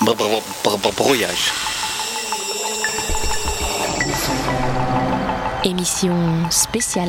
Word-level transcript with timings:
Brouillage. 0.00 1.52
Émission 5.64 6.14
spéciale. 6.50 7.08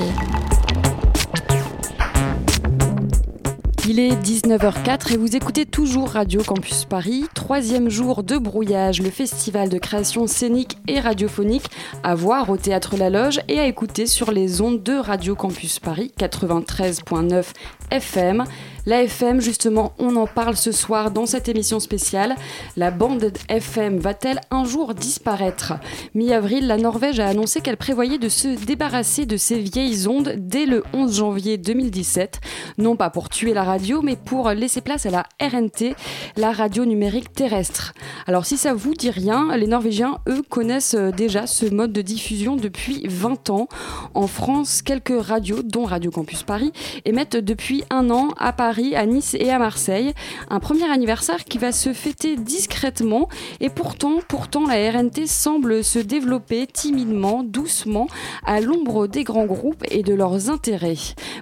Il 3.88 4.00
est 4.00 4.12
19h04 4.12 5.14
et 5.14 5.18
vous 5.18 5.36
écoutez 5.36 5.66
toujours 5.66 6.10
Radio 6.10 6.44
Campus 6.44 6.86
Paris, 6.86 7.26
troisième 7.34 7.90
jour 7.90 8.24
de 8.24 8.38
brouillage, 8.38 9.02
le 9.02 9.10
festival 9.10 9.70
de 9.70 9.78
création 9.78 10.28
scénique 10.28 10.78
et 10.88 11.00
radiophonique 11.00 11.66
à 12.04 12.14
voir 12.14 12.50
au 12.50 12.58
théâtre 12.58 12.98
La 12.98 13.10
Loge 13.10 13.40
et 13.48 13.60
à 13.60 13.66
écouter 13.66 14.06
sur 14.06 14.32
les 14.32 14.62
ondes 14.62 14.84
de 14.84 14.94
Radio 14.94 15.36
Campus 15.36 15.80
Paris 15.80 16.12
93.9 16.20 17.46
FM. 17.90 18.44
La 18.90 19.04
FM, 19.04 19.40
justement, 19.40 19.94
on 20.00 20.16
en 20.16 20.26
parle 20.26 20.58
ce 20.58 20.72
soir 20.72 21.12
dans 21.12 21.28
cette 21.28 21.48
émission 21.48 21.80
spéciale. 21.80 22.36
La 22.76 22.90
bande 22.90 23.32
FM 23.48 24.00
va-t-elle 24.00 24.42
un 24.50 24.66
jour 24.66 24.96
disparaître? 24.96 25.74
Mi-avril, 26.16 26.66
la 26.66 26.78
Norvège 26.78 27.20
a 27.20 27.28
annoncé 27.28 27.62
qu'elle 27.62 27.78
prévoyait 27.78 28.18
de 28.18 28.30
se 28.30 28.48
débarrasser 28.48 29.28
de 29.28 29.38
ces 29.38 29.60
vieilles 29.60 30.08
ondes 30.08 30.34
dès 30.38 30.66
le 30.66 30.84
11 30.94 31.18
janvier 31.18 31.60
2017. 31.60 32.42
Non 32.80 32.96
pas 32.96 33.12
pour 33.12 33.30
tuer 33.30 33.54
la 33.54 33.64
radio, 33.64 34.02
mais 34.02 34.16
pour 34.16 34.50
laisser 34.50 34.82
place 34.82 35.06
à 35.06 35.12
la 35.12 35.28
RNT, 35.40 35.94
la 36.36 36.52
radio 36.52 36.84
numérique 36.84 37.32
terrestre. 37.32 37.94
Alors 38.26 38.48
si 38.48 38.58
ça 38.58 38.74
vous 38.74 38.96
dit 38.96 39.12
rien, 39.12 39.56
les 39.56 39.68
Norvégiens, 39.68 40.18
eux, 40.28 40.42
connaissent 40.42 40.96
déjà 40.96 41.46
ce 41.46 41.68
mode 41.68 41.94
de 41.94 42.02
diffusion 42.02 42.56
depuis 42.56 43.06
20 43.08 43.52
ans. 43.52 43.68
En 44.16 44.26
France, 44.26 44.82
quelques 44.82 45.14
radios, 45.16 45.62
dont 45.62 45.84
Radio 45.84 46.10
Campus 46.10 46.42
Paris, 46.42 46.72
émettent 47.06 47.38
depuis 47.38 47.84
un 47.92 48.10
an 48.10 48.30
à 48.40 48.52
Paris 48.52 48.79
à 48.96 49.06
Nice 49.06 49.36
et 49.40 49.52
à 49.52 49.60
Marseille. 49.60 50.14
Un 50.50 50.60
premier 50.60 50.90
anniversaire 50.90 51.44
qui 51.44 51.58
va 51.58 51.72
se 51.72 51.94
fêter 51.94 52.36
discrètement 52.36 53.28
et 53.60 53.70
pourtant, 53.70 54.20
pourtant 54.28 54.66
la 54.66 54.92
RNT 54.92 55.28
semble 55.28 55.84
se 55.84 56.00
développer 56.00 56.66
timidement, 56.68 57.44
doucement, 57.44 58.08
à 58.46 58.62
l'ombre 58.62 59.08
des 59.08 59.24
grands 59.24 59.46
groupes 59.46 59.84
et 59.90 60.04
de 60.04 60.14
leurs 60.14 60.50
intérêts. 60.50 60.96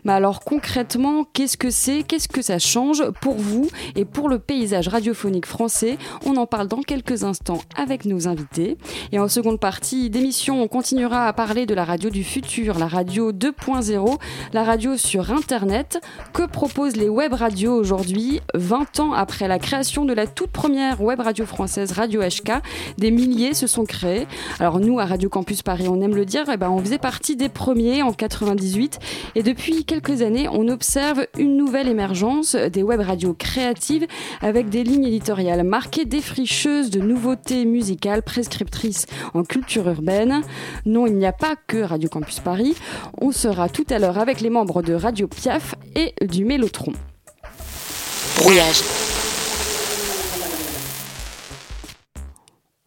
Mais 0.03 0.13
alors 0.13 0.41
concrètement, 0.41 1.25
qu'est-ce 1.33 1.57
que 1.57 1.69
c'est? 1.69 2.03
Qu'est-ce 2.03 2.27
que 2.27 2.41
ça 2.41 2.59
change 2.59 3.03
pour 3.21 3.35
vous 3.35 3.67
et 3.95 4.05
pour 4.05 4.29
le 4.29 4.39
paysage 4.39 4.87
radiophonique 4.87 5.45
français? 5.45 5.97
On 6.25 6.35
en 6.37 6.45
parle 6.45 6.67
dans 6.67 6.81
quelques 6.81 7.23
instants 7.23 7.61
avec 7.75 8.05
nos 8.05 8.27
invités. 8.27 8.77
Et 9.11 9.19
en 9.19 9.27
seconde 9.27 9.59
partie 9.59 10.09
d'émission, 10.09 10.61
on 10.61 10.67
continuera 10.67 11.27
à 11.27 11.33
parler 11.33 11.65
de 11.65 11.73
la 11.73 11.85
radio 11.85 12.09
du 12.09 12.23
futur, 12.23 12.79
la 12.79 12.87
radio 12.87 13.31
2.0, 13.31 14.17
la 14.53 14.63
radio 14.63 14.97
sur 14.97 15.31
Internet. 15.31 15.99
Que 16.33 16.47
proposent 16.47 16.95
les 16.95 17.09
web 17.17 17.33
radio 17.33 17.73
aujourd'hui, 17.73 18.41
20 18.53 18.99
ans 18.99 19.13
après 19.13 19.47
la 19.47 19.57
création 19.57 20.05
de 20.05 20.13
la 20.13 20.27
toute 20.27 20.51
première 20.51 21.01
web 21.01 21.19
radio 21.19 21.47
française, 21.47 21.91
Radio 21.93 22.21
HK. 22.21 22.61
Des 22.99 23.09
milliers 23.09 23.55
se 23.55 23.65
sont 23.65 23.85
créés. 23.85 24.27
Alors 24.59 24.79
nous, 24.79 24.99
à 24.99 25.05
Radio 25.05 25.27
Campus 25.27 25.63
Paris, 25.63 25.87
on 25.89 25.99
aime 26.01 26.13
le 26.13 26.25
dire, 26.25 26.43
eh 26.53 26.57
ben, 26.57 26.69
on 26.69 26.77
faisait 26.77 26.99
partie 26.99 27.35
des 27.35 27.49
premiers 27.49 28.03
en 28.03 28.13
98. 28.13 28.99
Et 29.33 29.41
depuis 29.41 29.83
quelques 29.83 30.21
années, 30.21 30.47
on 30.47 30.67
observe 30.67 31.25
une 31.39 31.57
nouvelle 31.57 31.87
émergence 31.87 32.53
des 32.53 32.83
web 32.83 33.01
radios 33.01 33.33
créatives 33.33 34.05
avec 34.41 34.69
des 34.69 34.83
lignes 34.83 35.05
éditoriales 35.05 35.63
marquées 35.63 36.05
défricheuses 36.05 36.91
de 36.91 36.99
nouveautés 36.99 37.65
musicales 37.65 38.21
prescriptrices 38.21 39.07
en 39.33 39.41
culture 39.41 39.89
urbaine. 39.89 40.43
Non, 40.85 41.07
il 41.07 41.15
n'y 41.15 41.25
a 41.25 41.33
pas 41.33 41.55
que 41.65 41.79
Radio 41.79 42.09
Campus 42.09 42.41
Paris. 42.41 42.75
On 43.19 43.31
sera 43.31 43.69
tout 43.69 43.87
à 43.89 43.97
l'heure 43.97 44.19
avec 44.19 44.39
les 44.39 44.51
membres 44.51 44.83
de 44.83 44.93
Radio 44.93 45.27
Piaf 45.27 45.73
et 45.95 46.13
du 46.23 46.45
Mélotron. 46.45 46.93
Brouillage. 48.37 48.83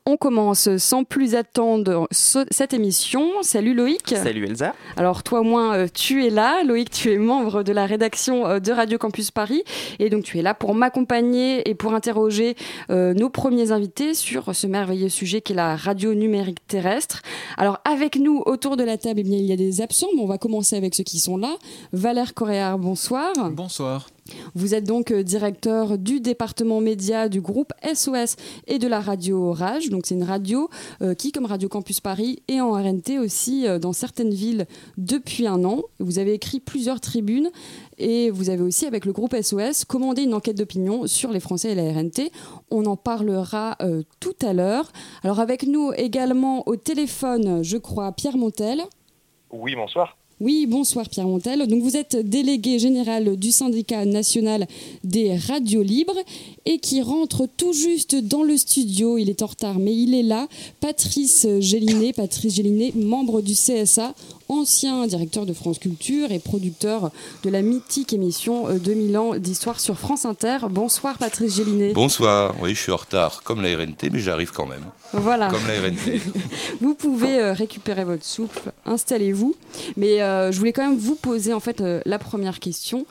On 0.06 0.17
commence 0.17 0.77
sans 0.79 1.05
plus 1.05 1.34
attendre 1.34 2.09
cette 2.11 2.73
émission. 2.73 3.43
Salut 3.43 3.75
Loïc. 3.75 4.09
Salut 4.09 4.45
Elsa. 4.45 4.75
Alors 4.97 5.22
toi 5.22 5.41
au 5.41 5.43
moins 5.44 5.75
euh, 5.75 5.87
tu 5.93 6.27
es 6.27 6.31
là. 6.31 6.65
Loïc, 6.65 6.91
tu 6.91 7.12
es 7.12 7.16
membre 7.16 7.62
de 7.62 7.72
la 7.72 7.87
rédaction 7.87 8.47
euh, 8.47 8.59
de 8.59 8.72
Radio 8.72 8.99
Campus 8.99 9.31
Paris 9.31 9.62
et 9.99 10.11
donc 10.11 10.25
tu 10.25 10.38
es 10.38 10.43
là 10.43 10.55
pour 10.55 10.75
m'accompagner 10.75 11.69
et 11.69 11.75
pour 11.75 11.94
interroger 11.94 12.56
euh, 12.91 13.15
nos 13.15 13.31
premiers 13.31 13.72
invités 13.72 14.15
sur 14.15 14.55
ce 14.55 14.67
merveilleux 14.67 15.09
sujet 15.09 15.43
qui 15.43 15.53
est 15.53 15.56
la 15.56 15.77
radio 15.77 16.15
numérique 16.15 16.67
terrestre. 16.67 17.22
Alors 17.56 17.78
avec 17.84 18.17
nous 18.17 18.43
autour 18.47 18.77
de 18.77 18.82
la 18.82 18.99
table, 18.99 19.21
eh 19.21 19.25
bien, 19.25 19.38
il 19.38 19.47
y 19.47 19.53
a 19.53 19.56
des 19.56 19.81
absents, 19.81 20.09
mais 20.17 20.22
on 20.22 20.27
va 20.27 20.38
commencer 20.38 20.77
avec 20.77 20.94
ceux 20.94 21.05
qui 21.05 21.21
sont 21.21 21.37
là. 21.37 21.56
Valère 21.93 22.34
Coréard, 22.34 22.78
bonsoir. 22.78 23.32
Bonsoir. 23.50 24.09
Vous 24.55 24.75
êtes 24.75 24.85
donc 24.85 25.11
euh, 25.11 25.23
directeur 25.23 25.99
du 25.99 26.21
département 26.21 26.81
média 26.81 27.29
du 27.29 27.41
groupe 27.41 27.73
SOS 27.83 28.37
et 28.67 28.79
de 28.79 28.89
la 28.89 29.01
radio 29.01 29.51
Orage. 29.51 29.91
Donc 29.91 30.07
c'est 30.07 30.15
une 30.15 30.25
radio 30.25 30.69
euh, 31.03 31.15
qui, 31.15 31.33
comme 31.33 31.47
Radio 31.47 31.69
Campus 31.69 32.01
Paris, 32.01 32.43
est 32.49 32.61
en 32.61 32.73
RNT 32.73 33.19
aussi 33.19 33.67
euh, 33.67 33.79
dans 33.79 33.93
certaines 33.93 34.33
villes 34.33 34.67
depuis 34.97 35.47
un 35.47 35.65
an. 35.65 35.83
Vous 35.99 36.19
avez 36.19 36.35
écrit 36.35 36.61
plusieurs 36.61 37.01
tribunes 37.01 37.51
et 37.99 38.31
vous 38.31 38.51
avez 38.51 38.63
aussi, 38.63 38.87
avec 38.87 39.05
le 39.05 39.13
groupe 39.13 39.37
SOS, 39.41 39.85
commandé 39.85 40.23
une 40.23 40.35
enquête 40.35 40.57
d'opinion 40.57 41.07
sur 41.07 41.31
les 41.31 41.41
Français 41.41 41.73
et 41.73 41.75
la 41.75 41.93
RNT. 41.93 42.31
On 42.71 42.87
en 42.87 42.97
parlera 42.97 43.77
tout 44.21 44.37
à 44.43 44.53
l'heure. 44.53 44.91
Alors 45.23 45.41
avec 45.41 45.65
nous 45.65 45.93
également 45.97 46.67
au 46.67 46.77
téléphone, 46.77 47.62
je 47.62 47.77
crois, 47.77 48.12
Pierre 48.12 48.37
Montel. 48.37 48.83
Oui, 49.51 49.75
bonsoir. 49.75 50.17
Oui, 50.41 50.65
bonsoir 50.65 51.06
Pierre 51.06 51.28
Montel. 51.28 51.67
Donc 51.67 51.83
vous 51.83 51.99
êtes 51.99 52.17
délégué 52.17 52.78
général 52.78 53.37
du 53.37 53.53
syndicat 53.53 54.06
national 54.06 54.67
des 55.05 55.37
radios 55.37 55.83
libres 55.83 56.17
et 56.65 56.78
qui 56.78 57.03
rentre 57.03 57.47
tout 57.59 57.75
juste 57.75 58.15
dans 58.15 58.43
le 58.43 58.56
studio. 58.56 59.19
Il 59.19 59.29
est 59.29 59.43
en 59.43 59.49
retard, 59.49 59.79
mais 59.79 59.95
il 59.95 60.15
est 60.15 60.23
là. 60.23 60.49
Patrice 60.81 61.47
Gélinet, 61.59 62.15
Patrice 62.15 62.55
Gélinet, 62.55 62.93
membre 62.97 63.43
du 63.43 63.53
CSA, 63.53 64.15
ancien 64.50 65.06
directeur 65.06 65.47
de 65.47 65.53
France 65.53 65.78
Culture 65.78 66.33
et 66.33 66.41
producteur 66.41 67.11
de 67.44 67.50
la 67.50 67.62
mythique 67.62 68.12
émission 68.12 68.66
2000 68.69 69.15
euh, 69.15 69.21
ans 69.21 69.37
d'histoire 69.37 69.78
sur 69.78 69.99
France 69.99 70.25
Inter. 70.25 70.59
Bonsoir 70.69 71.19
Patrice 71.19 71.56
Gélinet. 71.56 71.93
Bonsoir, 71.93 72.55
oui 72.61 72.75
je 72.75 72.81
suis 72.81 72.93
en 72.93 72.97
retard 72.97 73.43
comme 73.43 73.62
la 73.62 73.77
RNT 73.77 74.11
mais 74.12 74.19
j'arrive 74.19 74.50
quand 74.53 74.66
même. 74.66 74.84
Voilà. 75.12 75.49
Comme 75.49 75.66
la 75.66 75.81
RNT. 75.81 76.21
vous 76.81 76.94
pouvez 76.94 77.38
euh, 77.38 77.53
récupérer 77.53 78.05
votre 78.05 78.25
souffle, 78.25 78.72
installez-vous. 78.84 79.55
Mais 79.97 80.21
euh, 80.21 80.50
je 80.50 80.59
voulais 80.59 80.72
quand 80.72 80.87
même 80.88 80.99
vous 80.99 81.15
poser 81.15 81.53
en 81.53 81.61
fait 81.61 81.82
la 82.05 82.19
première 82.19 82.59
question. 82.59 83.06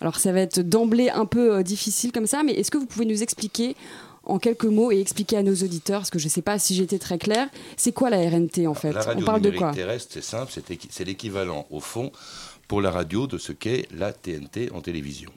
Alors 0.00 0.16
ça 0.16 0.32
va 0.32 0.40
être 0.40 0.60
d'emblée 0.60 1.10
un 1.10 1.26
peu 1.26 1.62
difficile 1.62 2.12
comme 2.12 2.26
ça, 2.26 2.42
mais 2.42 2.52
est-ce 2.52 2.70
que 2.70 2.78
vous 2.78 2.86
pouvez 2.86 3.04
nous 3.04 3.22
expliquer 3.22 3.76
en 4.24 4.38
quelques 4.38 4.64
mots 4.64 4.92
et 4.92 5.00
expliquer 5.00 5.38
à 5.38 5.42
nos 5.42 5.54
auditeurs, 5.54 6.00
parce 6.00 6.10
que 6.10 6.18
je 6.18 6.26
ne 6.26 6.30
sais 6.30 6.42
pas 6.42 6.58
si 6.58 6.74
j'étais 6.74 6.98
très 6.98 7.18
clair, 7.18 7.48
c'est 7.76 7.92
quoi 7.92 8.10
la 8.10 8.18
RNT 8.18 8.66
en 8.66 8.74
fait 8.74 8.92
la 8.92 9.02
radio 9.02 9.22
On 9.22 9.26
parle 9.26 9.40
de 9.40 9.50
quoi 9.50 9.72
terrestre, 9.72 10.08
c'est 10.10 10.22
simple, 10.22 10.52
c'est 10.90 11.04
l'équivalent 11.04 11.66
au 11.70 11.80
fond 11.80 12.12
pour 12.68 12.82
la 12.82 12.90
radio 12.90 13.26
de 13.26 13.38
ce 13.38 13.52
qu'est 13.52 13.86
la 13.96 14.12
TNT 14.12 14.70
en 14.74 14.80
télévision. 14.80 15.30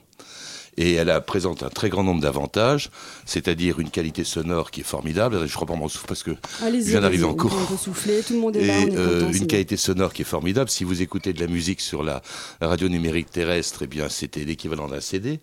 Et 0.78 0.94
elle 0.94 1.12
présente 1.26 1.62
un 1.62 1.68
très 1.68 1.90
grand 1.90 2.02
nombre 2.02 2.22
d'avantages, 2.22 2.90
c'est-à-dire 3.26 3.78
une 3.78 3.90
qualité 3.90 4.24
sonore 4.24 4.70
qui 4.70 4.80
est 4.80 4.84
formidable. 4.84 5.46
Je 5.46 5.54
crois 5.54 5.66
pas 5.66 5.74
mon 5.74 5.88
souffle 5.88 6.06
parce 6.06 6.22
que 6.22 6.30
je 6.60 6.78
viens 6.78 7.02
d'arriver 7.02 7.24
en 7.24 7.34
cours. 7.34 7.52
Souffler, 7.78 8.22
tout 8.22 8.32
le 8.32 8.38
monde 8.38 8.56
est 8.56 8.62
et 8.62 8.66
là, 8.66 8.96
euh, 8.96 9.30
une 9.32 9.46
qualité 9.46 9.76
sonore 9.76 10.14
qui 10.14 10.22
est 10.22 10.26
formidable. 10.26 10.70
Si 10.70 10.84
vous 10.84 11.02
écoutez 11.02 11.34
de 11.34 11.40
la 11.40 11.46
musique 11.46 11.82
sur 11.82 12.02
la, 12.02 12.22
radio 12.62 12.88
numérique 12.88 13.30
terrestre, 13.30 13.82
eh 13.82 13.86
bien 13.86 14.08
c'était 14.08 14.44
l'équivalent 14.44 14.88
d'un 14.88 15.00
CD. 15.00 15.40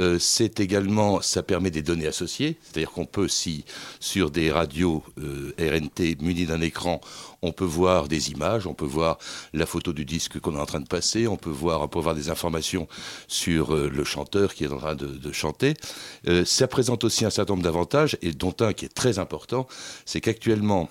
Euh, 0.00 0.18
c'est 0.18 0.60
également, 0.60 1.20
ça 1.20 1.42
permet 1.42 1.70
des 1.70 1.82
données 1.82 2.06
associées, 2.06 2.56
c'est-à-dire 2.62 2.90
qu'on 2.90 3.06
peut, 3.06 3.28
si 3.28 3.64
sur 4.00 4.30
des 4.30 4.50
radios 4.50 5.02
euh, 5.18 5.52
RNT 5.58 6.20
munies 6.20 6.46
d'un 6.46 6.60
écran, 6.60 7.00
on 7.42 7.52
peut 7.52 7.64
voir 7.64 8.08
des 8.08 8.30
images, 8.30 8.66
on 8.66 8.74
peut 8.74 8.84
voir 8.84 9.18
la 9.52 9.66
photo 9.66 9.92
du 9.92 10.04
disque 10.04 10.40
qu'on 10.40 10.56
est 10.56 10.60
en 10.60 10.66
train 10.66 10.80
de 10.80 10.88
passer, 10.88 11.26
on 11.26 11.36
peut 11.36 11.50
voir, 11.50 11.82
on 11.82 11.88
peut 11.88 12.00
voir 12.00 12.14
des 12.14 12.30
informations 12.30 12.88
sur 13.26 13.74
euh, 13.74 13.88
le 13.88 14.04
chanteur 14.04 14.54
qui 14.54 14.64
est 14.64 14.72
en 14.72 14.78
train 14.78 14.94
de, 14.94 15.06
de 15.06 15.32
chanter. 15.32 15.74
ça 16.44 16.68
présente 16.68 17.04
aussi 17.04 17.24
un 17.24 17.30
certain 17.30 17.54
nombre 17.54 17.64
d'avantages, 17.64 18.16
et 18.22 18.32
dont 18.32 18.54
un 18.60 18.72
qui 18.72 18.84
est 18.84 18.94
très 18.94 19.18
important, 19.18 19.66
c'est 20.04 20.20
qu'actuellement, 20.20 20.88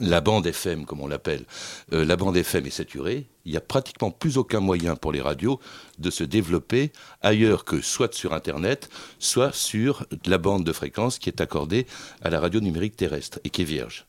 la 0.00 0.20
bande 0.20 0.46
FM, 0.46 0.84
comme 0.84 1.00
on 1.00 1.06
l'appelle, 1.06 1.44
euh, 1.92 2.04
la 2.04 2.16
bande 2.16 2.36
FM 2.36 2.66
est 2.66 2.70
saturée. 2.70 3.26
Il 3.44 3.52
n'y 3.52 3.56
a 3.56 3.62
pratiquement 3.62 4.10
plus 4.10 4.36
aucun 4.36 4.60
moyen 4.60 4.96
pour 4.96 5.12
les 5.12 5.22
radios 5.22 5.60
de 5.98 6.10
se 6.10 6.24
développer 6.24 6.92
ailleurs 7.22 7.64
que 7.64 7.80
soit 7.80 8.14
sur 8.14 8.34
Internet, 8.34 8.90
soit 9.18 9.54
sur 9.54 10.06
la 10.26 10.38
bande 10.38 10.64
de 10.64 10.72
fréquence 10.72 11.18
qui 11.18 11.30
est 11.30 11.40
accordée 11.40 11.86
à 12.22 12.28
la 12.28 12.40
radio 12.40 12.60
numérique 12.60 12.96
terrestre 12.96 13.40
et 13.44 13.50
qui 13.50 13.62
est 13.62 13.64
vierge. 13.64 14.06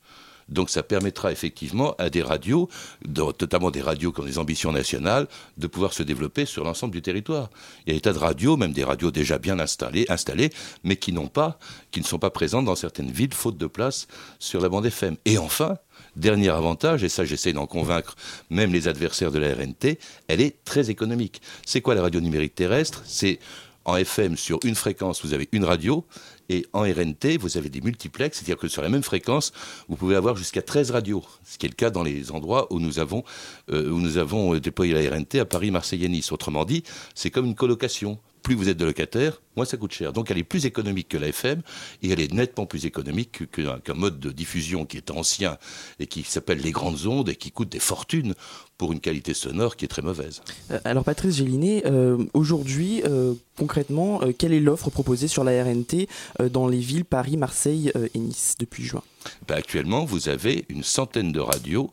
Donc 0.49 0.69
ça 0.69 0.83
permettra 0.83 1.31
effectivement 1.31 1.95
à 1.97 2.09
des 2.09 2.21
radios, 2.21 2.69
notamment 3.07 3.71
des 3.71 3.81
radios 3.81 4.11
qui 4.11 4.21
ont 4.21 4.25
des 4.25 4.37
ambitions 4.37 4.71
nationales, 4.71 5.27
de 5.57 5.67
pouvoir 5.67 5.93
se 5.93 6.03
développer 6.03 6.45
sur 6.45 6.63
l'ensemble 6.63 6.93
du 6.93 7.01
territoire. 7.01 7.49
Il 7.85 7.89
y 7.89 7.91
a 7.93 7.95
des 7.95 8.01
tas 8.01 8.13
de 8.13 8.19
radios, 8.19 8.57
même 8.57 8.73
des 8.73 8.83
radios 8.83 9.11
déjà 9.11 9.37
bien 9.37 9.59
installées, 9.59 10.49
mais 10.83 10.95
qui 10.95 11.13
n'ont 11.13 11.27
pas, 11.27 11.59
qui 11.91 11.99
ne 11.99 12.05
sont 12.05 12.19
pas 12.19 12.29
présentes 12.29 12.65
dans 12.65 12.75
certaines 12.75 13.11
villes 13.11 13.33
faute 13.33 13.57
de 13.57 13.67
place 13.67 14.07
sur 14.39 14.61
la 14.61 14.69
bande 14.69 14.85
FM. 14.85 15.17
Et 15.25 15.37
enfin, 15.37 15.77
Dernier 16.15 16.49
avantage, 16.49 17.03
et 17.03 17.09
ça 17.09 17.23
j'essaie 17.23 17.53
d'en 17.53 17.67
convaincre 17.67 18.15
même 18.49 18.73
les 18.73 18.87
adversaires 18.87 19.31
de 19.31 19.39
la 19.39 19.53
RNT, 19.53 19.99
elle 20.27 20.41
est 20.41 20.63
très 20.65 20.89
économique. 20.89 21.41
C'est 21.65 21.81
quoi 21.81 21.95
la 21.95 22.01
radio 22.01 22.19
numérique 22.19 22.55
terrestre? 22.55 23.03
C'est 23.05 23.39
en 23.85 23.95
FM, 23.95 24.35
sur 24.35 24.59
une 24.63 24.75
fréquence, 24.75 25.23
vous 25.23 25.33
avez 25.33 25.47
une 25.51 25.63
radio, 25.63 26.05
et 26.49 26.65
en 26.73 26.81
RNT, 26.81 27.37
vous 27.39 27.57
avez 27.57 27.69
des 27.69 27.81
multiplex, 27.81 28.37
c'est-à-dire 28.37 28.57
que 28.57 28.67
sur 28.67 28.81
la 28.81 28.89
même 28.89 29.03
fréquence, 29.03 29.53
vous 29.87 29.95
pouvez 29.95 30.15
avoir 30.15 30.35
jusqu'à 30.35 30.61
13 30.61 30.91
radios, 30.91 31.23
ce 31.45 31.57
qui 31.57 31.65
est 31.65 31.69
le 31.69 31.75
cas 31.75 31.89
dans 31.89 32.03
les 32.03 32.31
endroits 32.31 32.71
où 32.73 32.79
nous 32.79 32.99
avons, 32.99 33.23
euh, 33.71 33.91
euh, 33.91 34.59
déployé 34.59 34.93
la 34.93 35.15
RNT 35.15 35.39
à 35.39 35.45
Paris, 35.45 35.71
Marseille 35.71 36.05
et 36.05 36.09
Nice. 36.09 36.31
Autrement 36.31 36.65
dit, 36.65 36.83
c'est 37.15 37.29
comme 37.29 37.45
une 37.45 37.55
colocation 37.55 38.19
plus 38.49 38.55
vous 38.55 38.67
êtes 38.67 38.77
de 38.77 38.85
locataire, 38.85 39.43
moins 39.55 39.63
ça 39.63 39.77
coûte 39.77 39.93
cher. 39.93 40.11
Donc 40.11 40.31
elle 40.31 40.39
est 40.39 40.43
plus 40.43 40.65
économique 40.65 41.07
que 41.07 41.17
la 41.17 41.27
FM 41.27 41.61
et 42.01 42.09
elle 42.09 42.19
est 42.19 42.33
nettement 42.33 42.65
plus 42.65 42.87
économique 42.87 43.43
qu'un 43.51 43.93
mode 43.93 44.19
de 44.19 44.31
diffusion 44.31 44.87
qui 44.87 44.97
est 44.97 45.11
ancien 45.11 45.59
et 45.99 46.07
qui 46.07 46.23
s'appelle 46.23 46.57
les 46.57 46.71
grandes 46.71 47.05
ondes 47.05 47.29
et 47.29 47.35
qui 47.35 47.51
coûte 47.51 47.69
des 47.69 47.77
fortunes 47.79 48.33
pour 48.79 48.91
une 48.91 49.01
qualité 49.01 49.35
sonore 49.35 49.75
qui 49.75 49.85
est 49.85 49.87
très 49.87 50.01
mauvaise. 50.01 50.41
Euh, 50.71 50.79
alors 50.83 51.03
Patrice 51.03 51.35
Gélinet, 51.35 51.83
euh, 51.85 52.17
aujourd'hui, 52.33 53.03
euh, 53.05 53.35
concrètement, 53.55 54.21
quelle 54.35 54.53
est 54.53 54.59
l'offre 54.59 54.89
proposée 54.89 55.27
sur 55.27 55.43
la 55.43 55.63
RNT 55.63 56.07
dans 56.51 56.67
les 56.67 56.79
villes 56.79 57.05
Paris, 57.05 57.37
Marseille 57.37 57.91
et 58.15 58.17
Nice 58.17 58.55
depuis 58.57 58.83
juin? 58.83 59.03
Ben, 59.47 59.57
Actuellement, 59.57 60.05
vous 60.05 60.27
avez 60.27 60.65
une 60.69 60.81
centaine 60.81 61.31
de 61.31 61.39
radios 61.39 61.91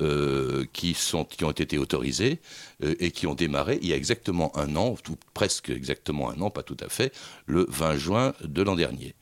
euh, 0.00 0.64
qui, 0.72 0.96
ont 1.14 1.50
été 1.52 1.78
autorisés 1.78 2.40
euh, 2.82 2.94
et 2.98 3.12
qui 3.12 3.28
ont 3.28 3.34
démarré 3.34 3.78
il 3.80 3.88
y 3.88 3.92
a 3.92 3.96
exactement 3.96 4.56
un 4.56 4.74
an, 4.74 4.96
ou 5.08 5.14
presque 5.34 5.70
exactement 5.70 6.30
un 6.30 6.40
an, 6.40 6.50
pas 6.50 6.64
tout 6.64 6.76
à 6.80 6.88
fait, 6.88 7.12
le 7.46 7.66
20 7.68 7.96
juin 7.96 8.34
de 8.42 8.62
l'an 8.62 8.74
dernier. 8.74 9.14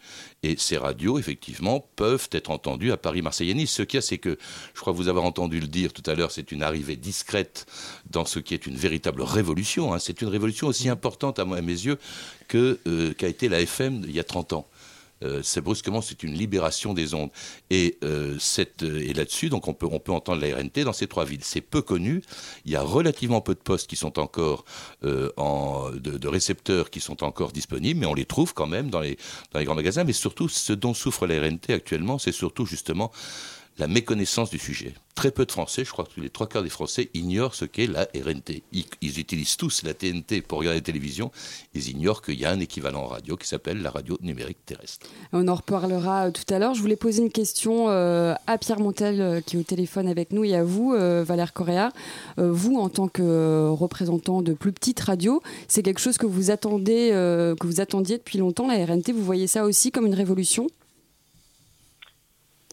Et 0.43 0.57
ces 0.57 0.79
radios, 0.79 1.19
effectivement, 1.19 1.87
peuvent 1.97 2.29
être 2.33 2.51
entendues 2.51 2.91
à 2.91 2.97
Paris, 2.97 3.23
Marseille 3.23 3.51
et 3.51 3.55
Nice. 3.55 3.71
Ce 3.71 3.83
qu'il 3.83 3.99
y 3.99 3.99
a, 3.99 4.03
c'est 4.03 4.19
que, 4.19 4.39
je 4.75 4.81
crois 4.81 4.93
vous 4.93 5.09
avez 5.09 5.21
entendu 5.21 5.61
le 5.61 5.69
dire 5.69 5.93
tout 5.93 6.03
à 6.11 6.15
l'heure, 6.15 6.33
c'est 6.33 6.53
une 6.53 6.63
arrivée 6.63 6.97
discrète 6.97 7.67
dans 8.11 8.25
ce 8.25 8.39
qui 8.39 8.55
est 8.55 8.67
une 8.67 8.77
véritable 8.77 9.23
révolution. 9.23 9.93
Hein. 9.93 9.99
C'est 9.99 10.23
une 10.23 10.29
révolution 10.29 10.67
aussi 10.69 10.89
importante, 10.89 11.39
à, 11.39 11.45
mes 11.45 11.61
yeux, 11.67 11.99
euh, 12.55 13.13
qu'a 13.15 13.29
été 13.29 13.49
la 13.49 13.61
FM 13.61 14.03
il 14.05 14.13
y 14.13 14.21
a 14.21 14.25
30 14.25 14.53
ans. 14.53 14.67
Euh, 15.23 15.41
c'est 15.43 15.61
brusquement, 15.61 16.01
c'est 16.01 16.23
une 16.23 16.35
libération 16.35 16.95
des 16.95 17.15
ondes. 17.15 17.31
Et, 17.71 17.99
euh, 18.05 18.39
euh, 18.83 19.01
et 19.01 19.13
là-dessus, 19.15 19.49
donc 19.49 19.69
on 19.69 19.75
peut, 19.75 19.89
on 19.91 19.99
peut 19.99 20.13
entendre 20.13 20.41
la 20.41 20.57
RNT 20.57 20.85
dans 20.85 20.93
ces 20.93 21.07
trois 21.07 21.25
villes. 21.25 21.43
C'est 21.43 21.61
peu 21.61 21.83
connu. 21.83 22.23
Il 22.65 22.73
y 22.73 22.77
a 22.77 22.83
relativement 22.83 23.41
peu 23.41 23.55
de 23.55 23.61
postes 23.61 23.89
qui 23.89 23.97
sont 23.97 24.19
encore 24.19 24.65
en, 25.37 25.91
de, 25.93 26.29
récepteurs 26.29 26.91
qui 26.91 27.01
sont 27.01 27.25
encore 27.25 27.53
disponibles, 27.53 28.01
mais 28.01 28.07
on 28.07 28.15
les 28.15 28.25
trouve 28.25 28.55
quand 28.55 28.67
même 28.67 28.91
dans 28.91 29.01
les, 29.01 29.19
dans 29.53 29.59
les 29.59 29.65
grands 29.65 29.75
magasins. 29.75 30.05
Mais 30.05 30.13
surtout, 30.13 30.49
ce 30.49 30.73
dont 30.73 30.95
souffre 30.95 31.27
la 31.27 31.41
RNT 31.41 31.71
actuellement, 31.71 32.19
c'est 32.19 32.33
surtout 32.33 32.67
justement 32.67 33.13
la 33.79 33.89
méconnaissance 33.89 34.51
du 34.51 34.59
sujet. 34.59 34.95
Très 35.15 35.31
peu 35.31 35.45
de 35.45 35.53
Français, 35.53 35.85
je 35.85 35.91
crois 35.91 36.07
que 36.07 36.21
les 36.21 36.31
trois 36.31 36.47
quarts 36.47 36.63
des 36.63 36.71
Français 36.71 37.11
ignorent 37.13 37.55
ce 37.55 37.67
qu'est 37.67 37.87
la 37.87 38.09
RNT. 38.15 38.63
Ils, 38.73 39.19
utilisent 39.19 39.57
tous 39.57 39.83
la 39.83 39.93
TNT 39.93 40.41
pour 40.41 40.59
regarder 40.59 40.79
la 40.79 40.85
télévision, 40.85 41.31
ils 41.75 41.91
ignorent 41.91 42.23
qu'il 42.23 42.41
y 42.41 42.47
a 42.47 42.51
un 42.51 42.61
équivalent 42.61 43.07
radio 43.07 43.37
qui 43.37 43.47
s'appelle 43.47 43.83
la 43.83 43.91
radio 43.91 44.17
numérique 44.23 44.65
terrestre. 44.65 45.07
On 45.33 45.49
en 45.49 45.55
reparlera 45.55 46.27
euh, 46.27 46.31
tout 46.31 46.53
à 46.53 46.59
l'heure. 46.59 46.75
Je 46.75 46.81
voulais 46.81 46.97
poser 46.97 47.23
une 47.23 47.31
question 47.31 47.91
euh, 47.91 48.35
à 48.47 48.57
Pierre 48.57 48.81
Montel 48.81 49.21
euh, 49.21 49.41
qui 49.41 49.57
est 49.57 49.61
au 49.61 49.63
téléphone 49.63 50.09
avec 50.09 50.33
nous 50.33 50.45
et 50.45 50.55
à 50.55 50.65
vous, 50.65 50.93
Valère 50.93 51.53
Correa. 51.53 51.91
vous, 52.39 52.77
en 52.77 52.89
tant 52.89 53.09
que 53.09 53.69
représentant 53.69 54.43
de 54.43 54.53
plus 54.55 54.73
petites 54.73 55.01
radios, 55.01 55.43
c'est 55.69 55.83
quelque 55.83 56.01
chose 56.01 56.17
que 56.17 56.27
vous 56.27 56.51
attendez, 56.51 57.11
que 57.13 57.67
vous 57.67 57.81
attendiez 57.81 58.19
depuis 58.19 58.39
longtemps, 58.39 58.67
la 58.67 58.85
RNT. 58.85 59.13
Vous 59.13 59.25
voyez 59.25 59.47
ça 59.47 59.65
aussi 59.65 59.91
comme 59.91 60.07
une 60.07 60.15
révolution? 60.15 60.69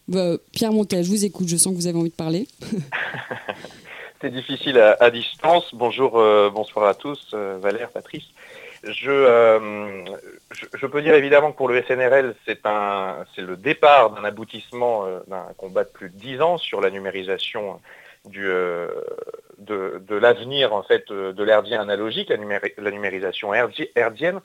Bah, 0.10 0.38
Pierre 0.52 0.72
Montel, 0.74 1.04
je 1.04 1.10
vous 1.10 1.24
écoute, 1.24 1.48
je 1.48 1.56
sens 1.56 1.72
que 1.72 1.78
vous 1.78 1.88
avez 1.88 1.98
envie 1.98 2.10
de 2.10 2.16
parler. 2.16 2.48
C'est 4.22 4.32
difficile 4.32 4.78
à, 4.78 5.10
distance. 5.12 5.74
Bonjour, 5.74 6.20
euh, 6.20 6.50
bonsoir 6.50 6.88
à 6.88 6.94
tous, 6.94 7.32
euh, 7.34 7.58
Valère, 7.62 7.90
Patrice. 7.90 8.26
Euh, 8.86 10.06
je, 10.74 10.86
peux 10.88 11.02
dire 11.02 11.14
évidemment 11.14 11.52
que 11.52 11.58
pour 11.58 11.70
le 11.70 11.82
SNRL, 11.84 12.34
c'est 12.46 12.62
le 13.38 13.56
départ 13.56 14.10
d'un 14.12 14.24
aboutissement 14.24 15.06
d'un 15.28 15.46
combat 15.58 15.84
de 15.84 15.90
plus 15.90 16.10
de 16.10 16.18
dix 16.18 16.42
ans 16.42 16.58
sur 16.58 16.82
la 16.82 16.90
numérisation 16.90 17.80
de, 18.26 18.90
l'avenir 20.10 20.74
en 20.74 20.84
fait 20.84 21.10
de 21.12 21.44
l'herdien 21.44 21.82
analogique, 21.82 22.30
la, 22.30 22.38
la 22.78 22.92
numérisation 22.92 23.54
herdienne 23.54 24.42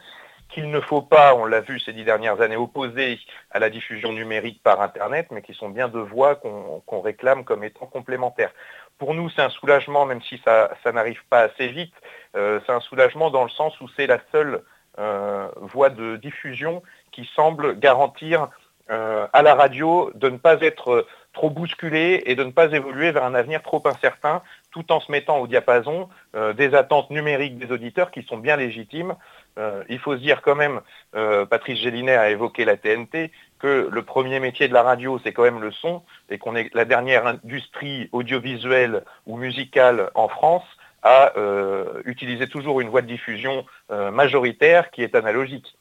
qu'il 0.54 0.70
ne 0.70 0.80
faut 0.80 1.02
pas, 1.02 1.34
on 1.34 1.46
l'a 1.46 1.60
vu 1.60 1.80
ces 1.80 1.92
dix 1.92 2.04
dernières 2.04 2.40
années, 2.40 2.56
opposer 2.56 3.18
à 3.50 3.58
la 3.58 3.70
diffusion 3.70 4.12
numérique 4.12 4.62
par 4.62 4.80
Internet, 4.80 5.26
mais 5.32 5.42
qui 5.42 5.52
sont 5.52 5.68
bien 5.68 5.88
deux 5.88 6.00
voies 6.00 6.36
qu'on 6.36 7.00
réclame 7.00 7.44
comme 7.44 7.64
étant 7.64 7.86
complémentaires. 7.86 8.52
Pour 8.98 9.14
nous, 9.14 9.28
c'est 9.30 9.42
un 9.42 9.50
soulagement, 9.50 10.06
même 10.06 10.22
si 10.22 10.40
ça, 10.44 10.70
n'arrive 10.92 11.20
pas 11.28 11.40
assez 11.40 11.66
vite, 11.66 11.94
euh, 12.36 12.60
c'est 12.64 12.72
un 12.72 12.80
soulagement 12.80 13.30
dans 13.30 13.42
le 13.42 13.50
sens 13.50 13.78
où 13.80 13.88
c'est 13.96 14.06
la 14.06 14.20
seule 14.30 14.62
euh, 15.00 15.48
voie 15.56 15.90
de 15.90 16.16
diffusion 16.16 16.84
qui 17.10 17.28
semble 17.34 17.76
garantir 17.80 18.48
euh, 18.90 19.26
à 19.32 19.42
la 19.42 19.56
radio 19.56 20.12
de 20.14 20.28
ne 20.28 20.36
pas 20.36 20.60
être 20.60 21.04
trop 21.32 21.50
bousculée 21.50 22.22
et 22.26 22.36
de 22.36 22.44
ne 22.44 22.52
pas 22.52 22.70
évoluer 22.70 23.10
vers 23.10 23.24
un 23.24 23.34
avenir 23.34 23.60
trop 23.62 23.82
incertain, 23.86 24.40
tout 24.70 24.92
en 24.92 25.00
se 25.00 25.10
mettant 25.10 25.38
au 25.38 25.48
diapason 25.48 26.08
des 26.56 26.76
attentes 26.76 27.10
numériques 27.10 27.58
des 27.58 27.72
auditeurs 27.72 28.12
qui 28.12 28.22
sont 28.22 28.36
bien 28.36 28.56
légitimes, 28.56 29.16
euh, 29.58 29.84
il 29.88 29.98
faut 29.98 30.16
se 30.16 30.20
dire 30.20 30.42
quand 30.42 30.56
même, 30.56 30.80
euh, 31.14 31.46
Patrice 31.46 31.78
Gélinet 31.78 32.16
a 32.16 32.30
évoqué 32.30 32.64
la 32.64 32.76
TNT, 32.76 33.30
que 33.58 33.88
le 33.90 34.02
premier 34.02 34.40
métier 34.40 34.68
de 34.68 34.74
la 34.74 34.82
radio, 34.82 35.18
c'est 35.22 35.32
quand 35.32 35.44
même 35.44 35.60
le 35.60 35.70
son, 35.70 36.02
et 36.28 36.38
qu'on 36.38 36.56
est 36.56 36.74
la 36.74 36.84
dernière 36.84 37.26
industrie 37.26 38.08
audiovisuelle 38.12 39.04
ou 39.26 39.36
musicale 39.36 40.10
en 40.14 40.28
France 40.28 40.64
à 41.02 41.32
euh, 41.36 42.02
utiliser 42.04 42.48
toujours 42.48 42.80
une 42.80 42.88
voie 42.88 43.02
de 43.02 43.06
diffusion 43.06 43.66
majoritaire 43.90 44.90
qui 44.90 45.02
est 45.02 45.14
analogique. 45.14 45.76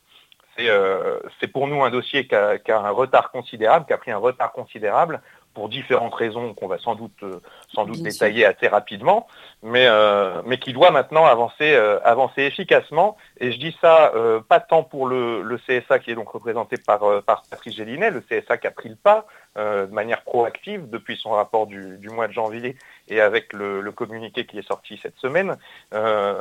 C'est 0.58 1.48
pour 1.48 1.68
nous 1.68 1.84
un 1.84 1.90
dossier 1.90 2.28
qui 2.28 2.36
a, 2.36 2.60
un 2.68 2.90
retard 2.90 3.32
considérable, 3.32 3.86
qui 3.86 3.94
a 3.94 3.98
pris 3.98 4.12
un 4.12 4.18
retard 4.18 4.52
considérable 4.52 5.22
pour 5.54 5.70
différentes 5.70 6.14
raisons 6.16 6.54
qu'on 6.54 6.68
va 6.68 6.78
sans 6.80 6.96
doute, 6.96 7.24
euh, 7.24 7.40
sans 7.74 7.86
doute 7.86 8.02
détailler 8.02 8.46
assez 8.46 8.68
rapidement, 8.68 9.28
mais, 9.62 9.86
euh, 9.88 10.42
mais 10.46 10.58
qui 10.58 10.74
doit 10.74 10.92
maintenant 10.92 11.26
avancer, 11.26 11.74
euh, 11.74 12.00
avancer 12.04 12.42
efficacement. 12.44 13.16
Et 13.40 13.52
je 13.52 13.60
dis 13.60 13.76
ça 13.82 14.12
pas 14.48 14.60
tant 14.60 14.84
pour 14.84 15.08
le, 15.08 15.42
le, 15.42 15.58
CSA 15.58 16.00
qui 16.00 16.12
est 16.12 16.16
donc 16.16 16.30
représenté 16.30 16.78
par, 16.78 17.24
par 17.24 17.44
Patrice 17.50 17.76
Gélinet, 17.76 18.10
le 18.10 18.22
CSA 18.22 18.58
qui 18.58 18.68
a 18.68 18.72
pris 18.72 18.90
le 18.90 18.96
pas 18.96 19.26
de 19.56 19.86
manière 19.92 20.24
proactive 20.24 20.90
depuis 20.90 21.18
son 21.18 21.32
rapport 21.32 21.68
du, 21.68 21.98
du, 21.98 22.10
mois 22.10 22.28
de 22.28 22.34
janvier 22.34 22.76
et 23.08 23.22
avec 23.22 23.54
le, 23.54 23.82
le, 23.82 23.92
communiqué 23.92 24.46
qui 24.46 24.58
est 24.58 24.68
sorti 24.68 25.00
cette 25.02 25.18
semaine, 25.18 25.58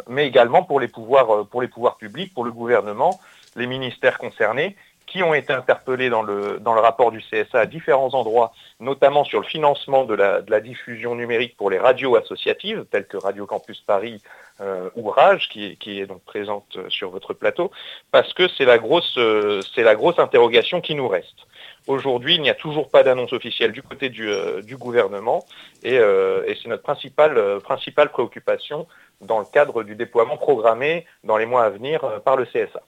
mais 0.09 0.27
également 0.27 0.63
pour 0.63 0.81
les, 0.81 0.89
pouvoirs, 0.89 1.47
pour 1.47 1.63
les 1.63 1.69
pouvoirs 1.69 1.97
publics, 1.97 2.33
pour 2.33 2.45
le 2.45 2.53
gouvernement, 2.53 3.21
les 3.57 3.67
ministères 3.67 4.19
concernés, 4.19 4.77
qui 5.13 5.23
ont 5.23 5.35
été 5.35 5.53
interpellés 5.53 6.09
dans 6.09 6.23
le, 6.23 6.59
dans 6.59 6.73
le 6.73 6.81
rapport 6.81 7.13
du 7.13 7.21
CSA 7.21 7.61
à 7.61 7.67
différents 7.67 8.15
endroits, 8.15 8.53
notamment 8.81 9.25
sur 9.25 9.41
le 9.41 9.47
financement 9.47 10.05
de 10.05 10.15
la, 10.15 10.61
diffusion 10.61 11.15
numérique 11.15 11.57
pour 11.57 11.71
les 11.71 11.79
radios 11.79 12.17
associatives, 12.17 12.87
telles 12.91 13.07
que 13.07 13.19
Radio 13.19 13.45
Campus 13.47 13.81
Paris 13.81 14.23
euh, 14.61 14.89
ou 14.97 15.11
Rage, 15.11 15.49
qui, 15.51 16.01
est 16.01 16.07
donc 16.07 16.23
présente 16.25 16.79
sur 16.89 17.11
votre 17.11 17.35
plateau, 17.35 17.71
parce 18.11 18.33
que 18.33 18.49
c'est 18.57 18.65
la, 18.65 18.79
grosse, 18.79 19.19
euh, 19.19 19.61
la 19.77 19.95
grosse 19.95 20.19
interrogation 20.19 20.81
qui 20.81 20.95
nous 20.95 21.09
reste. 21.09 21.47
Aujourd'hui, 21.89 22.37
il 22.37 22.43
n'y 22.43 22.51
a 22.51 22.55
toujours 22.55 22.91
pas 22.91 23.03
d'annonce 23.03 23.33
officielle 23.33 23.73
du 23.73 23.83
côté 23.83 24.09
du, 24.09 24.29
euh, 24.29 24.63
gouvernement, 24.79 25.45
et, 25.83 25.99
euh, 25.99 26.45
et 26.47 26.57
c'est 26.63 26.69
notre 26.69 26.85
principale, 26.85 27.37
euh, 27.37 27.59
principale 27.59 28.11
préoccupation 28.11 28.87
dans 29.21 29.41
le 29.41 29.45
cadre 29.53 29.83
du 29.83 29.97
déploiement 29.97 30.37
programmé 30.37 31.07
dans 31.25 31.37
les 31.37 31.47
mois 31.47 31.65
à 31.65 31.71
venir 31.71 32.23
par 32.25 32.37
le 32.37 32.47
CSA. 32.47 32.83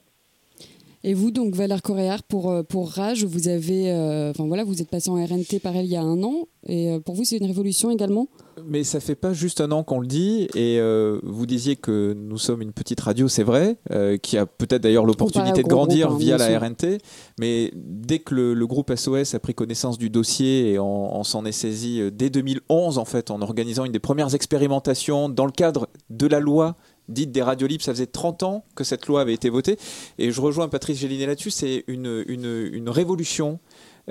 Et 1.07 1.13
vous, 1.13 1.29
donc, 1.29 1.53
Valère 1.53 1.83
Coréard, 1.83 2.23
pour, 2.23 2.49
euh, 2.49 2.63
pour 2.63 2.89
Rage, 2.89 3.25
vous 3.25 3.47
avez, 3.47 3.91
euh, 3.91 4.31
enfin 4.31 4.47
voilà, 4.47 4.63
vous 4.63 4.81
êtes 4.81 4.89
passé 4.89 5.11
en 5.11 5.23
RNT 5.23 5.59
pareil 5.61 5.85
il 5.85 5.91
y 5.91 5.95
a 5.95 6.01
un 6.01 6.23
an. 6.23 6.47
Et 6.65 6.89
euh, 6.89 6.99
pour 6.99 7.13
vous, 7.13 7.23
c'est 7.23 7.37
une 7.37 7.45
révolution 7.45 7.91
également? 7.91 8.27
Mais 8.65 8.83
ça 8.83 8.99
fait 8.99 9.13
pas 9.13 9.31
juste 9.31 9.61
un 9.61 9.71
an 9.71 9.83
qu'on 9.83 9.99
le 9.99 10.07
dit. 10.07 10.47
Et 10.55 10.79
vous 11.21 11.45
disiez 11.45 11.75
que 11.75 12.13
nous 12.13 12.39
sommes 12.39 12.63
une 12.63 12.71
petite 12.71 13.01
radio, 13.01 13.27
c'est 13.27 13.43
vrai, 13.43 13.77
qui 14.23 14.37
a 14.37 14.47
peut-être 14.47 14.81
d'ailleurs 14.81 15.05
l'opportunité 15.05 15.61
de 15.61 15.67
grandir 15.67 16.09
hein, 16.09 16.17
via 16.17 16.37
la 16.37 16.57
RNT. 16.57 16.99
Mais 17.37 17.71
dès 17.75 18.19
que 18.19 18.33
le, 18.33 18.65
groupe 18.65 18.95
SOS 18.95 19.35
a 19.35 19.39
pris 19.39 19.53
connaissance 19.53 19.99
du 19.99 20.09
dossier 20.09 20.71
et 20.71 20.79
on, 20.79 21.23
s'en 21.23 21.45
est 21.45 21.51
saisi 21.51 22.01
dès 22.13 22.31
2011, 22.31 22.97
en 22.97 23.05
fait, 23.05 23.29
en 23.29 23.41
organisant 23.41 23.85
une 23.85 23.91
des 23.91 23.99
premières 23.99 24.33
expérimentations 24.33 25.29
dans 25.29 25.45
le 25.45 25.51
cadre 25.51 25.87
de 26.09 26.25
la 26.25 26.39
loi 26.39 26.75
dite 27.09 27.31
des 27.31 27.41
radios 27.41 27.67
libres. 27.67 27.83
Ça 27.83 27.93
faisait 27.93 28.05
30 28.05 28.43
ans 28.43 28.65
que 28.75 28.83
cette 28.83 29.07
loi 29.07 29.21
avait 29.21 29.33
été 29.33 29.49
votée. 29.49 29.77
Et 30.17 30.31
je 30.31 30.41
rejoins 30.41 30.67
Patrice 30.67 30.99
Gélinet 30.99 31.25
là-dessus. 31.25 31.51
C'est 31.51 31.83
une, 31.87 32.23
une, 32.27 32.89
révolution. 32.89 33.59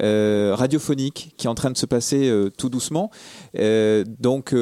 Euh, 0.01 0.57
radiophonique 0.57 1.35
qui 1.37 1.47
est 1.47 1.49
en 1.49 1.55
train 1.55 1.71
de 1.71 1.77
se 1.77 1.87
passer 1.87 2.29
euh, 2.29 2.51
tout 2.51 2.69
doucement. 2.69 3.13
Euh, 3.57 4.03
donc, 4.19 4.53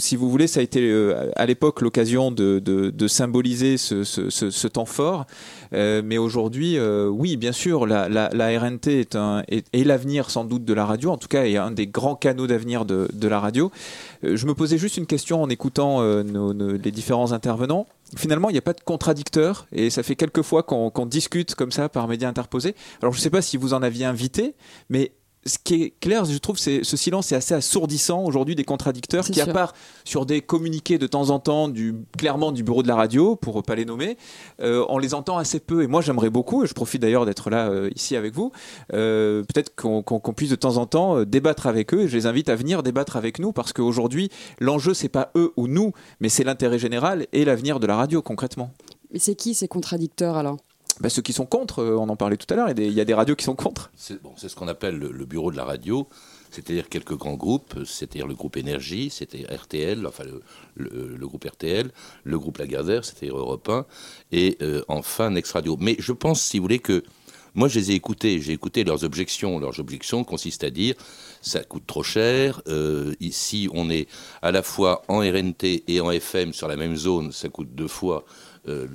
si 0.00 0.14
vous 0.14 0.30
voulez, 0.30 0.46
ça 0.46 0.60
a 0.60 0.62
été 0.62 1.12
à 1.34 1.46
l'époque 1.46 1.80
l'occasion 1.80 2.30
de, 2.30 3.08
symboliser 3.08 3.76
ce, 3.76 4.66
temps 4.68 4.84
fort. 4.84 5.26
Mais 5.72 6.18
aujourd'hui, 6.18 6.78
oui, 7.10 7.36
bien 7.36 7.52
sûr, 7.52 7.86
la, 7.86 8.58
RNT 8.58 8.88
est, 9.48 9.84
l'avenir 9.84 10.30
sans 10.30 10.44
doute 10.44 10.64
de 10.64 10.74
la 10.74 10.84
radio, 10.84 11.10
en 11.10 11.18
tout 11.18 11.28
cas, 11.28 11.44
est 11.44 11.56
un 11.56 11.70
des 11.70 11.86
grands 11.86 12.16
canaux 12.16 12.46
d'avenir 12.46 12.84
de, 12.84 13.28
la 13.28 13.40
radio. 13.40 13.70
je 14.22 14.46
me 14.46 14.54
posais 14.54 14.78
juste 14.78 14.96
une 14.96 15.06
question 15.06 15.42
en 15.42 15.48
écoutant 15.48 16.02
les 16.02 16.90
différents 16.90 17.32
intervenants 17.32 17.86
finalement, 18.14 18.50
il 18.50 18.52
n'y 18.52 18.58
a 18.58 18.62
pas 18.62 18.72
de 18.72 18.80
contradicteur 18.80 19.66
et 19.72 19.90
ça 19.90 20.02
fait 20.02 20.16
quelques 20.16 20.42
fois 20.42 20.62
qu'on 20.62 21.06
discute 21.06 21.54
comme 21.54 21.72
ça 21.72 21.88
par 21.88 22.06
médias 22.06 22.28
interposés. 22.28 22.74
Alors, 23.02 23.12
je 23.12 23.18
ne 23.18 23.22
sais 23.22 23.30
pas 23.30 23.42
si 23.42 23.56
vous 23.56 23.74
en 23.74 23.82
aviez 23.82 24.04
invité, 24.04 24.54
mais 24.88 25.12
ce 25.46 25.58
qui 25.62 25.82
est 25.82 25.90
clair, 26.00 26.24
je 26.24 26.36
trouve, 26.38 26.58
c'est 26.58 26.84
ce 26.84 26.96
silence 26.96 27.32
est 27.32 27.36
assez 27.36 27.54
assourdissant 27.54 28.24
aujourd'hui 28.24 28.54
des 28.54 28.64
contradicteurs 28.64 29.24
qui, 29.24 29.40
à 29.40 29.46
part 29.46 29.72
sur 30.04 30.26
des 30.26 30.40
communiqués 30.40 30.98
de 30.98 31.06
temps 31.06 31.30
en 31.30 31.38
temps, 31.38 31.68
du, 31.68 31.94
clairement 32.18 32.52
du 32.52 32.62
bureau 32.62 32.82
de 32.82 32.88
la 32.88 32.96
radio, 32.96 33.36
pour 33.36 33.56
ne 33.56 33.62
pas 33.62 33.74
les 33.74 33.84
nommer, 33.84 34.16
euh, 34.60 34.84
on 34.88 34.98
les 34.98 35.14
entend 35.14 35.38
assez 35.38 35.60
peu. 35.60 35.82
Et 35.82 35.86
moi, 35.86 36.02
j'aimerais 36.02 36.30
beaucoup, 36.30 36.64
et 36.64 36.66
je 36.66 36.74
profite 36.74 37.00
d'ailleurs 37.00 37.26
d'être 37.26 37.50
là 37.50 37.68
euh, 37.68 37.90
ici 37.94 38.16
avec 38.16 38.34
vous, 38.34 38.52
euh, 38.92 39.42
peut-être 39.44 39.74
qu'on 39.74 40.34
puisse 40.34 40.50
de 40.50 40.56
temps 40.56 40.76
en 40.76 40.86
temps 40.86 41.22
débattre 41.22 41.66
avec 41.66 41.94
eux. 41.94 42.02
Et 42.02 42.08
je 42.08 42.16
les 42.16 42.26
invite 42.26 42.48
à 42.48 42.56
venir 42.56 42.82
débattre 42.82 43.16
avec 43.16 43.38
nous 43.38 43.52
parce 43.52 43.72
qu'aujourd'hui, 43.72 44.30
l'enjeu, 44.58 44.94
c'est 44.94 45.08
pas 45.08 45.30
eux 45.36 45.52
ou 45.56 45.68
nous, 45.68 45.92
mais 46.20 46.28
c'est 46.28 46.44
l'intérêt 46.44 46.78
général 46.78 47.26
et 47.32 47.44
l'avenir 47.44 47.80
de 47.80 47.86
la 47.86 47.96
radio 47.96 48.22
concrètement. 48.22 48.70
Mais 49.12 49.18
c'est 49.18 49.34
qui 49.34 49.54
ces 49.54 49.68
contradicteurs 49.68 50.36
alors? 50.36 50.58
Bah, 51.00 51.10
ceux 51.10 51.22
qui 51.22 51.32
sont 51.32 51.46
contre, 51.46 51.80
euh, 51.80 51.96
on 51.96 52.08
en 52.08 52.16
parlait 52.16 52.36
tout 52.36 52.52
à 52.52 52.56
l'heure, 52.56 52.70
il 52.70 52.92
y 52.92 53.00
a 53.00 53.04
des 53.04 53.14
radios 53.14 53.36
qui 53.36 53.44
sont 53.44 53.54
contre. 53.54 53.90
C'est 53.96 54.18
ce 54.48 54.54
qu'on 54.56 54.68
appelle 54.68 54.96
le, 54.96 55.24
bureau 55.26 55.50
de 55.50 55.56
la 55.56 55.64
radio, 55.64 56.08
c'est-à-dire 56.50 56.88
quelques 56.88 57.16
grands 57.16 57.34
groupes, 57.34 57.74
c'est-à-dire 57.84 58.26
le 58.26 58.34
groupe 58.34 58.56
Énergie, 58.56 59.10
c'était 59.10 59.44
RTL, 59.54 60.06
enfin 60.06 60.24
le, 60.74 61.26
groupe 61.26 61.44
RTL, 61.44 61.90
le 62.24 62.38
groupe 62.38 62.58
Lagardère, 62.58 63.04
c'était 63.04 63.28
Europe 63.28 63.68
1, 63.68 63.84
et 64.32 64.56
euh, 64.62 64.82
enfin 64.88 65.30
Next 65.30 65.52
Radio. 65.52 65.76
Mais 65.78 65.96
je 65.98 66.12
pense, 66.12 66.42
si 66.42 66.58
vous 66.58 66.64
voulez, 66.64 66.78
que 66.78 67.02
moi 67.56 67.68
je 67.68 67.78
les 67.78 67.90
ai 67.90 67.94
écoutés, 67.94 68.40
j'ai 68.40 68.52
écouté 68.52 68.84
leurs 68.84 69.02
objections. 69.02 69.58
Leurs 69.58 69.80
objections 69.80 70.24
consistent 70.24 70.64
à 70.64 70.70
dire 70.70 70.94
ça 71.40 71.62
coûte 71.62 71.86
trop 71.86 72.02
cher, 72.02 72.60
euh, 72.68 73.14
ici 73.20 73.68
on 73.72 73.88
est 73.88 74.08
à 74.42 74.52
la 74.52 74.62
fois 74.62 75.02
en 75.08 75.20
RNT 75.20 75.84
et 75.88 76.00
en 76.00 76.10
FM 76.10 76.52
sur 76.52 76.68
la 76.68 76.76
même 76.76 76.96
zone, 76.96 77.32
ça 77.32 77.48
coûte 77.48 77.74
deux 77.74 77.88
fois 77.88 78.24
euh, 78.68 78.86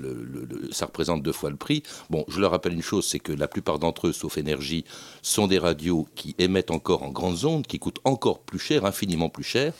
ça 0.72 0.86
représente 0.86 1.24
deux 1.24 1.32
fois 1.32 1.50
le 1.50 1.56
prix. 1.56 1.84
Bon, 2.10 2.26
je 2.28 2.40
leur 2.40 2.52
rappelle 2.52 2.74
une 2.74 2.82
chose, 2.82 3.06
c'est 3.06 3.20
que 3.20 3.32
la 3.32 3.48
plupart 3.48 3.80
d'entre 3.80 4.08
eux, 4.08 4.14
sauf 4.14 4.38
énergie, 4.38 4.86
sont 5.22 5.48
des 5.48 5.60
radios 5.60 6.08
qui 6.16 6.36
émettent 6.38 6.72
encore 6.72 7.04
en 7.04 7.10
grandes 7.10 7.46
ondes, 7.46 7.68
qui 7.68 7.80
coûtent 7.80 8.02
encore 8.04 8.40
plus 8.40 8.60
cher, 8.60 8.86
infiniment 8.86 9.30
plus 9.30 9.44
cher. 9.44 9.74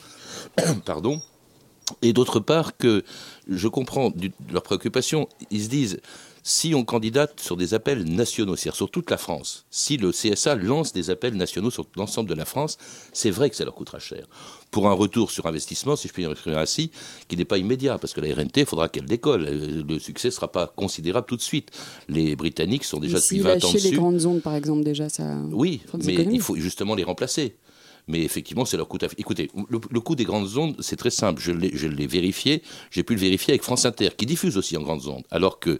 Pardon. 0.84 1.20
Et 2.00 2.12
d'autre 2.12 2.40
part 2.40 2.76
que 2.76 3.04
je 3.48 3.68
comprends 3.68 4.12
leur 4.50 4.62
préoccupation, 4.62 5.28
ils 5.50 5.64
se 5.64 5.68
disent 5.68 6.00
si 6.42 6.74
on 6.74 6.84
candidate 6.84 7.40
sur 7.40 7.56
des 7.56 7.74
appels 7.74 8.04
nationaux, 8.04 8.56
c'est-à-dire 8.56 8.76
sur 8.76 8.90
toute 8.90 9.10
la 9.10 9.16
France, 9.16 9.66
si 9.70 9.96
le 9.96 10.10
CSA 10.10 10.56
lance 10.56 10.92
des 10.92 11.10
appels 11.10 11.34
nationaux 11.34 11.70
sur 11.70 11.86
l'ensemble 11.96 12.28
de 12.28 12.34
la 12.34 12.44
France, 12.44 12.78
c'est 13.12 13.30
vrai 13.30 13.50
que 13.50 13.56
ça 13.56 13.64
leur 13.64 13.74
coûtera 13.74 13.98
cher. 13.98 14.26
Pour 14.70 14.88
un 14.88 14.92
retour 14.92 15.30
sur 15.30 15.46
investissement, 15.46 15.96
si 15.96 16.08
je 16.08 16.12
puis 16.12 16.24
dire 16.24 16.58
ainsi, 16.58 16.90
qui 17.28 17.36
n'est 17.36 17.44
pas 17.44 17.58
immédiat, 17.58 17.98
parce 17.98 18.12
que 18.12 18.20
la 18.20 18.34
RNT, 18.34 18.60
il 18.60 18.66
faudra 18.66 18.88
qu'elle 18.88 19.04
décolle. 19.04 19.44
Euh, 19.46 19.82
le 19.86 19.98
succès 19.98 20.28
ne 20.28 20.32
sera 20.32 20.50
pas 20.50 20.66
considérable 20.66 21.26
tout 21.26 21.36
de 21.36 21.42
suite. 21.42 21.70
Les 22.08 22.34
Britanniques 22.36 22.84
sont 22.84 22.98
déjà 22.98 23.18
depuis 23.18 23.40
20 23.40 23.64
ans 23.64 23.72
dessus. 23.72 23.90
les 23.90 23.96
grandes 23.96 24.24
ondes, 24.26 24.42
par 24.42 24.54
exemple, 24.54 24.82
déjà, 24.82 25.08
ça. 25.08 25.36
Oui, 25.50 25.82
mais 26.04 26.14
il 26.14 26.40
faut 26.40 26.56
justement 26.56 26.94
les 26.94 27.04
remplacer 27.04 27.56
mais 28.08 28.22
effectivement, 28.22 28.64
c'est 28.64 28.76
leur 28.76 28.88
coût. 28.88 28.98
Écoutez, 29.16 29.50
le, 29.68 30.00
coût 30.00 30.14
des 30.14 30.24
grandes 30.24 30.56
ondes, 30.56 30.76
c'est 30.80 30.96
très 30.96 31.10
simple. 31.10 31.40
Je 31.40 31.52
l'ai 31.52 32.06
vérifié. 32.06 32.62
J'ai 32.90 33.02
pu 33.02 33.14
le 33.14 33.20
vérifier 33.20 33.52
avec 33.52 33.62
France 33.62 33.84
Inter, 33.84 34.10
qui 34.16 34.26
diffuse 34.26 34.56
aussi 34.56 34.76
en 34.76 34.82
grandes 34.82 35.06
ondes. 35.06 35.24
Alors 35.30 35.60
que, 35.60 35.78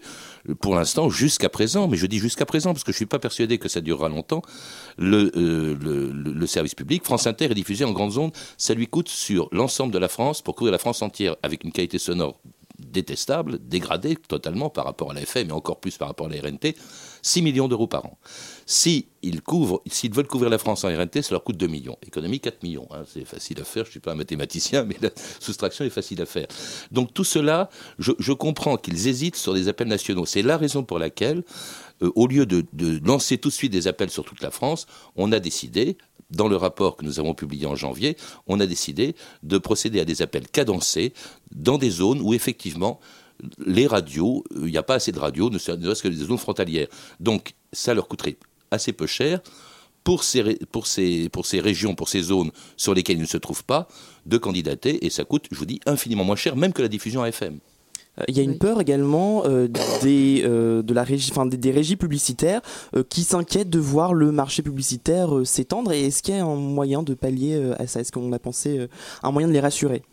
pour 0.61 0.75
l'instant, 0.75 1.09
jusqu'à 1.09 1.49
présent, 1.49 1.87
mais 1.87 1.97
je 1.97 2.05
dis 2.05 2.19
jusqu'à 2.19 2.45
présent 2.45 2.73
parce 2.73 2.83
que 2.83 2.91
je 2.91 2.95
ne 2.95 2.99
suis 2.99 3.05
pas 3.05 3.19
persuadé 3.19 3.57
que 3.57 3.67
ça 3.67 3.81
durera 3.81 4.09
longtemps, 4.09 4.41
le, 4.97 5.31
euh, 5.35 5.77
le, 6.13 6.47
service 6.47 6.75
public, 6.75 7.03
France 7.03 7.27
Inter 7.27 7.45
est 7.45 7.55
diffusé 7.55 7.83
en 7.83 7.91
grandes 7.91 8.17
ondes. 8.17 8.31
Ça 8.57 8.73
lui 8.73 8.87
coûte 8.87 9.09
sur 9.09 9.49
l'ensemble 9.51 9.93
de 9.93 9.99
la 9.99 10.07
France, 10.07 10.41
pour 10.41 10.55
couvrir 10.55 10.71
la 10.71 10.77
France 10.77 11.01
entière, 11.01 11.35
avec 11.43 11.63
une 11.63 11.71
qualité 11.71 11.97
sonore 11.97 12.39
détestable, 12.79 13.59
dégradée 13.59 14.15
totalement 14.15 14.69
par 14.69 14.85
rapport 14.85 15.11
à 15.11 15.13
la 15.13 15.21
FM 15.21 15.49
et 15.49 15.51
encore 15.51 15.79
plus 15.79 15.97
par 15.97 16.07
rapport 16.07 16.27
à 16.27 16.29
la 16.29 16.41
RNT, 16.41 16.75
6 17.21 17.41
millions 17.41 17.67
d'euros 17.67 17.87
par 17.87 18.05
an. 18.05 18.17
S'ils 18.65 19.05
veulent 20.13 20.27
couvrir 20.27 20.49
la 20.49 20.57
France 20.57 20.83
en 20.83 20.87
RNT, 20.87 21.21
ça 21.21 21.31
leur 21.31 21.43
coûte 21.43 21.57
2 21.57 21.67
millions. 21.67 21.97
Économie 22.05 22.39
4 22.39 22.63
millions. 22.63 22.87
Hein. 22.91 23.03
c'est 23.11 23.25
facile 23.25 23.59
à 23.61 23.63
faire. 23.63 23.83
Je 23.83 23.89
ne 23.89 23.91
suis 23.91 23.99
pas 23.99 24.11
un 24.13 24.15
mathématicien, 24.15 24.83
mais 24.83 24.95
la 25.01 25.09
soustraction 25.39 25.85
est 25.85 25.89
facile 25.89 26.21
à 26.21 26.25
faire. 26.25 26.47
Donc 26.91 27.13
tout 27.13 27.23
cela, 27.23 27.69
je, 27.99 28.31
comprends 28.33 28.77
qu'ils 28.77 29.07
hésitent 29.07 29.35
sur 29.35 29.53
des 29.53 29.67
appels 29.67 29.87
nationaux. 29.87 30.25
C'est 30.25 30.41
la 30.41 30.57
raison 30.57 30.83
pour 30.83 30.99
laquelle, 30.99 31.43
euh, 32.01 32.11
au 32.15 32.27
lieu 32.27 32.45
de, 32.45 32.65
lancer 33.05 33.37
tout 33.37 33.49
de 33.49 33.53
suite 33.53 33.71
des 33.71 33.87
appels 33.87 34.09
sur 34.09 34.23
toute 34.25 34.41
la 34.41 34.51
France, 34.51 34.87
on 35.15 35.31
a 35.31 35.39
décidé, 35.39 35.97
dans 36.31 36.47
le 36.47 36.55
rapport 36.55 36.97
que 36.97 37.05
nous 37.05 37.19
avons 37.19 37.33
publié 37.33 37.65
en 37.65 37.75
janvier, 37.75 38.17
on 38.47 38.59
a 38.59 38.65
décidé 38.65 39.15
de 39.43 39.57
procéder 39.57 39.99
à 39.99 40.05
des 40.05 40.21
appels 40.21 40.47
cadencés 40.47 41.13
dans 41.51 41.77
des 41.77 41.89
zones 41.91 42.21
où 42.21 42.33
effectivement 42.33 42.99
les 43.65 43.87
radios, 43.87 44.43
il 44.55 44.65
n'y 44.65 44.77
a 44.77 44.83
pas 44.83 44.95
assez 44.95 45.11
de 45.11 45.19
radios, 45.19 45.49
ne 45.49 45.57
serait-ce 45.57 46.03
que 46.03 46.07
des 46.07 46.25
zones 46.25 46.37
frontalières. 46.37 46.87
Donc 47.19 47.53
ça 47.71 47.93
leur 47.93 48.07
coûterait 48.07 48.37
assez 48.73 48.93
peu 48.93 49.07
cher 49.07 49.41
pour 50.03 50.23
ces, 50.23 50.59
pour, 50.71 50.87
ces, 50.87 51.29
pour 51.29 51.45
ces 51.45 51.59
régions, 51.59 51.95
pour 51.95 52.09
ces 52.09 52.21
zones 52.21 52.51
sur 52.75 52.93
lesquelles 52.93 53.17
ils 53.17 53.21
ne 53.21 53.27
se 53.27 53.37
trouvent 53.37 53.63
pas, 53.63 53.87
de 54.25 54.37
candidater, 54.37 55.05
et 55.05 55.09
ça 55.09 55.23
coûte, 55.23 55.45
je 55.51 55.57
vous 55.57 55.65
dis, 55.65 55.79
infiniment 55.85 56.23
moins 56.23 56.35
cher, 56.35 56.55
même 56.55 56.73
que 56.73 56.81
la 56.81 56.87
diffusion 56.87 57.25
FM. 57.25 57.59
Euh, 58.19 58.23
il 58.27 58.37
y 58.37 58.39
a 58.39 58.43
une 58.43 58.57
peur 58.57 58.79
également 58.79 59.43
euh, 59.45 59.67
des, 60.01 60.43
euh, 60.45 60.81
de 60.81 60.93
la 60.93 61.03
régie, 61.03 61.31
enfin, 61.31 61.45
des, 61.45 61.71
régies 61.71 61.95
publicitaires 61.95 62.61
qui 63.09 63.23
s'inquiètent 63.23 63.69
de 63.69 63.79
voir 63.79 64.13
le 64.13 64.31
marché 64.31 64.61
publicitaire 64.61 65.41
s'étendre. 65.45 65.91
Et 65.91 66.07
est-ce 66.07 66.21
qu'il 66.21 66.35
y 66.35 66.37
a 66.37 66.45
un 66.45 66.55
moyen 66.55 67.03
de 67.03 67.13
pallier 67.13 67.71
à 67.79 67.87
ça? 67.87 68.01
Est-ce 68.01 68.11
qu'on 68.11 68.31
a 68.31 68.39
pensé 68.39 68.87
un 69.23 69.31
moyen 69.31 69.47
de 69.47 69.53
les 69.53 69.59
rassurer? 69.59 70.03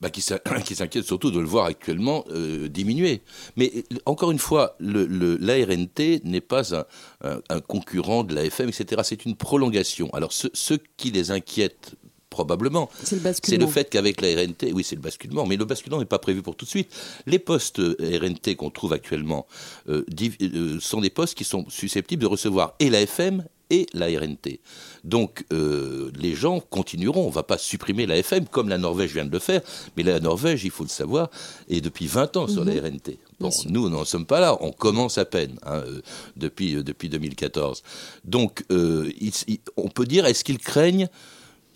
Bah, 0.00 0.10
qui 0.10 0.20
s'inquiète 0.20 1.04
surtout 1.04 1.30
de 1.30 1.40
le 1.40 1.46
voir 1.46 1.66
actuellement 1.66 2.24
euh, 2.30 2.68
diminuer. 2.68 3.22
Mais 3.56 3.72
encore 4.04 4.30
une 4.30 4.38
fois, 4.38 4.76
l'ARNT 4.80 6.20
n'est 6.24 6.40
pas 6.40 6.74
un, 7.22 7.60
concurrent 7.60 8.24
de 8.24 8.34
l'AFM, 8.34 8.68
etc. 8.68 9.02
C'est 9.04 9.24
une 9.24 9.36
prolongation. 9.36 10.12
Alors 10.12 10.32
ce, 10.32 10.74
qui 10.96 11.10
les 11.10 11.30
inquiète 11.30 11.94
probablement. 12.28 12.90
C'est 13.02 13.56
le, 13.56 13.66
fait 13.66 13.88
qu'avec 13.88 14.20
la 14.20 14.28
RNT, 14.28 14.72
oui, 14.74 14.84
c'est 14.84 14.96
le 14.96 15.00
basculement, 15.00 15.46
mais 15.46 15.56
le 15.56 15.64
basculement 15.64 15.98
n'est 15.98 16.04
pas 16.04 16.18
prévu 16.18 16.42
pour 16.42 16.54
tout 16.54 16.66
de 16.66 16.70
suite. 16.70 16.94
Les 17.24 17.38
postes 17.38 17.78
RNT 17.78 18.56
qu'on 18.56 18.68
trouve 18.68 18.92
actuellement 18.92 19.46
euh, 19.88 20.04
euh, 20.42 20.78
sont 20.78 21.00
des 21.00 21.08
postes 21.08 21.34
qui 21.34 21.44
sont 21.44 21.64
susceptibles 21.70 22.20
de 22.20 22.26
recevoir 22.26 22.74
et 22.78 22.90
la 22.90 23.00
FM 23.00 23.46
et 23.70 23.86
la 23.92 24.06
RNT. 24.06 24.60
Donc 25.04 25.44
euh, 25.52 26.10
les 26.18 26.34
gens 26.34 26.60
continueront, 26.60 27.24
on 27.24 27.28
ne 27.28 27.34
va 27.34 27.42
pas 27.42 27.58
supprimer 27.58 28.06
la 28.06 28.16
FM 28.16 28.46
comme 28.46 28.68
la 28.68 28.78
Norvège 28.78 29.12
vient 29.12 29.24
de 29.24 29.32
le 29.32 29.38
faire, 29.38 29.60
mais 29.96 30.02
la 30.02 30.20
Norvège, 30.20 30.64
il 30.64 30.70
faut 30.70 30.84
le 30.84 30.88
savoir, 30.88 31.30
est 31.68 31.80
depuis 31.80 32.06
20 32.06 32.36
ans 32.36 32.48
sur 32.48 32.64
la 32.64 32.74
mhm. 32.74 32.84
RNT. 32.84 33.18
Bon, 33.40 33.50
nous, 33.68 33.88
n'en 33.88 34.04
sommes 34.04 34.26
pas 34.26 34.40
là, 34.40 34.56
on 34.60 34.72
commence 34.72 35.18
à 35.18 35.24
peine 35.24 35.58
hein, 35.64 35.82
euh, 35.86 36.00
depuis, 36.36 36.76
euh, 36.76 36.82
depuis 36.82 37.08
2014. 37.08 37.82
Donc 38.24 38.64
on 38.70 39.88
peut 39.88 40.06
dire, 40.06 40.26
est-ce 40.26 40.44
qu'ils 40.44 40.58
craignent 40.58 41.08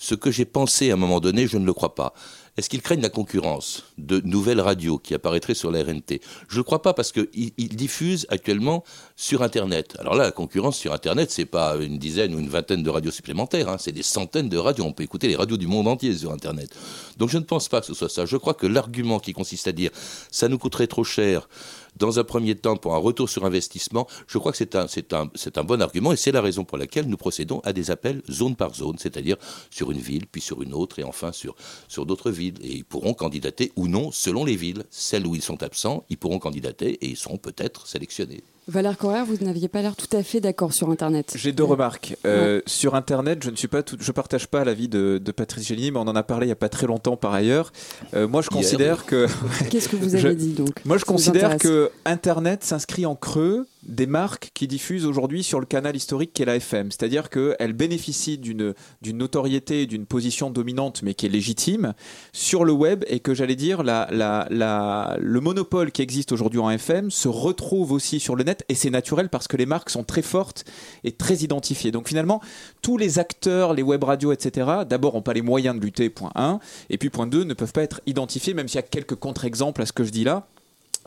ce 0.01 0.15
que 0.15 0.31
j'ai 0.31 0.47
pensé 0.47 0.91
à 0.91 0.95
un 0.95 0.97
moment 0.97 1.21
donné, 1.21 1.47
je 1.47 1.59
ne 1.59 1.67
le 1.67 1.75
crois 1.75 1.95
pas. 1.95 2.15
Est-ce 2.61 2.69
qu'ils 2.69 2.83
craignent 2.83 3.01
la 3.01 3.09
concurrence 3.09 3.85
de 3.97 4.21
nouvelles 4.23 4.61
radios 4.61 4.99
qui 4.99 5.15
apparaîtraient 5.15 5.55
sur 5.55 5.71
la 5.71 5.83
RNT 5.83 6.21
Je 6.47 6.59
ne 6.59 6.63
crois 6.63 6.83
pas 6.83 6.93
parce 6.93 7.11
qu'ils 7.11 7.55
diffusent 7.57 8.27
actuellement 8.29 8.85
sur 9.17 9.43
Internet. 9.43 9.97
Alors 9.99 10.15
là, 10.15 10.25
la 10.25 10.31
concurrence 10.31 10.77
sur 10.77 10.93
Internet, 10.93 11.31
c'est 11.31 11.47
pas 11.47 11.77
une 11.77 11.97
dizaine 11.97 12.35
ou 12.35 12.39
une 12.39 12.51
vingtaine 12.51 12.83
de 12.83 12.91
radios 12.91 13.13
supplémentaires, 13.13 13.71
hein. 13.71 13.77
c'est 13.79 13.93
des 13.93 14.03
centaines 14.03 14.51
de 14.51 14.59
radios. 14.59 14.85
On 14.85 14.93
peut 14.93 15.05
écouter 15.05 15.27
les 15.27 15.37
radios 15.37 15.57
du 15.57 15.69
monde 15.69 15.89
entier 15.89 16.15
sur 16.15 16.33
Internet. 16.33 16.69
Donc 17.17 17.31
je 17.31 17.39
ne 17.39 17.45
pense 17.45 17.71
pas 17.71 17.81
que 17.81 17.87
ce 17.87 17.95
soit 17.95 18.11
ça. 18.11 18.27
Je 18.27 18.37
crois 18.37 18.53
que 18.53 18.67
l'argument 18.67 19.21
qui 19.21 19.33
consiste 19.33 19.67
à 19.67 19.73
dire 19.73 19.91
ça 20.31 20.47
nous 20.49 20.59
coûterait 20.59 20.87
trop 20.87 21.03
cher 21.03 21.49
dans 21.97 22.19
un 22.19 22.25
premier 22.25 22.55
temps 22.55 22.77
pour 22.77 22.95
un 22.95 22.99
retour 22.99 23.29
sur 23.29 23.45
investissement, 23.45 24.07
je 24.27 24.39
crois 24.39 24.53
que 24.53 24.59
c'est 24.59 24.75
un, 24.75 25.65
bon 25.65 25.83
argument 25.83 26.13
et 26.13 26.17
c'est 26.17 26.33
la 26.33 26.41
raison 26.41 26.65
pour 26.65 26.79
laquelle 26.79 27.07
nous 27.07 27.17
procédons 27.17 27.61
à 27.61 27.73
des 27.73 27.91
appels 27.91 28.23
zone 28.31 28.57
par 28.57 28.75
zone, 28.75 28.97
c'est-à-dire 28.99 29.37
sur 29.71 29.91
une 29.91 29.99
ville, 29.99 30.27
puis 30.27 30.41
sur 30.41 30.63
une 30.63 30.75
autre 30.75 30.99
et 30.99 31.05
enfin 31.05 31.33
sur, 31.33 31.55
sur 31.89 32.07
d'autres 32.07 32.31
villes. 32.31 32.59
Et 32.63 32.77
ils 32.77 32.85
pourront 32.85 33.15
candidater 33.15 33.73
ou 33.77 33.89
non 33.89 34.11
selon 34.13 34.45
les 34.45 34.57
villes. 34.57 34.85
Celles 34.91 35.27
où 35.27 35.35
ils 35.35 35.43
sont 35.43 35.63
absents, 35.63 36.05
ils 36.09 36.19
pourront 36.19 36.39
candidater 36.39 36.93
et 37.05 37.09
ils 37.09 37.17
seront 37.17 37.39
peut-être 37.39 37.87
sélectionnés. 37.87 38.43
Valère 38.69 38.97
Correa, 38.99 39.25
vous 39.25 39.37
n'aviez 39.45 39.69
pas 39.69 39.83
l'air 39.83 39.97
tout 39.97 40.15
à 40.17 40.23
fait 40.23 40.41
d'accord 40.41 40.73
sur 40.73 40.91
Internet. 40.91 41.35
J'ai 41.37 41.53
deux 41.53 41.65
remarques. 41.65 42.17
Euh, 42.25 42.61
sur 42.67 42.95
Internet, 42.95 43.43
je 43.43 43.51
ne 43.51 43.57
suis 43.57 43.69
pas, 43.69 43.83
je 43.99 44.13
partage 44.13 44.47
pas 44.47 44.65
l'avis 44.65 44.89
de, 44.89 45.19
de 45.23 45.33
Patrice 45.33 45.67
Génie, 45.67 45.91
mais 45.91 45.99
on 45.99 46.03
en 46.03 46.15
a 46.15 46.23
parlé 46.23 46.47
il 46.47 46.51
y 46.51 46.53
a 46.53 46.57
pas 46.57 46.69
très 46.69 46.87
longtemps 46.87 47.17
par 47.17 47.33
ailleurs. 47.33 47.73
Euh, 48.15 48.29
moi, 48.29 48.43
je 48.43 48.49
considère 48.49 49.07
que. 49.07 49.27
Qu'est-ce 49.71 49.89
que 49.89 49.97
vous 49.97 50.15
avez 50.15 50.35
dit 50.35 50.53
donc 50.53 50.85
Moi, 50.85 50.99
je 50.99 51.05
considère 51.05 51.57
que 51.57 51.91
Internet 52.05 52.63
s'inscrit 52.63 53.07
en 53.07 53.17
creux 53.17 53.67
des 53.83 54.07
marques 54.07 54.51
qui 54.55 54.67
diffusent 54.67 55.07
aujourd'hui 55.07 55.43
sur 55.43 55.59
le 55.61 55.67
canal 55.67 55.97
historique 55.97 56.33
qui 56.33 56.43
est 56.43 56.47
la 56.47 56.57
FM. 56.57 56.91
C'est-à-dire 56.91 57.31
qu'elles 57.31 57.73
bénéficient 57.73 58.39
d'une 58.39 58.75
notoriété, 59.03 59.87
d'une 59.87 60.07
position 60.07 60.51
dominante, 60.51 61.03
mais 61.03 61.15
qui 61.15 61.27
est 61.27 61.31
légitime, 61.31 61.95
sur 62.33 62.65
le 62.65 62.73
web, 62.73 63.05
et 63.07 63.21
que 63.21 63.35
j'allais 63.35 63.57
dire, 63.57 63.83
la, 63.83 64.09
la, 64.11 64.47
la, 64.51 65.17
le 65.19 65.41
monopole 65.41 65.93
qui 65.93 66.03
existe 66.03 66.33
aujourd'hui 66.33 66.61
en 66.61 66.71
FM 66.71 67.11
se 67.11 67.29
retrouve 67.29 67.93
aussi 67.93 68.21
sur 68.21 68.37
le 68.37 68.45
net, 68.45 68.60
et 68.69 68.75
c'est 68.75 68.91
naturel 68.91 69.29
parce 69.29 69.49
que 69.49 69.57
les 69.57 69.67
marques 69.67 69.91
sont 69.91 70.05
très 70.05 70.23
fortes 70.23 70.65
et 71.05 71.13
très 71.13 71.37
identifiées. 71.37 71.91
Donc 71.91 72.09
finalement, 72.09 72.41
tous 72.83 72.97
les 72.97 73.19
acteurs, 73.19 73.75
les 73.75 73.83
web 73.83 74.05
radios, 74.05 74.33
etc., 74.33 74.69
d'abord 74.89 75.15
n'ont 75.15 75.23
pas 75.23 75.33
les 75.33 75.43
moyens 75.43 75.77
de 75.77 75.81
lutter, 75.81 76.11
point 76.11 76.33
1, 76.35 76.61
et 76.91 76.99
puis 76.99 77.11
point 77.11 77.27
2, 77.27 77.45
ne 77.45 77.55
peuvent 77.55 77.73
pas 77.73 77.83
être 77.83 78.01
identifiés, 78.07 78.55
même 78.55 78.69
s'il 78.69 78.77
y 78.77 78.79
a 78.79 78.83
quelques 78.83 79.17
contre-exemples 79.17 79.83
à 79.83 79.87
ce 79.87 79.93
que 79.93 80.05
je 80.05 80.11
dis 80.11 80.25
là. 80.25 80.47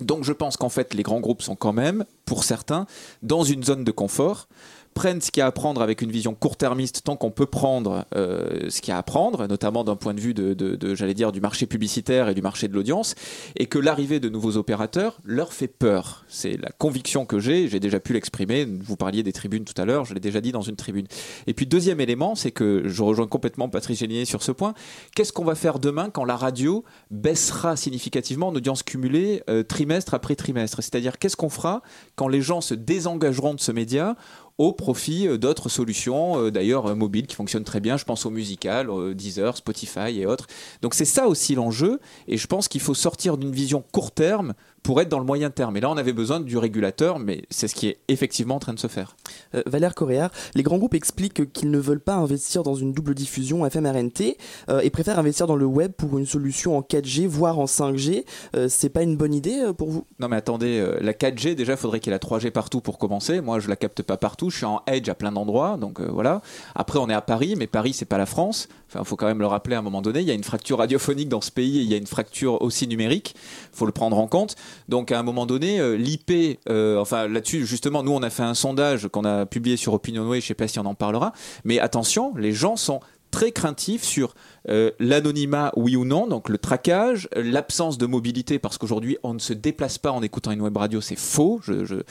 Donc 0.02 0.24
je 0.24 0.34
pense 0.34 0.58
qu'en 0.58 0.70
fait 0.70 0.94
les 0.94 1.04
grands 1.04 1.20
groupes 1.20 1.44
sont 1.44 1.56
quand 1.56 1.74
même, 1.74 2.06
pour 2.26 2.44
certains, 2.44 2.88
dans 3.22 3.44
une 3.44 3.64
zone 3.64 3.84
de 3.84 3.92
confort 3.92 4.48
prennent 4.94 5.22
ce 5.22 5.32
qu'il 5.32 5.42
y 5.42 5.44
a 5.44 5.48
à 5.48 5.52
prendre 5.52 5.82
avec 5.82 6.02
une 6.02 6.12
vision 6.12 6.34
court-termiste 6.34 7.04
tant 7.04 7.16
qu'on 7.16 7.32
peut 7.32 7.46
prendre 7.46 8.06
euh, 8.16 8.70
ce 8.70 8.82
qu'il 8.82 8.92
y 8.92 8.96
a 8.96 8.98
à 8.98 9.04
prendre, 9.04 9.48
notamment 9.48 9.84
d'un 9.84 9.96
point 9.96 10.14
de 10.14 10.22
vue 10.22 10.34
de, 10.34 10.96
j'allais 10.96 11.14
dire, 11.14 11.32
du 11.32 11.42
marché 11.42 11.66
publicitaire 11.66 12.30
et 12.30 12.36
du 12.36 12.42
marché 12.42 12.68
de 12.68 12.74
l'audience, 12.74 13.16
et 13.58 13.66
que 13.66 13.80
l'arrivée 13.80 14.20
de 14.20 14.30
nouveaux 14.30 14.58
opérateurs 14.58 15.20
leur 15.26 15.54
fait 15.54 15.68
peur. 15.68 16.26
C'est 16.28 16.58
la 16.62 16.70
conviction 16.72 17.26
que 17.26 17.40
j'ai, 17.40 17.68
j'ai 17.68 17.80
déjà 17.80 18.00
pu 18.00 18.14
l'exprimer, 18.14 18.66
vous 18.66 18.96
parliez 18.96 19.24
des 19.24 19.34
tribunes 19.34 19.66
tout 19.66 19.80
à 19.82 19.86
l'heure, 19.86 20.06
je 20.06 20.14
l'ai 20.14 20.20
déjà 20.20 20.42
dit 20.42 20.52
dans 20.52 20.62
une 20.62 20.76
tribune. 20.76 21.08
Et 21.48 21.54
puis 21.54 21.66
deuxième 21.66 22.00
élément, 22.00 22.36
c'est 22.36 22.52
que 22.52 22.84
je 22.86 23.04
rejoins 23.04 23.28
complètement 23.28 23.70
Patrice 23.70 24.00
Génier 24.00 24.26
sur 24.26 24.44
ce 24.44 24.52
point, 24.52 24.74
qu'est-ce 25.16 25.34
qu'on 25.34 25.46
va 25.46 25.56
faire 25.56 25.80
demain 25.80 26.10
quand 26.10 26.26
la 26.26 26.36
radio 26.36 26.84
baissera 27.12 27.76
significativement 27.76 28.50
en 28.50 28.56
audience 28.56 28.84
cumulée 28.84 29.44
euh, 29.50 29.64
trimestre 29.64 30.14
après 30.14 30.36
trimestre? 30.36 30.82
C'est-à-dire 30.82 31.18
qu'est-ce 31.18 31.38
qu'on 31.38 31.50
fera 31.50 31.82
quand 32.16 32.28
les 32.28 32.42
gens 32.42 32.62
se 32.62 32.74
désengageront 32.74 33.54
de 33.54 33.60
ce 33.60 33.72
média 33.72 34.16
au 34.58 34.74
profit 34.74 35.28
euh, 35.28 35.38
d'autres 35.38 35.70
solutions, 35.70 36.40
euh, 36.40 36.52
d'ailleurs 36.52 36.88
euh, 36.88 36.96
mobiles 36.96 37.28
qui 37.28 37.36
fonctionnent 37.36 37.64
très 37.64 37.80
bien. 37.80 37.98
Je 37.98 38.06
pense 38.06 38.26
au 38.26 38.30
musical, 38.30 38.90
Deezer, 39.16 39.58
Spotify 39.58 40.20
et 40.20 40.26
autres. 40.26 40.48
Donc 40.82 40.94
c'est 40.94 41.06
ça 41.06 41.28
aussi 41.28 41.56
l'enjeu. 41.56 42.00
Et 42.28 42.38
je 42.38 42.48
pense 42.48 42.68
qu'il 42.68 42.82
faut 42.82 42.94
sortir 42.94 43.38
d'une 43.38 43.52
vision 43.52 43.84
court 43.92 44.12
terme 44.12 44.54
pour 44.84 45.00
être 45.02 45.10
dans 45.10 45.20
le 45.20 45.26
moyen 45.26 45.50
terme. 45.50 45.78
Et 45.78 45.80
là, 45.80 45.90
on 45.90 45.98
avait 45.98 46.14
besoin 46.14 46.42
du 46.42 46.58
régulateur, 46.58 47.18
mais 47.18 47.44
c'est 47.50 47.68
ce 47.68 47.76
qui 47.76 47.88
est 47.88 48.00
effectivement 48.10 48.56
en 48.56 48.60
train 48.60 48.74
de 48.74 48.80
se 48.80 48.88
faire. 48.88 49.16
Euh, 49.56 49.64
Valère 49.66 49.96
Correa, 49.96 50.30
les 50.56 50.64
grands 50.64 50.78
groupes 50.78 50.94
expliquent 50.94 51.52
qu'ils 51.54 51.72
ne 51.72 51.80
veulent 51.80 52.02
pas 52.02 52.16
investir 52.16 52.64
dans 52.64 52.76
une 52.76 52.92
double 52.92 53.16
diffusion 53.16 53.66
FM-RNT 53.66 54.38
euh, 54.70 54.82
et 54.82 54.90
préfèrent 54.90 55.20
investir 55.20 55.48
dans 55.48 55.56
le 55.56 55.66
web 55.66 55.94
pour 55.94 56.18
une 56.18 56.26
solution 56.26 56.78
en 56.78 56.82
4G, 56.82 57.26
voire 57.28 57.60
en 57.60 57.66
5G. 57.66 58.26
Euh, 58.56 58.68
c'est 58.70 58.90
pas 58.90 59.04
une 59.04 59.16
bonne 59.16 59.34
idée 59.34 59.72
pour 59.78 59.90
vous? 59.90 60.06
Non, 60.20 60.28
mais 60.28 60.36
attendez, 60.36 60.86
la 61.00 61.14
4G, 61.14 61.56
déjà, 61.56 61.74
il 61.74 61.78
faudrait 61.78 62.00
qu'il 62.02 62.12
y 62.12 62.16
ait 62.16 62.20
la 62.20 62.38
3G 62.38 62.52
partout 62.52 62.82
pour 62.82 62.98
commencer. 62.98 63.40
Moi, 63.40 63.60
je 63.60 63.70
la 63.70 63.78
capte 63.78 64.02
pas 64.04 64.18
partout. 64.18 64.50
Je 64.50 64.58
suis 64.58 64.66
en 64.66 64.82
Edge 64.88 65.08
à 65.08 65.16
plein 65.16 65.32
d'endroits, 65.32 65.78
donc 65.78 66.02
voilà. 66.02 66.42
Après, 66.76 67.00
on 67.00 67.10
est 67.10 67.14
à 67.14 67.22
Paris, 67.22 67.56
mais 67.58 67.68
Paris, 67.68 67.94
c'est 67.94 68.06
pas 68.06 68.18
la 68.18 68.26
France. 68.26 68.68
Enfin, 68.94 69.04
faut 69.04 69.16
quand 69.16 69.26
même 69.26 69.40
le 69.40 69.48
rappeler 69.48 69.76
à 69.76 69.80
un 69.80 69.82
moment 69.82 70.02
donné. 70.02 70.22
Il 70.22 70.28
y 70.28 70.32
a 70.32 70.36
une 70.36 70.44
fracture 70.44 70.78
radiophonique 70.78 71.30
dans 71.30 71.42
ce 71.42 71.52
pays 71.52 71.80
et 71.80 71.82
il 71.82 71.88
y 71.90 71.94
a 71.94 71.98
une 71.98 72.08
fracture 72.08 72.62
aussi 72.62 72.88
numérique. 72.88 73.36
Faut 73.72 73.86
le 73.86 73.92
prendre 73.92 74.18
en 74.18 74.28
compte. 74.28 74.56
Donc 74.90 75.12
à 75.12 75.20
un 75.20 75.24
moment 75.24 75.46
donné, 75.46 75.80
euh, 75.80 75.96
l'IP, 75.96 76.60
euh, 76.70 77.00
enfin 77.00 77.28
là-dessus 77.28 77.66
justement, 77.66 78.04
nous 78.04 78.12
on 78.12 78.22
a 78.22 78.30
fait 78.30 78.44
un 78.44 78.54
sondage 78.54 79.08
qu'on 79.08 79.26
a 79.26 79.46
publié 79.46 79.78
sur 79.78 79.94
OpinionWay, 79.94 80.40
je 80.40 80.46
ne 80.46 80.48
sais 80.50 80.54
pas 80.54 80.68
si 80.68 80.80
on 80.80 80.86
en 80.86 80.96
parlera, 80.96 81.34
mais 81.64 81.80
attention, 81.80 82.34
les 82.36 82.52
gens 82.52 82.76
sont 82.76 83.00
très 83.34 83.52
craintifs 83.52 84.04
sur 84.04 84.36
euh, 84.70 84.92
l'anonymat, 85.00 85.74
oui 85.76 85.96
ou 85.96 86.06
non, 86.06 86.28
donc 86.28 86.50
le 86.50 86.60
traquage, 86.60 87.28
l'absence 87.36 87.98
de 87.98 88.06
mobilité, 88.06 88.60
parce 88.60 88.78
qu'aujourd'hui 88.78 89.18
on 89.24 89.34
ne 89.34 89.40
se 89.40 89.54
déplace 89.54 89.98
pas 89.98 90.12
en 90.12 90.22
écoutant 90.22 90.52
une 90.52 90.62
web 90.62 90.78
radio, 90.78 91.02
c'est 91.02 91.18
faux. 91.18 91.60
Je, 91.64 92.04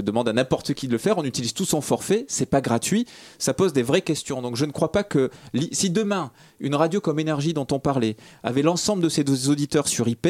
demande 0.00 0.28
à 0.28 0.32
n'importe 0.32 0.74
qui 0.74 0.88
de 0.88 0.92
le 0.92 0.98
faire. 0.98 1.16
On 1.18 1.24
utilise 1.24 1.54
tout 1.54 1.64
son 1.64 1.80
forfait, 1.80 2.24
c'est 2.28 2.46
pas 2.46 2.60
gratuit. 2.60 3.06
Ça 3.38 3.54
pose 3.54 3.72
des 3.72 3.84
vraies 3.84 4.02
questions. 4.02 4.42
Donc 4.42 4.56
je 4.56 4.64
ne 4.64 4.72
crois 4.72 4.90
pas 4.90 5.04
que 5.04 5.30
si 5.70 5.90
demain 5.90 6.32
une 6.58 6.74
radio 6.74 7.00
comme 7.00 7.20
Énergie 7.20 7.54
dont 7.54 7.66
on 7.70 7.78
parlait 7.78 8.16
avait 8.42 8.62
l'ensemble 8.62 9.02
de 9.02 9.08
ses 9.08 9.48
auditeurs 9.48 9.86
sur 9.86 10.08
IP, 10.08 10.28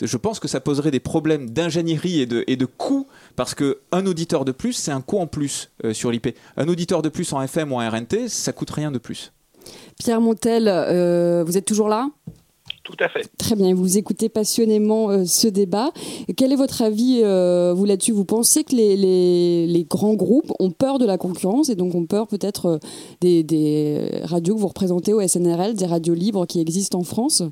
je 0.00 0.16
pense 0.16 0.38
que 0.38 0.46
ça 0.46 0.60
poserait 0.60 0.92
des 0.92 1.00
problèmes 1.00 1.50
d'ingénierie 1.50 2.20
et 2.20 2.26
de, 2.56 2.66
coûts, 2.66 3.08
parce 3.34 3.56
qu'un 3.56 4.06
auditeur 4.06 4.44
de 4.44 4.52
plus, 4.52 4.72
c'est 4.74 4.92
un 4.92 5.00
coût 5.00 5.18
en 5.18 5.26
plus 5.26 5.70
euh, 5.84 5.92
sur 5.92 6.12
l'IP. 6.12 6.36
Un 6.56 6.68
auditeur 6.68 7.02
de 7.02 7.08
plus 7.08 7.32
en 7.32 7.42
FM 7.42 7.72
ou 7.72 7.80
en 7.80 7.90
RNT, 7.90 8.28
ça 8.28 8.52
coûte 8.52 8.70
rien 8.70 8.92
de 8.92 8.98
plus. 8.98 9.33
Pierre 9.98 10.20
Montel, 10.20 10.68
euh, 10.68 11.44
vous 11.46 11.56
êtes 11.56 11.64
toujours 11.64 11.88
là? 11.88 12.08
Tout 12.82 12.96
à 13.00 13.08
fait. 13.08 13.22
Très 13.38 13.56
bien, 13.56 13.74
vous 13.74 13.96
écoutez 13.96 14.28
passionnément 14.28 15.08
euh, 15.08 15.24
ce 15.24 15.48
débat. 15.48 15.90
Quel 16.36 16.52
est 16.52 16.56
votre 16.56 16.82
avis, 16.82 17.22
euh, 17.24 17.72
vous 17.74 17.86
là-dessus? 17.86 18.12
Vous 18.12 18.26
pensez 18.26 18.64
que 18.64 18.74
les, 18.74 19.86
grands 19.88 20.12
groupes 20.14 20.52
ont 20.58 20.70
peur 20.70 20.98
de 20.98 21.06
la 21.06 21.16
concurrence 21.16 21.70
et 21.70 21.76
donc 21.76 21.94
ont 21.94 22.04
peur 22.04 22.26
peut-être 22.26 22.78
des, 23.22 24.20
radios 24.24 24.54
que 24.54 24.60
vous 24.60 24.68
représentez 24.68 25.14
au 25.14 25.26
SNRL, 25.26 25.74
des 25.74 25.86
radios 25.86 26.14
libres 26.14 26.44
qui 26.46 26.60
existent 26.60 26.98
en 26.98 27.04
France? 27.04 27.42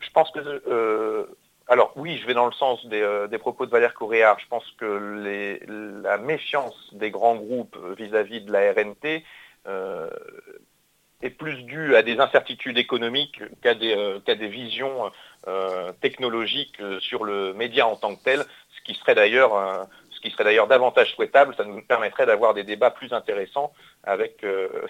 Je 0.00 0.10
pense 0.12 0.30
que... 0.32 1.26
alors 1.68 1.92
oui, 1.96 2.18
je 2.20 2.26
vais 2.26 2.34
dans 2.34 2.46
le 2.46 2.52
sens 2.52 2.84
des, 2.86 3.38
propos 3.38 3.64
de 3.64 3.70
Valère 3.70 3.94
Coréard. 3.94 4.38
Je 4.38 4.48
pense 4.48 4.64
que 4.78 6.02
la 6.02 6.18
méfiance 6.18 6.74
des 6.92 7.10
grands 7.10 7.36
groupes 7.36 7.78
vis-à-vis 7.96 8.42
de 8.42 8.52
la 8.52 8.72
RNT 8.72 9.22
est 11.22 11.30
plus 11.30 11.62
dû 11.64 11.96
à 11.96 12.02
des 12.02 12.18
incertitudes 12.18 12.78
économiques 12.78 13.42
qu'à 13.62 13.74
des, 13.74 13.94
euh, 13.94 14.20
visions 14.46 15.10
euh, 15.48 15.92
technologiques 16.00 16.80
euh, 16.80 16.98
sur 17.00 17.24
le 17.24 17.52
média 17.54 17.86
en 17.86 17.96
tant 17.96 18.14
que 18.14 18.22
tel, 18.22 18.40
ce 18.40 18.80
qui 18.84 18.98
serait 18.98 19.14
d'ailleurs 19.14 19.88
ce 20.10 20.20
qui 20.20 20.30
serait 20.30 20.44
d'ailleurs 20.44 20.66
davantage 20.66 21.14
souhaitable, 21.14 21.54
ça 21.56 21.64
nous 21.64 21.80
permettrait 21.82 22.26
d'avoir 22.26 22.52
des 22.52 22.64
débats 22.64 22.90
plus 22.90 23.12
intéressants 23.12 23.72
avec 24.04 24.44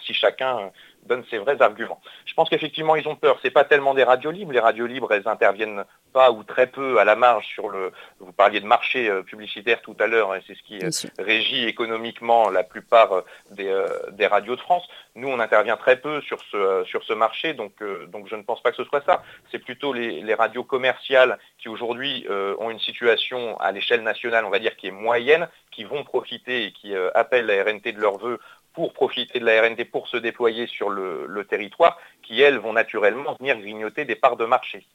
si 0.05 0.13
chacun 0.13 0.73
donne 1.07 1.25
ses 1.31 1.39
vrais 1.39 1.61
arguments. 1.61 2.01
Je 2.25 2.35
pense 2.35 2.49
qu'effectivement 2.49 2.97
ils 2.97 3.09
ont 3.09 3.17
peur. 3.17 3.39
C'est 3.43 3.51
pas 3.51 3.65
tellement 3.65 3.95
des 3.95 4.05
radios 4.05 4.31
libres. 4.31 4.53
Les 4.53 4.61
radios 4.61 4.87
libres, 4.87 5.13
elles 5.13 5.29
interviennent 5.29 5.85
pas 6.13 6.31
ou 6.31 6.43
très 6.43 6.67
peu 6.67 6.99
à 6.99 7.05
la 7.05 7.17
marge 7.17 7.47
sur 7.47 7.69
le. 7.69 7.93
Vous 8.19 8.33
parliez 8.33 8.61
de 8.61 8.67
marché 8.67 9.09
euh, 9.09 9.23
publicitaire 9.23 9.81
tout 9.83 9.97
à 9.99 10.07
l'heure, 10.07 10.35
et 10.35 10.43
c'est 10.47 10.55
ce 10.55 10.63
qui 10.63 10.79
euh, 10.79 10.91
régit 11.19 11.65
économiquement 11.67 12.51
la 12.51 12.63
plupart 12.63 13.13
euh, 13.13 13.87
des, 14.13 14.27
radios 14.27 14.57
de 14.57 14.61
France. 14.61 14.87
Nous, 15.15 15.29
on 15.29 15.41
intervient 15.41 15.77
très 15.77 16.01
peu 16.01 16.21
sur 16.23 16.39
ce, 16.51 16.85
sur 16.87 17.03
ce 17.05 17.13
marché, 17.13 17.55
donc, 17.55 17.73
donc 18.09 18.29
je 18.29 18.37
ne 18.37 18.43
pense 18.43 18.63
pas 18.63 18.71
que 18.71 18.77
ce 18.77 18.85
soit 18.85 19.05
ça. 19.05 19.23
C'est 19.51 19.59
plutôt 19.59 19.93
les, 19.93 20.35
radios 20.35 20.65
commerciales 20.65 21.39
qui 21.59 21.69
aujourd'hui 21.69 22.27
ont 22.31 22.71
une 22.71 22.79
situation 22.79 23.59
à 23.59 23.73
l'échelle 23.73 24.03
nationale, 24.03 24.45
on 24.45 24.51
va 24.51 24.61
dire, 24.61 24.77
qui 24.77 24.87
est 24.87 24.93
moyenne, 24.93 25.49
qui 25.73 25.85
vont 25.85 26.05
profiter 26.05 26.65
et 26.65 26.73
qui 26.73 26.95
appellent 27.15 27.47
la 27.47 27.65
RNT 27.65 27.93
de 27.93 28.01
leur 28.01 28.19
vœu 28.19 28.39
pour 28.75 28.93
profiter 28.93 29.41
de 29.41 29.45
la 29.45 29.63
RNT 29.63 29.85
pour 29.91 30.09
se 30.09 30.17
déployer 30.17 30.67
sur 30.67 30.91
le, 30.91 31.45
territoire, 31.49 31.99
qui 32.23 32.41
elles 32.41 32.59
vont 32.59 32.73
naturellement 32.73 33.37
venir 33.39 33.57
grignoter 33.59 34.05
des 34.05 34.17
parts 34.17 34.37
de 34.37 34.45
marché. 34.45 34.87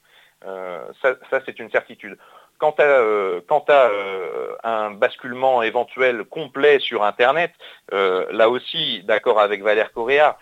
Euh, 0.46 0.86
ça, 1.02 1.16
c'est 1.46 1.60
une 1.60 1.72
certitude. 1.72 2.18
Quant 2.58 2.76
à, 2.78 2.84
euh, 2.84 3.42
euh, 3.70 4.56
un 4.64 4.92
basculement 4.92 5.62
éventuel 5.62 6.24
complet 6.24 6.80
sur 6.80 7.04
Internet, 7.04 7.52
là 7.92 8.50
aussi, 8.50 9.04
d'accord 9.04 9.40
avec 9.40 9.62
Valère 9.62 9.92
Correa, 9.92 10.38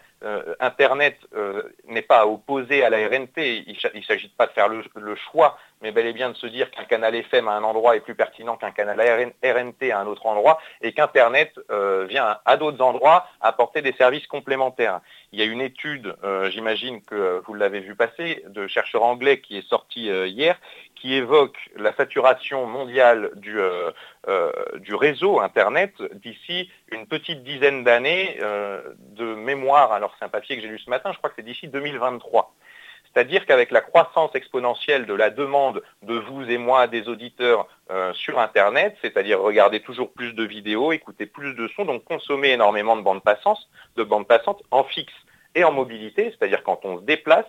Internet 0.60 1.18
n'est 1.86 2.02
pas 2.02 2.26
opposé 2.26 2.84
à 2.84 2.90
la 2.90 3.08
RNT. 3.08 3.64
Il 3.68 3.78
ne 3.96 4.02
s'agit 4.02 4.30
pas 4.30 4.48
de 4.48 4.52
faire 4.52 4.68
le, 4.68 5.16
choix, 5.16 5.58
mais 5.82 5.92
bel 5.92 6.08
et 6.08 6.14
bien 6.14 6.30
de 6.30 6.36
se 6.36 6.48
dire 6.48 6.72
qu'un 6.72 6.86
canal 6.86 7.14
FM 7.16 7.48
à 7.48 7.54
un 7.54 7.64
endroit 7.64 7.96
est 7.96 8.02
plus 8.02 8.16
pertinent 8.16 8.56
qu'un 8.56 8.72
canal 8.72 9.00
RNT 9.44 9.92
à 9.92 10.00
un 10.00 10.08
autre 10.08 10.26
endroit, 10.26 10.60
et 10.82 10.94
qu'Internet 10.94 11.60
vient 12.08 12.38
à 12.46 12.58
d'autres 12.58 12.82
endroits 12.82 13.28
apporter 13.42 13.82
des 13.82 13.94
services 13.94 14.28
complémentaires. 14.28 15.02
Il 15.34 15.40
y 15.40 15.42
a 15.42 15.46
une 15.46 15.62
étude, 15.62 16.16
euh, 16.24 16.52
j'imagine 16.52 17.02
que 17.02 17.42
vous 17.48 17.56
l'avez 17.56 17.80
vu 17.80 17.96
passer, 17.96 18.44
de 18.50 18.68
chercheurs 18.68 19.02
anglais 19.02 19.42
qui 19.42 19.58
est 19.58 19.68
sortie 19.68 20.12
euh, 20.12 20.28
hier, 20.28 20.60
qui 21.04 21.16
évoque 21.16 21.58
la 21.76 21.94
saturation 21.96 22.66
mondiale 22.66 23.32
du, 23.36 23.60
euh, 23.60 23.92
du 24.78 24.96
réseau 24.96 25.42
Internet 25.42 25.92
d'ici 26.14 26.72
une 26.94 27.08
petite 27.08 27.44
dizaine 27.44 27.84
d'années 27.84 28.40
de 28.40 29.36
mémoire. 29.36 29.92
Alors 29.92 30.16
c'est 30.18 30.24
un 30.24 30.30
papier 30.30 30.56
que 30.56 30.62
j'ai 30.62 30.70
lu 30.70 30.80
ce 30.80 30.90
matin, 30.90 31.12
je 31.12 31.18
crois 31.18 31.30
que 31.30 31.36
c'est 31.36 31.46
d'ici 31.46 31.68
2023. 31.68 32.54
C'est-à-dire 33.04 33.46
qu'avec 33.46 33.72
la 33.72 33.82
croissance 33.82 34.34
exponentielle 34.34 35.06
de 35.06 35.14
la 35.14 35.30
demande 35.30 35.84
de 36.04 36.16
vous 36.16 36.50
et 36.50 36.58
moi, 36.58 36.88
des 36.88 37.10
auditeurs 37.10 37.68
sur 38.14 38.40
Internet, 38.40 38.96
c'est-à-dire 39.02 39.42
regarder 39.42 39.82
toujours 39.82 40.14
plus 40.14 40.32
de 40.32 40.46
vidéos, 40.46 40.94
écouter 40.94 41.26
plus 41.26 41.54
de 41.54 41.68
sons, 41.76 41.84
donc 41.84 42.06
consommer 42.06 42.52
énormément 42.52 42.96
de 42.96 43.02
bandes 43.02 43.24
passantes, 43.24 43.68
de 43.98 44.04
bandes 44.04 44.26
passantes 44.26 44.64
en 44.72 44.86
fixe 44.86 45.14
et 45.56 45.66
en 45.66 45.74
mobilité, 45.74 46.32
c'est-à-dire 46.32 46.64
quand 46.64 46.86
on 46.86 47.00
se 47.00 47.04
déplace. 47.04 47.46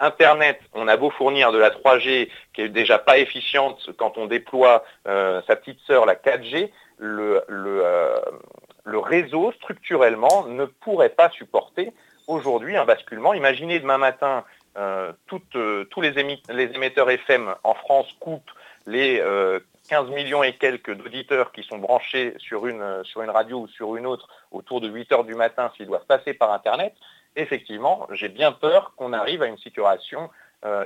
Internet, 0.00 0.60
on 0.74 0.88
a 0.88 0.96
beau 0.96 1.10
fournir 1.10 1.52
de 1.52 1.58
la 1.58 1.70
3G 1.70 2.28
qui 2.52 2.62
est 2.62 2.68
déjà 2.68 2.98
pas 2.98 3.18
efficiente 3.18 3.90
quand 3.96 4.18
on 4.18 4.26
déploie 4.26 4.84
euh, 5.06 5.40
sa 5.46 5.56
petite 5.56 5.80
sœur, 5.86 6.06
la 6.06 6.14
4G, 6.14 6.70
le, 6.98 7.42
le 7.48 8.98
réseau 8.98 9.52
structurellement 9.52 10.46
ne 10.46 10.64
pourrait 10.64 11.10
pas 11.10 11.30
supporter 11.30 11.92
aujourd'hui 12.26 12.76
un 12.76 12.84
basculement. 12.84 13.34
Imaginez 13.34 13.80
demain 13.80 13.98
matin, 13.98 14.44
euh, 14.76 15.12
euh, 15.54 15.84
tous 15.84 16.00
les, 16.00 16.18
émetteurs 16.18 17.10
FM 17.10 17.54
en 17.64 17.74
France 17.74 18.06
coupent 18.20 18.50
les 18.86 19.18
15 19.18 19.24
euh, 20.08 20.14
millions 20.14 20.42
et 20.42 20.52
quelques 20.54 20.94
d'auditeurs 20.94 21.52
qui 21.52 21.62
sont 21.62 21.78
branchés 21.78 22.34
sur 22.38 22.66
une, 22.66 23.02
sur 23.04 23.22
une 23.22 23.30
radio 23.30 23.60
ou 23.60 23.68
sur 23.68 23.96
une 23.96 24.06
autre 24.06 24.28
autour 24.50 24.80
de 24.80 24.88
8 24.88 25.12
heures 25.12 25.24
du 25.24 25.34
matin 25.34 25.72
s'ils 25.76 25.86
doivent 25.86 26.06
passer 26.06 26.34
par 26.34 26.52
Internet. 26.52 26.94
Effectivement, 27.36 28.06
j'ai 28.12 28.28
bien 28.28 28.52
peur 28.52 28.94
qu'on 28.96 29.12
arrive 29.12 29.42
à 29.42 29.46
une 29.46 29.58
situation 29.58 30.30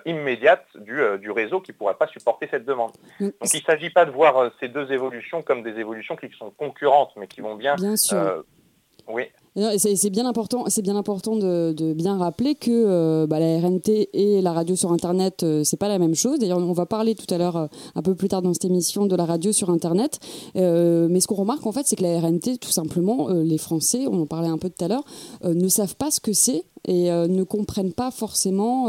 immédiate 0.04 0.66
du, 0.74 1.30
réseau 1.30 1.60
qui 1.60 1.70
ne 1.70 1.76
pourrait 1.76 1.94
pas 1.94 2.06
supporter 2.06 2.46
cette 2.50 2.66
demande. 2.66 2.92
Mm. 3.18 3.26
Donc 3.26 3.54
il 3.54 3.60
ne 3.60 3.62
s'agit 3.62 3.88
pas 3.88 4.04
de 4.04 4.10
voir 4.10 4.50
ces 4.60 4.68
deux 4.68 4.92
évolutions 4.92 5.40
comme 5.40 5.62
des 5.62 5.78
évolutions 5.78 6.16
qui 6.16 6.28
sont 6.36 6.50
concurrentes, 6.50 7.12
mais 7.16 7.26
qui 7.26 7.40
vont 7.40 7.54
bien... 7.54 7.76
Bien 7.76 7.96
sûr. 7.96 8.44
Oui. 9.08 9.24
C'est 9.78 10.10
bien 10.10 10.26
important, 10.26 10.64
c'est 10.68 10.82
bien 10.82 10.94
important 10.94 11.34
de, 11.34 11.92
bien 11.94 12.16
rappeler 12.16 12.54
que 12.54 12.70
euh, 12.70 13.26
bah, 13.26 13.40
la 13.40 13.58
RNT 13.58 14.10
et 14.12 14.40
la 14.40 14.52
radio 14.52 14.76
sur 14.76 14.92
Internet, 14.92 15.42
euh, 15.42 15.64
c'est 15.64 15.76
pas 15.76 15.88
la 15.88 15.98
même 15.98 16.14
chose. 16.14 16.38
D'ailleurs, 16.38 16.58
on 16.58 16.72
va 16.72 16.86
parler 16.86 17.16
tout 17.16 17.32
à 17.34 17.36
l'heure, 17.36 17.56
euh, 17.56 17.66
un 17.96 18.02
peu 18.02 18.14
plus 18.14 18.28
tard 18.28 18.42
dans 18.42 18.52
cette 18.52 18.64
émission, 18.64 19.06
de 19.06 19.16
la 19.16 19.24
radio 19.24 19.50
sur 19.50 19.70
Internet. 19.70 20.20
mais 20.54 21.20
ce 21.20 21.26
qu'on 21.26 21.34
remarque 21.34 21.66
en 21.66 21.72
fait, 21.72 21.84
c'est 21.84 21.96
que 21.96 22.02
la 22.04 22.20
RNT, 22.20 22.58
tout 22.60 22.70
simplement, 22.70 23.28
les 23.28 23.58
Français, 23.58 24.06
on 24.06 24.22
en 24.22 24.26
parlait 24.26 24.48
un 24.48 24.58
peu 24.58 24.70
tout 24.70 24.84
à 24.84 24.88
l'heure, 24.88 25.04
ne 25.44 25.68
savent 25.68 25.96
pas 25.96 26.10
ce 26.10 26.20
que 26.20 26.32
c'est 26.32 26.64
et 26.86 27.10
ne 27.10 27.42
comprennent 27.42 27.92
pas 27.92 28.10
forcément 28.10 28.86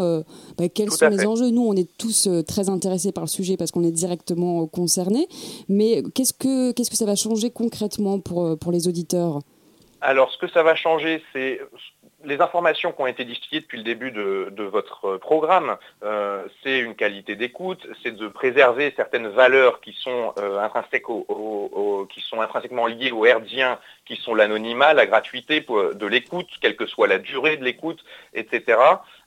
bah, 0.58 0.70
quels 0.70 0.92
sont 0.92 1.10
les 1.10 1.26
enjeux. 1.26 1.50
Nous, 1.50 1.66
on 1.66 1.76
est 1.76 1.90
tous 1.98 2.30
très 2.48 2.70
intéressés 2.70 3.12
par 3.12 3.24
le 3.24 3.30
sujet 3.30 3.58
parce 3.58 3.72
qu'on 3.72 3.84
est 3.84 3.92
directement 3.92 4.68
concernés. 4.68 5.28
Mais 5.70 6.04
qu'est-ce 6.14 6.34
que 6.34 6.74
ça 6.94 7.06
va 7.06 7.16
changer 7.16 7.50
concrètement 7.50 8.20
pour 8.20 8.58
pour 8.58 8.72
les 8.72 8.88
auditeurs? 8.88 9.42
Alors, 10.02 10.32
ce 10.32 10.38
que 10.40 10.48
ça 10.48 10.64
va 10.64 10.74
changer, 10.74 11.24
c'est 11.32 11.62
les 12.24 12.42
informations 12.42 12.92
qui 12.92 13.02
ont 13.02 13.08
été 13.08 13.24
distillées 13.24 13.62
depuis 13.62 13.78
le 13.78 13.84
début 13.84 14.12
de, 14.12 14.64
votre 14.64 15.18
programme, 15.18 15.78
euh, 16.04 16.44
c'est 16.64 16.80
une 16.80 16.96
qualité 16.96 17.36
d'écoute, 17.36 17.86
c'est 18.02 18.16
de 18.16 18.28
préserver 18.28 18.94
certaines 18.96 19.28
valeurs 19.28 19.80
qui 19.82 19.94
sont, 19.94 20.34
euh, 20.40 22.06
qui 22.10 22.22
sont 22.22 22.42
intrinsèquement 22.42 22.88
liées 22.88 23.12
au 23.12 23.26
herdien, 23.26 23.80
qui 24.12 24.22
sont 24.22 24.36
l'anonymat, 24.36 24.94
la 24.94 25.06
gratuité 25.06 25.62
de 25.62 26.06
l'écoute, 26.06 26.50
quelle 26.62 26.76
que 26.76 26.86
soit 26.86 27.08
la 27.08 27.18
durée 27.18 27.56
de 27.58 27.64
l'écoute, 27.64 28.04
etc. 28.34 28.78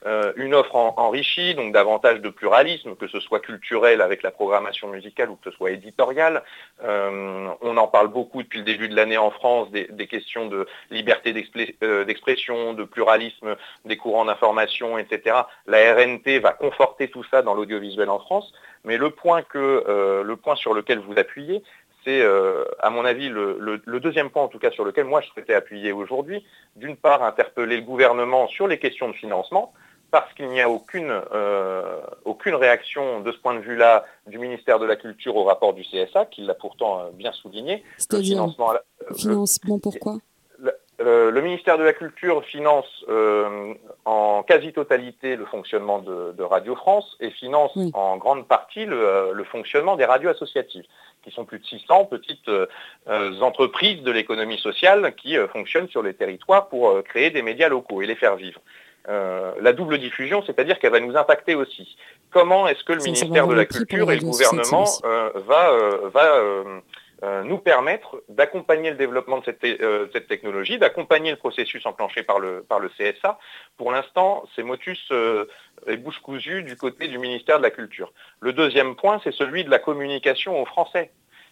Euh, 0.07 0.33
une 0.37 0.55
offre 0.55 0.77
enrichie, 0.77 1.55
donc 1.55 1.73
davantage 1.73 2.20
de 2.20 2.29
pluralisme, 2.29 2.94
que 2.94 3.09
ce 3.09 3.20
soit 3.20 3.40
culturel 3.40 4.03
avec 4.03 4.23
la 4.23 4.31
programmation 4.31 4.88
musicale 4.88 5.31
ou 5.31 5.37
que 5.37 5.51
ce 5.51 5.57
soit 5.57 5.70
éditorial. 5.70 6.42
on 6.83 7.77
en 7.77 7.88
parle 7.88 8.09
beaucoup 8.09 8.42
depuis 8.42 8.59
le 8.59 8.64
début 8.64 8.88
de 8.88 8.97
l'année 8.97 9.16
en 9.16 9.31
France, 9.31 9.70
des, 9.70 10.07
questions 10.07 10.47
de 10.49 10.66
liberté 10.90 11.33
d'expression, 11.33 12.75
de 12.75 12.85
pluralisme 12.85 13.57
des 13.85 13.97
courants 13.97 14.27
d'information, 14.27 14.99
etc. 14.99 15.37
La 15.66 15.94
RNT 15.94 16.40
va 16.40 16.53
conforter 16.53 17.09
tout 17.09 17.25
ça 17.25 17.40
dans 17.42 17.55
l'audiovisuel 17.55 18.11
en 18.11 18.18
France. 18.18 18.53
Mais 18.85 18.99
le 18.99 19.11
point, 19.11 19.42
que, 19.42 19.85
euh, 19.88 20.23
le 20.23 20.37
point 20.37 20.57
sur 20.57 20.75
lequel 20.75 20.99
vous 20.99 21.14
appuyez, 21.16 21.62
c'est, 22.05 22.21
euh, 22.21 22.64
à 22.81 22.90
mon 22.90 23.05
avis, 23.05 23.29
le, 23.29 24.01
deuxième 24.01 24.31
point, 24.31 24.43
en 24.43 24.49
tout 24.49 24.59
cas, 24.59 24.71
sur 24.71 24.85
lequel 24.85 25.05
moi 25.05 25.21
je 25.21 25.29
souhaitais 25.29 25.55
appuyer 25.55 25.93
aujourd'hui. 25.93 26.45
D'une 26.77 26.97
part, 26.97 27.23
interpeller 27.23 27.77
le 27.77 27.83
gouvernement 27.83 28.47
sur 28.49 28.67
les 28.67 28.79
questions 28.79 29.09
de 29.09 29.14
financement, 29.14 29.73
parce 30.11 30.33
qu'il 30.35 30.49
n'y 30.49 30.61
a 30.61 30.69
aucune, 30.69 31.23
euh, 31.33 32.01
aucune 32.25 32.55
réaction 32.55 33.21
de 33.21 33.33
ce 33.33 33.38
point 33.38 33.55
de 33.55 33.61
vue-là 33.61 34.05
du 34.27 34.38
ministère 34.38 34.79
de 34.79 34.87
la 34.87 34.97
Culture 34.97 35.35
au 35.37 35.45
rapport 35.45 35.75
du 35.75 35.83
CSA, 35.83 36.27
qui 36.27 36.43
l'a 36.43 36.55
pourtant 36.55 37.11
bien 37.14 37.33
souligné. 37.33 37.83
C'est-à-dire 37.97 38.37
financement, 38.37 38.73
financement 39.17 39.79
pourquoi? 39.79 40.19
Euh, 41.01 41.33
le 41.33 41.41
ministère 41.41 41.77
de 41.77 41.83
la 41.83 41.93
Culture 41.93 42.45
finance 42.45 42.87
euh, 43.09 43.75
en 44.05 44.45
quasi-totalité 44.45 45.35
le 45.35 45.45
fonctionnement 45.47 45.99
de, 45.99 46.43
Radio 46.43 46.77
France 46.77 47.17
et 47.19 47.31
finance 47.31 47.77
en 47.95 48.17
grande 48.17 48.47
partie 48.47 48.87
euh, 48.89 49.33
le, 49.33 49.45
fonctionnement 49.45 49.97
des 49.97 50.05
radios 50.05 50.31
associatives, 50.31 50.85
qui 51.25 51.33
sont 51.33 51.45
plus 51.45 51.59
de 51.59 51.65
600 51.65 52.05
petites 52.05 52.51
entreprises 53.41 54.03
de 54.03 54.11
l'économie 54.13 54.59
sociale 54.59 55.15
qui 55.17 55.37
fonctionnent 55.53 55.89
sur 55.89 56.03
les 56.03 56.15
territoires 56.15 56.69
pour 56.69 57.03
créer 57.03 57.31
des 57.31 57.43
médias 57.43 57.69
locaux 57.69 58.03
et 58.03 58.07
les 58.07 58.15
faire 58.15 58.37
vivre. 58.37 58.61
la 59.09 59.73
double 59.73 59.99
diffusion, 59.99 60.43
c'est-à-dire 60.47 60.79
qu'elle 60.79 60.93
va 60.93 61.01
nous 61.01 61.17
impacter 61.17 61.55
aussi. 61.55 61.97
Comment 62.31 62.69
est-ce 62.69 62.85
que 62.85 62.93
le 62.93 63.03
ministère 63.03 63.47
de 63.47 63.55
la 63.55 63.65
Culture 63.65 64.13
et 64.13 64.17
le 64.17 64.23
gouvernement 64.23 64.85
va, 65.35 65.73
va 66.13 66.43
nous 67.45 67.59
permettre 67.59 68.23
d'accompagner 68.29 68.91
le 68.91 68.97
développement 68.97 69.39
de 69.39 69.45
cette, 69.45 69.65
euh, 69.65 70.07
technologie, 70.07 70.79
d'accompagner 70.79 71.31
le 71.31 71.37
processus 71.37 71.85
enclenché 71.87 72.23
par 72.23 72.39
le, 72.39 72.65
CSA. 72.99 73.39
Pour 73.77 73.93
l'instant, 73.93 74.45
c'est 74.55 74.63
motus 74.63 75.01
euh, 75.11 75.47
et 75.87 75.97
bouche 75.97 76.19
cousue 76.21 76.63
du 76.63 76.77
côté 76.77 77.09
du 77.09 77.19
ministère 77.19 77.59
de 77.59 77.63
la 77.63 77.71
Culture. 77.71 78.13
Le 78.41 78.53
deuxième 78.53 78.97
point, 78.97 79.21
c'est 79.25 79.33
celui 79.33 79.65
de 79.65 79.71
la 79.71 79.79
communication 79.79 80.61
aux 80.61 80.67
Français. 80.67 81.11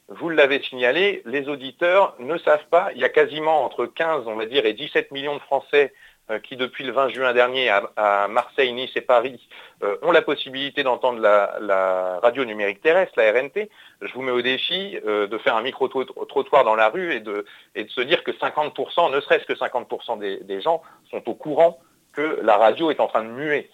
Vous 0.08 0.28
l'avez 0.28 0.60
signalé, 0.62 1.22
les 1.24 1.48
auditeurs 1.48 2.14
ne 2.18 2.36
savent 2.38 2.66
pas, 2.70 2.90
il 2.94 3.00
y 3.00 3.04
a 3.04 3.08
quasiment 3.08 3.64
entre 3.64 3.86
15, 3.86 4.26
on 4.26 4.34
va 4.34 4.46
dire, 4.46 4.66
et 4.66 4.74
17 4.74 5.10
millions 5.10 5.36
de 5.36 5.40
Français 5.40 5.92
euh, 5.92 6.02
qui 6.42 6.56
depuis 6.56 6.84
le 6.84 6.92
20 6.92 7.08
juin 7.10 7.32
dernier 7.32 7.68
à, 7.68 8.28
Marseille, 8.28 8.72
Nice 8.72 8.92
et 8.96 9.00
Paris 9.00 9.48
euh, 9.82 9.96
ont 10.02 10.12
la 10.12 10.22
possibilité 10.22 10.82
d'entendre 10.82 11.20
la, 11.20 12.20
radio 12.22 12.44
numérique 12.44 12.80
terrestre, 12.80 13.14
la 13.16 13.32
RNT, 13.32 13.68
je 14.00 14.12
vous 14.14 14.22
mets 14.22 14.32
au 14.32 14.42
défi 14.42 14.98
euh, 15.06 15.26
de 15.26 15.38
faire 15.38 15.56
un 15.56 15.62
micro-trottoir 15.62 16.64
dans 16.64 16.74
la 16.74 16.88
rue 16.88 17.12
et 17.12 17.20
de, 17.20 17.44
se 17.88 18.00
dire 18.00 18.24
que 18.24 18.30
50%, 18.30 19.12
ne 19.12 19.20
serait-ce 19.20 19.44
que 19.44 19.54
50% 19.54 20.44
des, 20.44 20.60
gens 20.60 20.82
sont 21.10 21.28
au 21.28 21.34
courant 21.34 21.80
que 22.12 22.40
la 22.42 22.56
radio 22.56 22.90
est 22.90 23.00
en 23.00 23.08
train 23.08 23.24
de 23.24 23.30
muer. 23.30 23.70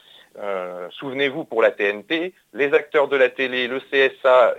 Souvenez-vous 0.91 1.45
pour 1.45 1.63
la 1.63 1.73
TNT, 1.73 2.33
les 2.53 2.73
acteurs 2.73 3.09
de 3.09 3.17
la 3.17 3.29
télé, 3.29 3.67
le 3.67 3.81
CSA, 3.81 4.55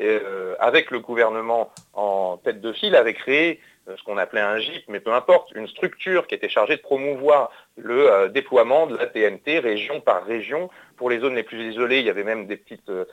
avec 0.60 0.91
le 0.91 0.99
gouvernement 0.99 1.71
en 1.93 2.38
tête 2.43 2.60
de 2.60 2.73
file, 2.73 2.97
avaient 2.97 3.13
créé 3.13 3.62
euh, 3.62 3.68
ce 3.97 4.04
qu'on 4.04 4.17
appelait 4.17 4.41
un 4.41 4.60
GIP, 4.60 4.86
mais 4.88 4.99
peu 4.99 5.13
importe, 5.13 5.52
une 5.56 5.67
structure 5.67 6.28
qui 6.28 6.36
était 6.36 6.49
chargée 6.49 6.75
de 6.75 6.82
promouvoir 6.82 7.52
le 7.78 8.12
euh, 8.12 8.28
déploiement 8.28 8.88
de 8.88 8.97
la 8.97 9.08
TNT 9.08 9.60
région 9.60 10.02
par 10.02 10.25
région. 10.25 10.69
Pour 10.97 11.10
les 11.10 11.19
zones 11.19 11.36
les 11.36 11.43
plus 11.43 11.71
isolées, 11.71 11.99
il 11.99 12.06
y 12.06 12.10
avait 12.10 12.23
même 12.23 12.45
des 12.45 12.58
petites, 12.58 12.89
euh, 12.89 13.06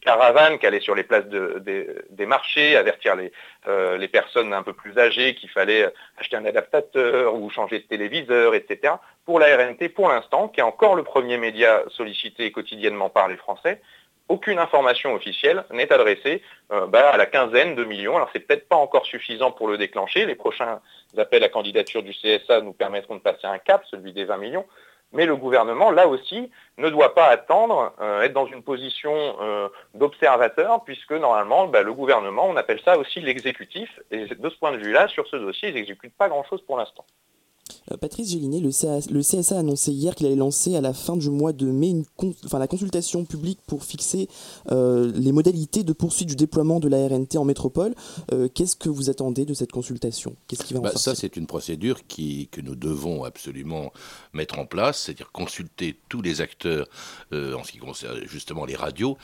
caravanes 0.00 0.58
qui 0.58 0.66
allaient 0.66 0.80
sur 0.80 0.94
les 0.94 1.04
places 1.04 1.26
des 1.26 2.26
marchés, 2.26 2.76
avertir 2.76 3.14
les 3.16 4.08
personnes 4.08 4.54
un 4.54 4.62
peu 4.62 4.72
plus 4.72 4.96
âgées 4.98 5.34
qu'il 5.34 5.50
fallait 5.50 5.92
acheter 6.16 6.36
un 6.36 6.46
adaptateur 6.46 7.34
ou 7.34 7.50
changer 7.50 7.80
de 7.80 7.84
téléviseur, 7.84 8.54
etc. 8.54 8.94
Pour 9.26 9.38
la 9.38 9.54
RNT, 9.54 9.90
pour 9.90 10.08
l'instant, 10.08 10.48
qui 10.48 10.60
est 10.60 10.62
encore 10.62 10.94
le 10.94 11.02
premier 11.02 11.36
média 11.36 11.82
sollicité 11.88 12.50
quotidiennement 12.52 13.10
par 13.10 13.28
les 13.28 13.36
Français, 13.36 13.82
aucune 14.28 14.58
information 14.58 15.14
officielle 15.14 15.64
n'est 15.70 15.92
adressée 15.92 16.42
euh, 16.72 16.86
bah, 16.86 17.10
à 17.10 17.16
la 17.16 17.26
quinzaine 17.26 17.74
de 17.74 17.84
millions. 17.84 18.16
Alors 18.16 18.28
c'est 18.32 18.40
peut-être 18.40 18.68
pas 18.68 18.76
encore 18.76 19.06
suffisant 19.06 19.52
pour 19.52 19.68
le 19.68 19.78
déclencher. 19.78 20.26
Les 20.26 20.34
prochains 20.34 20.80
appels 21.16 21.44
à 21.44 21.48
candidature 21.48 22.02
du 22.02 22.12
CSA 22.12 22.60
nous 22.60 22.72
permettront 22.72 23.16
de 23.16 23.20
passer 23.20 23.46
un 23.46 23.58
cap, 23.58 23.84
celui 23.90 24.12
des 24.12 24.24
20 24.24 24.36
millions. 24.38 24.66
Mais 25.12 25.24
le 25.24 25.36
gouvernement, 25.36 25.90
là 25.90 26.08
aussi, 26.08 26.50
ne 26.78 26.90
doit 26.90 27.14
pas 27.14 27.26
attendre, 27.26 27.94
euh, 28.00 28.22
être 28.22 28.32
dans 28.32 28.46
une 28.46 28.62
position 28.62 29.36
euh, 29.40 29.68
d'observateur, 29.94 30.82
puisque 30.84 31.12
normalement, 31.12 31.68
bah, 31.68 31.82
le 31.82 31.94
gouvernement, 31.94 32.46
on 32.48 32.56
appelle 32.56 32.80
ça 32.84 32.98
aussi 32.98 33.20
l'exécutif. 33.20 33.88
Et 34.10 34.26
de 34.26 34.50
ce 34.50 34.58
point 34.58 34.72
de 34.72 34.78
vue-là, 34.78 35.06
sur 35.08 35.26
ce 35.28 35.36
dossier, 35.36 35.68
ils 35.68 35.74
n'exécutent 35.76 36.16
pas 36.16 36.28
grand-chose 36.28 36.60
pour 36.62 36.76
l'instant. 36.76 37.04
Euh, 37.92 37.96
Patrice 37.96 38.30
Gélinet, 38.30 38.60
le, 38.60 38.70
CSA 38.70 39.56
a 39.56 39.58
annoncé 39.58 39.92
hier 39.92 40.14
qu'il 40.14 40.26
allait 40.26 40.36
lancer 40.36 40.76
à 40.76 40.80
la 40.80 40.92
fin 40.92 41.16
du 41.16 41.30
mois 41.30 41.52
de 41.52 41.66
mai 41.66 41.94
la 42.52 42.66
consultation 42.66 43.24
publique 43.24 43.60
pour 43.66 43.84
fixer 43.84 44.28
euh, 44.72 45.12
les 45.14 45.32
modalités 45.32 45.84
de 45.84 45.92
poursuite 45.92 46.28
du 46.28 46.36
déploiement 46.36 46.80
de 46.80 46.88
la 46.88 47.06
RNT 47.06 47.36
en 47.36 47.44
métropole. 47.44 47.94
Euh, 48.32 48.48
qu'est-ce 48.52 48.76
que 48.76 48.88
vous 48.88 49.10
attendez 49.10 49.44
de 49.44 49.54
cette 49.54 49.72
consultation? 49.72 50.34
Qu'est-ce 50.48 50.64
qui 50.64 50.74
va 50.74 50.80
bah, 50.80 50.92
Ça, 50.96 51.14
c'est 51.14 51.36
une 51.36 51.46
procédure 51.46 52.06
qui, 52.06 52.48
que 52.50 52.60
nous 52.60 52.74
devons 52.74 53.24
absolument 53.24 53.92
mettre 54.32 54.58
en 54.58 54.66
place, 54.66 55.02
c'est-à-dire 55.02 55.30
consulter 55.32 55.96
tous 56.08 56.22
les 56.22 56.40
acteurs 56.40 56.88
en 57.32 57.62
ce 57.62 57.72
qui 57.72 57.78
concerne 57.78 58.20
justement 58.26 58.64
les 58.64 58.74
radios 58.74 59.16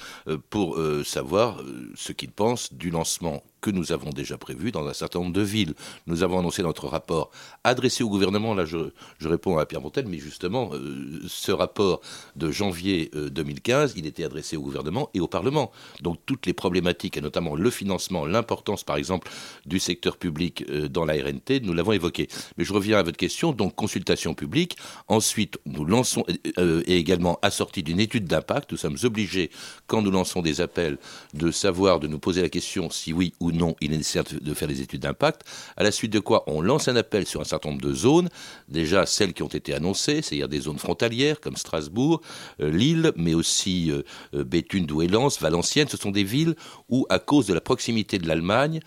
pour 0.50 0.78
savoir 1.04 1.62
ce 1.94 2.12
qu'ils 2.12 2.30
pensent 2.30 2.72
du 2.72 2.90
lancement 2.90 3.42
que 3.62 3.70
nous 3.70 3.92
avons 3.92 4.10
déjà 4.10 4.36
prévu 4.36 4.72
dans 4.72 4.86
un 4.86 4.92
certain 4.92 5.20
nombre 5.20 5.32
de 5.32 5.40
villes. 5.40 5.74
Nous 6.06 6.22
avons 6.22 6.40
annoncé 6.40 6.62
notre 6.62 6.88
rapport 6.88 7.30
adressé 7.64 8.02
au 8.04 8.10
gouvernement, 8.10 8.54
là 8.54 8.66
je, 8.66 8.78
réponds 9.22 9.56
à 9.56 9.64
Pierre 9.64 9.80
Montel, 9.80 10.06
mais 10.08 10.18
justement, 10.18 10.70
euh, 10.74 11.22
ce 11.28 11.52
rapport 11.52 12.02
de 12.36 12.50
janvier 12.50 13.10
2015, 13.14 13.92
euh, 13.92 13.94
il 13.96 14.06
était 14.06 14.24
adressé 14.24 14.56
au 14.56 14.62
gouvernement 14.62 15.08
et 15.14 15.20
au 15.20 15.28
Parlement. 15.28 15.70
Donc 16.02 16.18
toutes 16.26 16.44
les 16.44 16.52
problématiques, 16.52 17.16
et 17.16 17.20
notamment 17.20 17.54
le 17.54 17.70
financement, 17.70 18.26
l'importance 18.26 18.82
par 18.82 18.96
exemple 18.96 19.30
du 19.64 19.78
secteur 19.78 20.16
public 20.16 20.64
euh, 20.68 20.88
dans 20.88 21.04
la 21.04 21.14
RNT, 21.14 21.60
nous 21.62 21.72
l'avons 21.72 21.92
évoqué. 21.92 22.28
Mais 22.58 22.64
je 22.64 22.72
reviens 22.72 22.98
à 22.98 23.02
votre 23.02 23.16
question, 23.16 23.52
donc 23.52 23.76
consultation 23.76 24.34
publique. 24.34 24.76
Ensuite, 25.06 25.58
nous 25.66 25.84
lançons, 25.84 26.24
et 26.56 26.96
également 26.96 27.38
assorti 27.42 27.84
d'une 27.84 28.00
étude 28.00 28.24
d'impact, 28.24 28.72
nous 28.72 28.76
sommes 28.76 28.98
obligés, 29.04 29.50
quand 29.86 30.02
nous 30.02 30.10
lançons 30.10 30.42
des 30.42 30.60
appels, 30.60 30.98
de 31.34 31.52
savoir, 31.52 32.00
de 32.00 32.08
nous 32.08 32.18
poser 32.18 32.42
la 32.42 32.48
question 32.48 32.90
si 32.90 33.12
oui 33.12 33.32
ou 33.38 33.51
non 33.52 33.76
il 33.80 33.92
est 33.92 33.96
nécessaire 33.96 34.24
de 34.24 34.54
faire 34.54 34.68
des 34.68 34.80
études 34.80 35.02
d'impact. 35.02 35.42
À 35.76 35.82
la 35.82 35.92
suite 35.92 36.12
de 36.12 36.20
quoi, 36.20 36.44
on 36.46 36.60
lance 36.60 36.88
un 36.88 36.96
appel 36.96 37.26
sur 37.26 37.40
un 37.40 37.44
certain 37.44 37.70
nombre 37.70 37.82
de 37.82 37.92
zones, 37.92 38.28
déjà 38.68 39.06
celles 39.06 39.32
qui 39.32 39.42
ont 39.42 39.48
été 39.48 39.74
annoncées, 39.74 40.22
c'est-à-dire 40.22 40.48
des 40.48 40.60
zones 40.60 40.78
frontalières 40.78 41.40
comme 41.40 41.56
Strasbourg, 41.56 42.20
euh, 42.60 42.70
Lille, 42.70 43.12
mais 43.16 43.34
aussi 43.34 43.90
euh, 43.90 44.02
euh, 44.34 44.44
Béthune, 44.44 44.86
Douai-Lens, 44.86 45.40
Valenciennes. 45.40 45.88
Ce 45.88 45.96
sont 45.96 46.10
des 46.10 46.24
villes 46.24 46.54
où, 46.88 47.06
à 47.08 47.18
cause 47.18 47.46
de 47.46 47.54
la 47.54 47.60
proximité 47.60 48.18
de 48.18 48.26
l'Allemagne, 48.26 48.80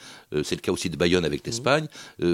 c'est 0.44 0.56
le 0.56 0.62
cas 0.62 0.72
aussi 0.72 0.90
de 0.90 0.98
Bayonne 0.98 1.26
avec 1.26 1.46
l'Espagne, 1.46 1.88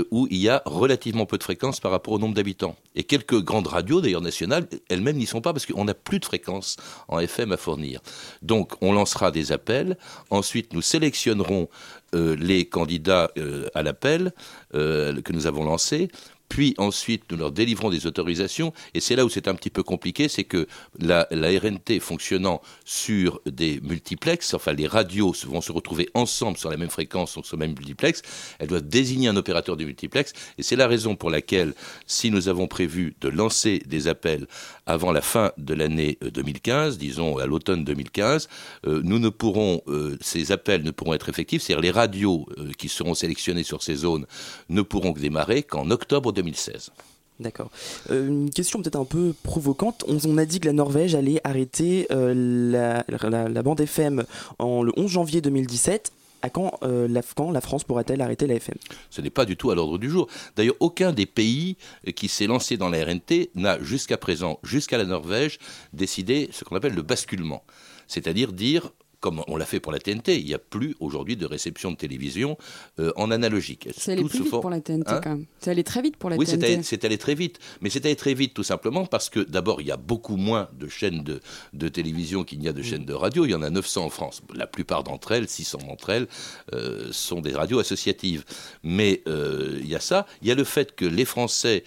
où 0.10 0.28
il 0.32 0.38
y 0.38 0.50
a 0.50 0.62
relativement 0.66 1.26
peu 1.26 1.38
de 1.38 1.44
fréquences 1.44 1.80
par 1.80 1.92
rapport 1.92 2.14
au 2.14 2.20
nombre 2.20 2.34
d'habitants. 2.34 2.76
Et 2.96 3.04
quelques 3.04 3.42
grandes 3.42 3.68
radios, 3.68 4.02
d'ailleurs 4.02 4.22
nationales, 4.22 4.68
elles-mêmes 4.90 5.18
n'y 5.18 5.26
sont 5.26 5.42
pas 5.42 5.54
parce 5.54 5.66
qu'on 5.66 5.86
n'a 5.86 5.94
plus 5.94 6.20
de 6.20 6.26
fréquences 6.26 6.78
en 7.08 7.20
FM 7.20 7.52
à 7.52 7.58
fournir. 7.58 8.02
Donc, 8.42 8.74
on 8.82 8.92
lancera 8.92 9.32
des 9.32 9.52
appels. 9.52 9.98
Ensuite, 10.30 10.74
nous 10.74 10.82
sélectionnerons 10.82 11.70
les 12.14 12.66
candidats 12.66 13.32
à 13.74 13.84
l'appel 13.84 14.34
que 14.74 15.32
nous 15.34 15.48
avons 15.48 15.64
lancé 15.64 16.10
puis 16.52 16.76
ensuite 16.78 17.24
nous 17.32 17.38
leur 17.38 17.54
délivrons 17.54 17.90
des 17.90 18.08
autorisations, 18.08 18.74
et 18.94 19.00
c'est 19.00 19.16
là 19.16 19.24
où 19.24 19.30
c'est 19.30 19.48
un 19.48 19.56
petit 19.56 19.70
peu 19.70 19.84
compliqué, 19.84 20.28
c'est 20.28 20.44
que 20.44 20.68
la, 21.00 21.26
RNT 21.32 22.02
fonctionnant 22.02 22.62
sur 22.84 23.40
des 23.46 23.80
multiplexes, 23.80 24.54
enfin 24.54 24.74
les 24.74 24.86
radios 24.86 25.34
vont 25.46 25.62
se 25.62 25.72
retrouver 25.72 26.10
ensemble 26.14 26.58
sur 26.58 26.70
la 26.70 26.76
même 26.76 26.90
fréquence, 26.90 27.32
sur 27.32 27.46
ce 27.46 27.56
même 27.56 27.70
multiplex, 27.70 28.22
elles 28.60 28.68
doivent 28.68 28.86
désigner 28.86 29.30
un 29.30 29.38
opérateur 29.38 29.78
du 29.78 29.86
multiplex, 29.86 30.34
et 30.58 30.64
c'est 30.64 30.76
la 30.76 30.88
raison 30.88 31.16
pour 31.16 31.30
laquelle, 31.30 31.74
si 32.06 32.32
nous 32.32 32.50
avons 32.50 32.68
prévu 32.68 33.16
de 33.22 33.30
lancer 33.30 33.82
des 33.86 34.10
appels 34.10 34.46
avant 34.86 35.14
la 35.14 35.22
fin 35.22 35.54
de 35.58 35.74
l'année 35.74 36.18
2015, 36.22 36.96
euh, 36.96 36.98
disons 36.98 37.38
à 37.38 37.46
l'automne 37.46 37.86
2015, 37.86 38.50
euh, 38.88 39.00
nous 39.06 39.20
ne 39.20 39.30
pourrons, 39.30 39.84
euh, 39.88 40.18
ces 40.20 40.52
appels 40.52 40.84
ne 40.84 40.92
pourront 40.92 41.14
être 41.14 41.30
effectifs, 41.30 41.62
c'est-à-dire 41.62 41.82
les 41.82 41.92
radios 41.92 42.46
qui 42.78 42.90
seront 42.90 43.14
sélectionnées 43.14 43.64
sur 43.64 43.84
ces 43.84 43.96
zones 43.96 44.26
ne 44.68 44.82
pourront 44.82 45.12
démarrer 45.12 45.64
qu'en 45.64 45.90
octobre 45.92 46.34
2016. 46.42 46.92
D'accord. 47.40 47.72
une 48.12 48.52
question 48.52 48.82
peut-être 48.82 49.00
un 49.00 49.06
peu 49.06 49.34
provocante. 49.42 50.06
On, 50.08 50.38
a 50.38 50.46
dit 50.46 50.60
que 50.60 50.68
la 50.68 50.74
Norvège 50.74 51.16
allait 51.16 51.42
arrêter 51.44 52.06
la, 52.12 53.04
la, 53.08 53.64
bande 53.64 53.82
FM 53.82 54.26
en, 54.60 54.84
le 54.84 54.92
11 54.96 55.10
janvier 55.10 55.42
2017 55.42 56.12
à 56.42 56.50
quand, 56.50 56.80
euh, 56.84 57.08
la, 57.08 57.22
la 57.52 57.62
France 57.62 57.84
pourra-t-elle 57.84 58.22
arrêter 58.22 58.48
la 58.48 58.56
FM 58.56 58.76
Ce 59.10 59.22
n'est 59.22 59.30
pas 59.30 59.46
du 59.46 59.58
tout 59.58 59.72
à 59.72 59.76
l'ordre 59.76 59.98
du 59.98 60.10
jour. 60.10 60.28
D'ailleurs, 60.56 60.76
aucun 60.80 61.12
des 61.12 61.26
pays 61.26 61.78
qui 62.16 62.28
s'est 62.28 62.48
lancé 62.48 62.78
dans 62.78 62.90
la 62.90 63.04
RNT 63.04 63.52
n'a 63.56 63.82
jusqu'à 63.82 64.18
présent, 64.18 64.60
jusqu'à 64.64 64.98
la 64.98 65.06
Norvège, 65.06 65.60
décidé 65.94 66.50
ce 66.52 66.64
qu'on 66.64 66.76
appelle 66.76 66.94
le 66.94 67.02
basculement. 67.02 67.64
C'est-à-dire 68.08 68.54
dire 68.54 68.92
comme 69.22 69.44
on 69.48 69.56
l'a 69.56 69.66
fait 69.66 69.80
pour 69.80 69.92
la 69.92 70.00
TNT, 70.00 70.40
il 70.40 70.46
n'y 70.46 70.54
a 70.54 70.60
plus 70.60 70.96
aujourd'hui 71.00 71.38
de 71.38 71.46
réception 71.46 71.92
de 71.92 71.96
télévision 71.96 72.58
euh, 73.00 73.14
en 73.16 73.30
analogique. 73.30 73.88
C'est 73.96 74.14
allé 74.14 74.24
plus 74.24 74.42
vite 74.42 74.50
pour 74.50 74.70
la 74.70 74.82
TNT 74.82 75.04
hein 75.08 75.22
quand 75.24 75.30
même. 75.30 75.46
C'est 75.60 75.70
allé 75.70 75.84
très 75.84 76.02
vite 76.02 76.18
pour 76.18 76.30
la 76.32 76.36
TNT. 76.36 76.42
Oui, 76.42 76.84
c'est 76.84 77.06
allé, 77.06 77.18
très 77.20 77.36
vite. 77.36 77.60
Mais 77.82 77.92
c'est 77.92 78.04
allé 78.06 78.16
très 78.16 78.34
vite 78.34 78.56
tout 78.56 78.64
simplement 78.64 79.06
parce 79.06 79.30
que 79.30 79.40
d'abord, 79.40 79.80
il 79.80 79.88
y 79.88 79.92
a 79.92 79.98
beaucoup 79.98 80.38
moins 80.38 80.70
de 80.74 80.88
chaînes 80.88 81.24
de, 81.24 81.40
de 81.74 81.88
télévision 81.88 82.44
qu'il 82.44 82.60
n'y 82.60 82.68
a 82.68 82.74
de 82.74 82.82
chaînes 82.82 83.06
de 83.06 83.14
radio. 83.14 83.46
Il 83.46 83.52
y 83.52 83.56
en 83.56 83.62
a 83.62 83.70
900 83.70 84.06
en 84.06 84.10
France. 84.10 84.42
La 84.56 84.66
plupart 84.66 85.04
d'entre 85.04 85.32
elles, 85.32 85.48
600 85.48 85.78
d'entre 85.88 86.10
elles, 86.10 86.28
euh, 86.74 87.08
sont 87.12 87.42
des 87.42 87.54
radios 87.54 87.80
associatives. 87.80 88.44
Mais 88.82 89.22
euh, 89.28 89.78
il 89.82 89.88
y 89.88 89.96
a 89.96 90.00
ça. 90.00 90.26
Il 90.42 90.48
y 90.48 90.52
a 90.52 90.56
le 90.56 90.64
fait 90.64 90.96
que 90.96 91.06
les 91.06 91.26
Français 91.26 91.84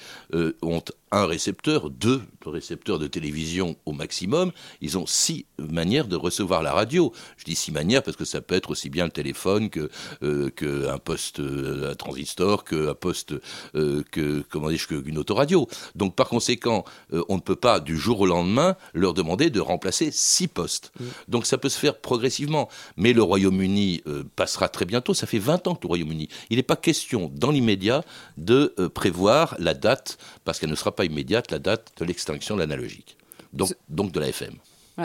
ont 0.62 0.82
un 1.10 1.26
récepteur, 1.26 1.90
deux 1.90 2.22
récepteurs 2.50 2.98
de 2.98 3.06
télévision 3.06 3.76
au 3.86 3.92
maximum. 3.92 4.52
Ils 4.80 4.98
ont 4.98 5.06
six 5.06 5.46
manières 5.58 6.06
de 6.06 6.16
recevoir 6.16 6.62
la 6.62 6.72
radio. 6.72 7.12
Je 7.36 7.44
dis 7.44 7.54
six 7.54 7.72
manières 7.72 8.02
parce 8.02 8.16
que 8.16 8.24
ça 8.24 8.40
peut 8.40 8.54
être 8.54 8.70
aussi 8.70 8.90
bien 8.90 9.04
le 9.04 9.10
téléphone 9.10 9.70
que 9.70 9.90
euh, 10.22 10.50
qu'un 10.50 10.98
poste, 10.98 11.40
euh, 11.40 11.92
un 11.92 11.94
transistor, 11.94 12.64
qu'un 12.64 12.94
poste, 12.94 13.34
euh, 13.74 14.02
que 14.10 14.44
comment 14.50 14.68
dis-je, 14.68 14.88
qu'une 14.88 15.18
autoradio. 15.18 15.68
Donc 15.94 16.14
par 16.14 16.28
conséquent, 16.28 16.84
on 17.28 17.36
ne 17.36 17.40
peut 17.40 17.56
pas 17.56 17.80
du 17.80 17.96
jour 17.96 18.20
au 18.20 18.26
lendemain 18.26 18.76
leur 18.92 19.14
demander 19.14 19.50
de 19.50 19.60
remplacer 19.60 20.10
six 20.10 20.48
postes. 20.48 20.92
Donc 21.28 21.46
ça 21.46 21.58
peut 21.58 21.68
se 21.68 21.78
faire 21.78 21.98
progressivement. 21.98 22.68
Mais 22.96 23.12
le 23.12 23.22
Royaume-Uni 23.22 24.02
passera 24.36 24.68
très 24.68 24.84
bientôt. 24.84 25.14
Ça 25.14 25.26
fait 25.26 25.38
20 25.38 25.66
ans 25.68 25.74
que 25.74 25.82
le 25.82 25.88
Royaume-Uni. 25.88 26.28
Il 26.50 26.56
n'est 26.56 26.62
pas 26.62 26.76
question 26.76 27.30
dans 27.34 27.50
l'immédiat 27.50 28.04
de 28.36 28.74
prévoir 28.94 29.56
la 29.58 29.74
date 29.74 30.18
parce 30.44 30.58
qu'elle 30.58 30.70
ne 30.70 30.74
sera 30.74 30.94
pas 30.94 31.04
immédiate 31.04 31.50
la 31.50 31.58
date 31.58 31.92
de 31.98 32.04
l'extinction 32.04 32.33
de 32.38 32.58
l'analogique, 32.58 33.16
donc, 33.52 33.74
donc 33.88 34.12
de 34.12 34.20
la 34.20 34.28
FM. 34.28 34.54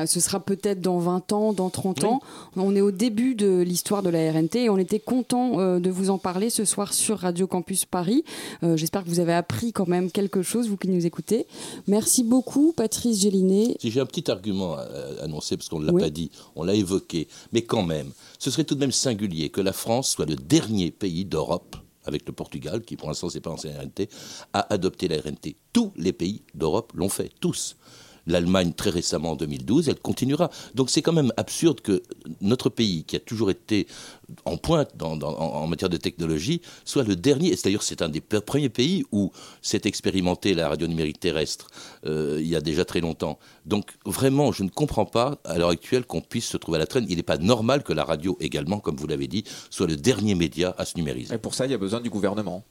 ce 0.05 0.19
sera 0.19 0.39
peut-être 0.39 0.81
dans 0.81 0.99
20 0.99 1.31
ans, 1.33 1.53
dans 1.53 1.69
30 1.69 2.03
ans. 2.03 2.21
On 2.55 2.75
est 2.75 2.81
au 2.81 2.91
début 2.91 3.35
de 3.35 3.61
l'histoire 3.61 4.03
de 4.03 4.09
la 4.09 4.31
RNT 4.31 4.55
et 4.55 4.69
on 4.69 4.77
était 4.77 4.99
content 4.99 5.59
euh, 5.59 5.79
de 5.79 5.89
vous 5.89 6.09
en 6.09 6.17
parler 6.17 6.49
ce 6.49 6.65
soir 6.65 6.93
sur 6.93 7.19
Radio 7.19 7.47
Campus 7.47 7.85
Paris. 7.85 8.23
Euh, 8.63 8.77
j'espère 8.77 9.03
que 9.03 9.09
vous 9.09 9.19
avez 9.19 9.33
appris 9.33 9.71
quand 9.71 9.87
même 9.87 10.11
quelque 10.11 10.41
chose, 10.41 10.67
vous 10.67 10.77
qui 10.77 10.89
nous 10.89 11.05
écoutez. 11.05 11.47
Merci 11.87 12.23
beaucoup, 12.23 12.73
Patrice 12.75 13.21
Gélinet. 13.21 13.75
Si 13.79 13.91
j'ai 13.91 13.99
un 13.99 14.05
petit 14.05 14.29
argument 14.29 14.75
à, 14.75 14.85
annoncer, 15.23 15.57
parce 15.57 15.69
qu'on 15.69 15.79
ne 15.79 15.91
l'a 15.91 15.97
pas 15.97 16.09
dit, 16.09 16.31
on 16.55 16.63
l'a 16.63 16.73
évoqué, 16.75 17.27
mais 17.51 17.61
quand 17.61 17.83
même, 17.83 18.11
ce 18.37 18.51
serait 18.51 18.63
tout 18.63 18.75
de 18.75 18.79
même 18.79 18.91
singulier 18.91 19.49
que 19.49 19.61
la 19.61 19.73
France 19.73 20.11
soit 20.11 20.25
le 20.25 20.35
dernier 20.35 20.91
pays 20.91 21.25
d'Europe 21.25 21.75
avec 22.05 22.27
le 22.27 22.33
Portugal, 22.33 22.81
qui 22.81 22.95
pour 22.95 23.09
l'instant 23.09 23.29
s'est 23.29 23.41
pas 23.41 23.49
lancé 23.49 23.69
la 23.69 23.81
RNT, 23.81 24.09
a 24.53 24.73
adopté 24.73 25.07
la 25.07 25.17
RNT. 25.17 25.55
Tous 25.73 25.91
les 25.95 26.13
pays 26.13 26.43
d'Europe 26.53 26.93
l'ont 26.95 27.09
fait, 27.09 27.31
tous 27.39 27.77
l'Allemagne 28.29 28.73
très 28.73 28.89
récemment 28.89 29.31
en 29.31 29.35
2012, 29.35 29.89
elle 29.89 29.99
continuera. 29.99 30.49
Donc 30.75 30.89
c'est 30.89 31.01
quand 31.01 31.13
même 31.13 31.33
absurde 31.37 31.81
que 31.81 32.01
notre 32.41 32.69
pays, 32.69 33.03
qui 33.03 33.15
a 33.15 33.19
toujours 33.19 33.49
été 33.49 33.87
en 34.45 34.57
pointe 34.57 34.91
en 35.01 35.67
matière 35.67 35.89
de 35.89 35.97
technologie, 35.97 36.61
soit 36.85 37.03
le 37.03 37.15
dernier. 37.15 37.51
Et 37.51 37.57
d'ailleurs, 37.63 37.83
c'est 37.83 38.01
un 38.01 38.09
des 38.09 38.21
premiers 38.21 38.69
pays 38.69 39.03
où 39.11 39.31
s'est 39.61 39.81
expérimenté 39.85 40.53
la 40.53 40.69
radio 40.69 40.87
numérique 40.87 41.19
terrestre 41.19 41.67
euh, 42.05 42.37
il 42.39 42.47
y 42.47 42.55
a 42.55 42.61
déjà 42.61 42.85
très 42.85 43.01
longtemps. 43.01 43.39
Donc 43.65 43.91
vraiment, 44.05 44.51
je 44.51 44.63
ne 44.63 44.69
comprends 44.69 45.05
pas 45.05 45.39
à 45.43 45.57
l'heure 45.57 45.69
actuelle 45.69 46.05
qu'on 46.05 46.21
puisse 46.21 46.45
se 46.45 46.57
trouver 46.57 46.77
à 46.77 46.79
la 46.79 46.87
traîne. 46.87 47.05
Il 47.09 47.17
n'est 47.17 47.23
pas 47.23 47.37
normal 47.37 47.83
que 47.83 47.93
la 47.93 48.03
radio 48.03 48.37
également, 48.39 48.79
comme 48.79 48.95
vous 48.95 49.07
l'avez 49.07 49.27
dit, 49.27 49.43
soit 49.69 49.87
le 49.87 49.95
dernier 49.95 50.35
média 50.35 50.75
à 50.77 50.85
se 50.85 50.97
numériser. 50.97 51.33
Et 51.33 51.37
pour 51.37 51.53
ça, 51.53 51.65
il 51.65 51.71
y 51.71 51.75
a 51.75 51.77
besoin 51.77 52.01
du 52.01 52.09
gouvernement. 52.09 52.63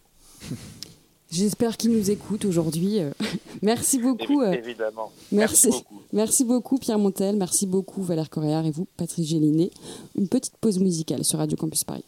J'espère 1.31 1.77
qu'il 1.77 1.93
nous 1.93 2.11
écoute 2.11 2.45
aujourd'hui. 2.45 3.01
Euh, 3.01 3.11
merci 3.63 3.99
beaucoup. 3.99 4.41
Euh, 4.43 4.53
évidemment. 4.53 5.13
Merci. 5.31 5.71
Merci 6.13 6.45
beaucoup. 6.45 6.79
Pierre 6.79 6.99
Montel. 6.99 7.37
Merci 7.37 7.67
beaucoup 7.67 8.03
Valère 8.03 8.31
Coréard 8.31 8.65
et 8.65 8.71
vous 8.71 8.87
Patrice 8.97 9.29
Gélinet. 9.29 9.71
Une 10.17 10.29
petite 10.29 10.57
pause 10.57 10.79
musicale 10.79 11.25
sur 11.25 11.39
Radio 11.39 11.57
Campus 11.57 11.85
Paris. 11.85 12.05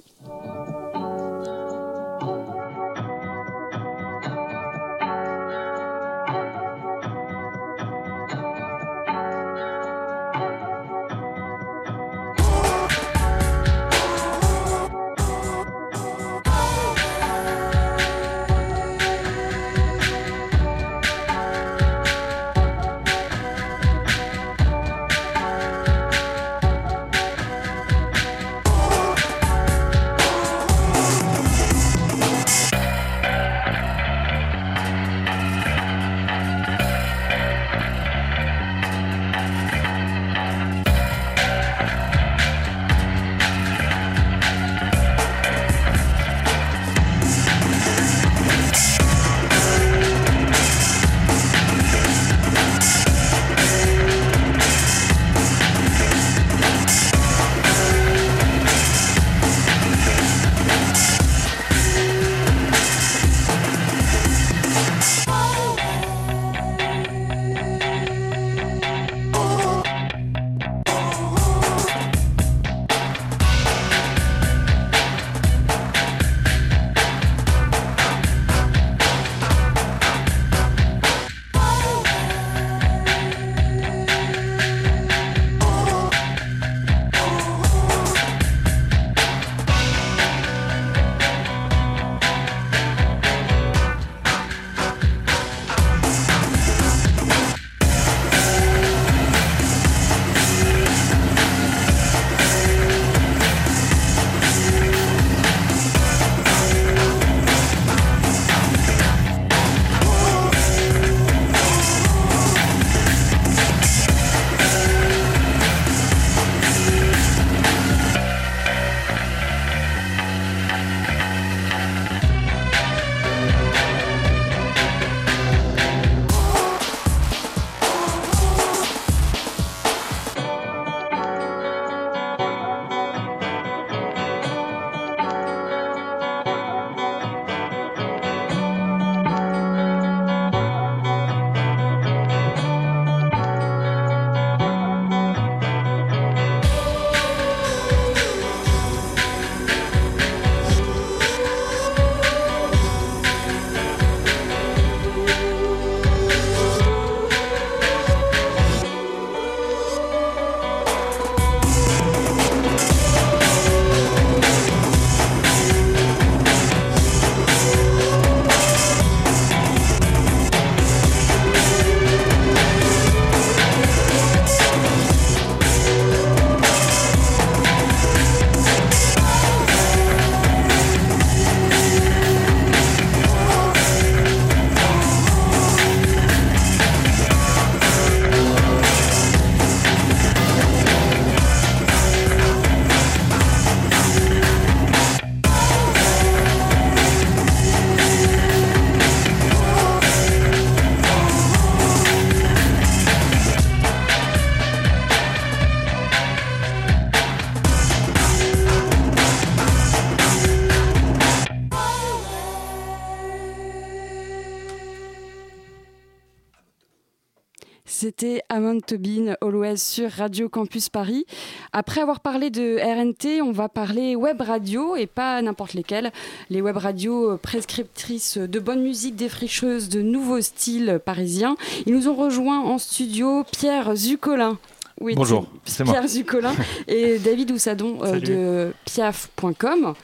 Sur 219.80 220.10
Radio 220.10 220.48
Campus 220.48 220.88
Paris. 220.88 221.24
Après 221.72 222.00
avoir 222.00 222.20
parlé 222.20 222.50
de 222.50 222.78
RNT, 222.78 223.42
on 223.42 223.52
va 223.52 223.68
parler 223.68 224.14
web 224.14 224.40
radio 224.40 224.94
et 224.96 225.06
pas 225.06 225.40
n'importe 225.42 225.74
lesquelles. 225.74 226.12
Les 226.50 226.60
web 226.60 226.76
radios 226.76 227.38
prescriptrices 227.38 228.38
de 228.38 228.60
bonne 228.60 228.82
musique 228.82 229.16
défricheuse 229.16 229.88
de 229.88 230.02
nouveaux 230.02 230.40
styles 230.40 231.00
parisiens. 231.04 231.56
Ils 231.86 231.94
nous 231.94 232.08
ont 232.08 232.14
rejoint 232.14 232.60
en 232.60 232.78
studio 232.78 233.44
Pierre 233.50 233.96
Zucolin. 233.96 234.58
Oui, 235.00 235.14
Bonjour, 235.14 235.46
c'est 235.64 235.84
Pierre 235.84 236.06
Zucolin 236.06 236.54
et 236.86 237.18
David 237.24 237.50
Oussadon 237.52 238.00
euh, 238.02 238.20
de 238.20 238.74
piaf.com. 238.84 239.94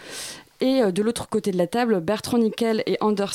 Et 0.60 0.82
euh, 0.82 0.90
de 0.90 1.02
l'autre 1.02 1.28
côté 1.28 1.50
de 1.50 1.58
la 1.58 1.66
table, 1.66 2.00
Bertrand 2.00 2.38
Nickel 2.38 2.82
et 2.86 2.96
Anders 3.00 3.34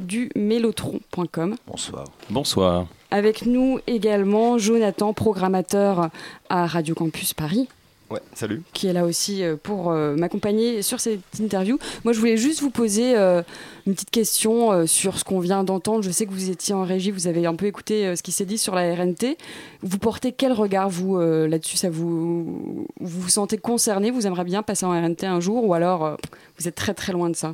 du 0.00 0.30
Mélotron.com. 0.34 1.56
Bonsoir. 1.66 2.04
Bonsoir. 2.30 2.86
Avec 3.12 3.44
nous 3.44 3.78
également 3.86 4.56
Jonathan, 4.56 5.12
programmateur 5.12 6.08
à 6.48 6.66
Radio 6.66 6.94
Campus 6.94 7.34
Paris. 7.34 7.68
Ouais, 8.08 8.20
salut. 8.32 8.62
Qui 8.72 8.86
est 8.86 8.94
là 8.94 9.04
aussi 9.04 9.44
euh, 9.44 9.54
pour 9.62 9.90
euh, 9.90 10.16
m'accompagner 10.16 10.80
sur 10.80 10.98
cette 10.98 11.20
interview. 11.38 11.78
Moi, 12.04 12.14
je 12.14 12.18
voulais 12.18 12.38
juste 12.38 12.62
vous 12.62 12.70
poser 12.70 13.14
euh, 13.14 13.42
une 13.86 13.92
petite 13.92 14.10
question 14.10 14.86
sur 14.86 15.18
ce 15.18 15.24
qu'on 15.24 15.40
vient 15.40 15.62
d'entendre. 15.62 16.02
Je 16.02 16.10
sais 16.10 16.24
que 16.24 16.30
vous 16.30 16.48
étiez 16.48 16.74
en 16.74 16.84
régie, 16.84 17.10
vous 17.10 17.26
avez 17.26 17.44
un 17.44 17.54
peu 17.54 17.66
écouté 17.66 18.16
ce 18.16 18.22
qui 18.22 18.32
s'est 18.32 18.46
dit 18.46 18.56
sur 18.56 18.74
la 18.74 18.94
RNT. 18.94 19.36
Vous 19.82 19.98
portez 19.98 20.32
quel 20.32 20.52
regard, 20.52 20.88
vous, 20.88 21.18
là-dessus? 21.20 21.76
Ça 21.76 21.90
vous, 21.90 22.86
vous 22.98 23.20
vous 23.20 23.28
sentez 23.28 23.58
concerné? 23.58 24.10
Vous 24.10 24.26
aimeriez 24.26 24.44
bien 24.44 24.62
passer 24.62 24.86
en 24.86 24.90
RNT 24.92 25.24
un 25.24 25.40
jour? 25.40 25.66
Ou 25.66 25.74
alors, 25.74 26.16
vous 26.58 26.66
êtes 26.66 26.76
très 26.76 26.94
très 26.94 27.12
loin 27.12 27.28
de 27.28 27.36
ça? 27.36 27.52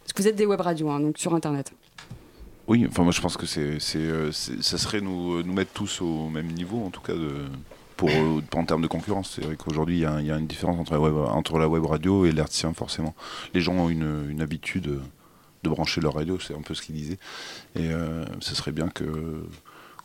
Parce 0.00 0.12
que 0.12 0.20
vous 0.20 0.28
êtes 0.28 0.36
des 0.36 0.44
web 0.44 0.60
radios, 0.60 0.90
hein, 0.90 1.00
donc 1.00 1.16
sur 1.16 1.34
Internet. 1.34 1.72
Oui, 2.72 2.86
enfin 2.88 3.02
moi 3.02 3.12
je 3.12 3.20
pense 3.20 3.36
que 3.36 3.44
c'est, 3.44 3.78
ça 3.80 4.78
serait 4.78 5.02
nous, 5.02 5.42
nous 5.42 5.52
mettre 5.52 5.72
tous 5.74 6.00
au 6.00 6.30
même 6.30 6.46
niveau, 6.46 6.82
en 6.82 6.88
tout 6.88 7.02
cas 7.02 7.12
de, 7.12 7.44
euh, 8.04 8.40
en 8.54 8.64
termes 8.64 8.80
de 8.80 8.86
concurrence. 8.86 9.32
C'est 9.34 9.44
vrai 9.44 9.56
qu'aujourd'hui, 9.56 9.96
il 9.98 10.00
y, 10.00 10.06
a 10.06 10.38
une 10.38 10.46
différence 10.46 10.78
entre 10.80 11.58
la 11.58 11.68
web, 11.68 11.84
radio 11.84 12.24
et 12.24 12.32
l'hertzien, 12.32 12.72
forcément. 12.72 13.14
Les 13.52 13.60
gens 13.60 13.74
ont 13.74 13.90
une, 13.90 14.40
habitude 14.40 15.00
de 15.62 15.68
brancher 15.68 16.00
leur 16.00 16.14
radio, 16.14 16.38
c'est 16.40 16.54
un 16.54 16.62
peu 16.62 16.72
ce 16.72 16.80
qu'ils 16.80 16.94
disaient. 16.94 17.18
Et 17.76 17.90
euh, 17.90 18.24
ce 18.40 18.54
serait 18.54 18.72
bien 18.72 18.88
que 18.88 19.44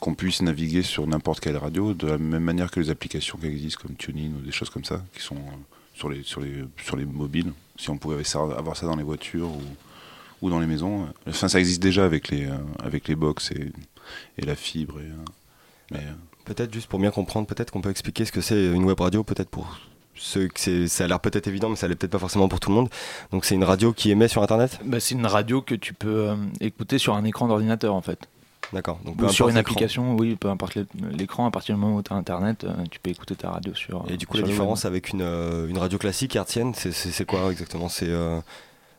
qu'on 0.01 0.13
puisse 0.13 0.41
naviguer 0.41 0.83
sur 0.83 1.07
n'importe 1.07 1.39
quelle 1.39 1.55
radio 1.55 1.93
de 1.93 2.05
la 2.07 2.17
même 2.17 2.43
manière 2.43 2.69
que 2.69 2.81
les 2.81 2.89
applications 2.89 3.37
qui 3.37 3.47
existent 3.47 3.79
comme 3.81 3.95
TuneIn 3.95 4.31
ou 4.37 4.45
des 4.45 4.51
choses 4.51 4.69
comme 4.69 4.83
ça 4.83 5.01
qui 5.15 5.21
sont 5.21 5.37
euh, 5.37 5.55
sur 5.95 6.09
les 6.09 6.21
sur 6.21 6.41
les 6.41 6.65
sur 6.83 6.97
les 6.97 7.05
mobiles 7.05 7.53
si 7.77 7.89
on 7.89 7.97
pouvait 7.97 8.21
avoir 8.35 8.75
ça 8.75 8.85
dans 8.85 8.97
les 8.97 9.03
voitures 9.03 9.49
ou 10.41 10.49
dans 10.49 10.59
les 10.59 10.67
maisons 10.67 11.07
enfin 11.27 11.47
ça 11.47 11.59
existe 11.59 11.81
déjà 11.81 12.05
avec 12.05 12.29
les 12.29 12.47
avec 12.83 13.07
les 13.07 13.15
box 13.15 13.51
et, 13.51 13.71
et 14.37 14.45
la 14.45 14.55
fibre 14.55 14.99
et, 14.99 15.09
mais 15.91 16.03
Peut-être 16.47 16.73
juste 16.73 16.87
pour 16.87 16.99
bien 16.99 17.11
comprendre, 17.11 17.45
peut-être 17.45 17.71
qu'on 17.71 17.81
peut 17.81 17.89
expliquer 17.89 18.23
ce 18.23 18.31
que 18.31 18.39
c'est 18.39 18.67
une 18.67 18.85
web 18.85 18.97
radio, 18.97 19.21
peut-être 19.21 19.49
pour 19.49 19.67
ceux 20.15 20.47
que 20.47 20.87
ça 20.87 21.03
a 21.03 21.07
l'air 21.07 21.19
peut-être 21.19 21.45
évident, 21.47 21.69
mais 21.69 21.75
ça 21.75 21.89
l'est 21.89 21.95
peut-être 21.95 22.13
pas 22.13 22.19
forcément 22.19 22.47
pour 22.47 22.61
tout 22.61 22.69
le 22.69 22.75
monde. 22.75 22.89
Donc 23.33 23.43
c'est 23.43 23.53
une 23.53 23.65
radio 23.65 23.91
qui 23.91 24.11
émet 24.11 24.29
sur 24.29 24.41
Internet? 24.41 24.79
Bah, 24.85 25.01
C'est 25.01 25.15
une 25.15 25.25
radio 25.25 25.61
que 25.61 25.75
tu 25.75 25.93
peux 25.93 26.29
euh, 26.29 26.35
écouter 26.61 26.99
sur 26.99 27.15
un 27.15 27.25
écran 27.25 27.49
d'ordinateur 27.49 27.93
en 27.93 28.01
fait. 28.01 28.29
D'accord. 28.71 28.97
Ou 29.05 29.27
sur 29.27 29.49
une 29.49 29.57
application, 29.57 30.15
oui, 30.15 30.37
peu 30.37 30.49
importe 30.49 30.77
l'écran, 31.11 31.45
à 31.45 31.51
partir 31.51 31.75
du 31.75 31.81
moment 31.81 31.97
où 31.97 32.01
tu 32.01 32.13
as 32.13 32.15
Internet, 32.15 32.63
euh, 32.63 32.71
tu 32.89 32.99
peux 33.01 33.09
écouter 33.09 33.35
ta 33.35 33.51
radio 33.51 33.73
sur. 33.73 34.05
Et 34.07 34.15
du 34.15 34.25
coup, 34.25 34.37
la 34.37 34.43
différence 34.43 34.85
avec 34.85 35.09
une, 35.09 35.21
euh, 35.21 35.67
une, 35.67 35.77
radio 35.77 35.97
classique 35.97 36.33
hertzienne, 36.37 36.73
c'est 36.75 37.25
quoi 37.25 37.51
exactement? 37.51 37.89
C'est 37.89 38.09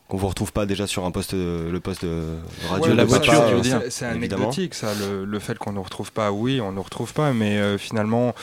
qu'on 0.09 0.17
vous 0.17 0.27
retrouve 0.27 0.51
pas 0.51 0.65
déjà 0.65 0.87
sur 0.87 1.05
un 1.05 1.11
poste, 1.11 1.33
le 1.33 1.79
poste 1.79 2.03
de 2.03 2.23
radio. 2.67 2.91
de 2.91 2.97
la 2.97 3.05
voiture, 3.05 3.61
C'est 3.89 4.05
anecdotique, 4.05 4.73
ça. 4.73 4.87
Le, 5.25 5.39
fait 5.39 5.57
qu'on 5.57 5.69
ne 5.69 5.75
nous 5.75 5.83
retrouve 5.83 6.11
pas, 6.11 6.31
oui, 6.31 6.59
on 6.59 6.71
ne 6.71 6.75
nous 6.75 6.81
retrouve 6.81 7.13
pas, 7.13 7.31
mais 7.31 7.57
euh, 7.57 7.77
finalement, 7.77 8.33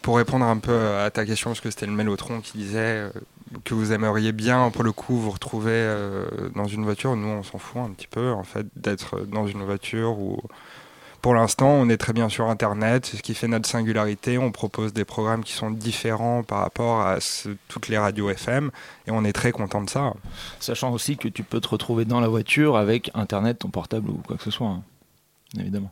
pour 0.00 0.16
répondre 0.16 0.44
un 0.44 0.56
peu 0.58 0.94
à 0.96 1.10
ta 1.10 1.26
question, 1.26 1.50
parce 1.50 1.60
que 1.60 1.70
c'était 1.70 1.86
le 1.86 1.92
Mélotron 1.92 2.40
qui 2.40 2.56
disait 2.56 2.78
euh, 2.78 3.10
que 3.64 3.74
vous 3.74 3.92
aimeriez 3.92 4.32
bien, 4.32 4.70
pour 4.70 4.84
le 4.84 4.92
coup, 4.92 5.16
vous 5.16 5.32
retrouver 5.32 5.72
euh, 5.72 6.26
dans 6.54 6.66
une 6.66 6.84
voiture. 6.84 7.16
Nous, 7.16 7.28
on 7.28 7.42
s'en 7.42 7.58
fout 7.58 7.82
un 7.82 7.90
petit 7.90 8.06
peu, 8.06 8.30
en 8.30 8.44
fait, 8.44 8.66
d'être 8.76 9.20
dans 9.26 9.48
une 9.48 9.64
voiture 9.64 10.18
ou 10.18 10.38
pour 11.20 11.34
l'instant, 11.34 11.70
on 11.70 11.88
est 11.88 11.96
très 11.96 12.12
bien 12.12 12.28
sur 12.28 12.48
Internet, 12.48 13.06
c'est 13.06 13.16
ce 13.16 13.22
qui 13.22 13.34
fait 13.34 13.48
notre 13.48 13.68
singularité. 13.68 14.38
On 14.38 14.52
propose 14.52 14.92
des 14.92 15.04
programmes 15.04 15.42
qui 15.42 15.52
sont 15.52 15.70
différents 15.70 16.42
par 16.42 16.60
rapport 16.60 17.00
à 17.00 17.18
toutes 17.68 17.88
les 17.88 17.98
radios 17.98 18.30
FM 18.30 18.70
et 19.06 19.10
on 19.10 19.24
est 19.24 19.32
très 19.32 19.52
content 19.52 19.82
de 19.82 19.90
ça. 19.90 20.14
Sachant 20.60 20.92
aussi 20.92 21.16
que 21.16 21.28
tu 21.28 21.42
peux 21.42 21.60
te 21.60 21.68
retrouver 21.68 22.04
dans 22.04 22.20
la 22.20 22.28
voiture 22.28 22.76
avec 22.76 23.10
Internet, 23.14 23.60
ton 23.60 23.68
portable 23.68 24.10
ou 24.10 24.22
quoi 24.26 24.36
que 24.36 24.44
ce 24.44 24.50
soit, 24.50 24.68
hein. 24.68 24.82
évidemment 25.58 25.90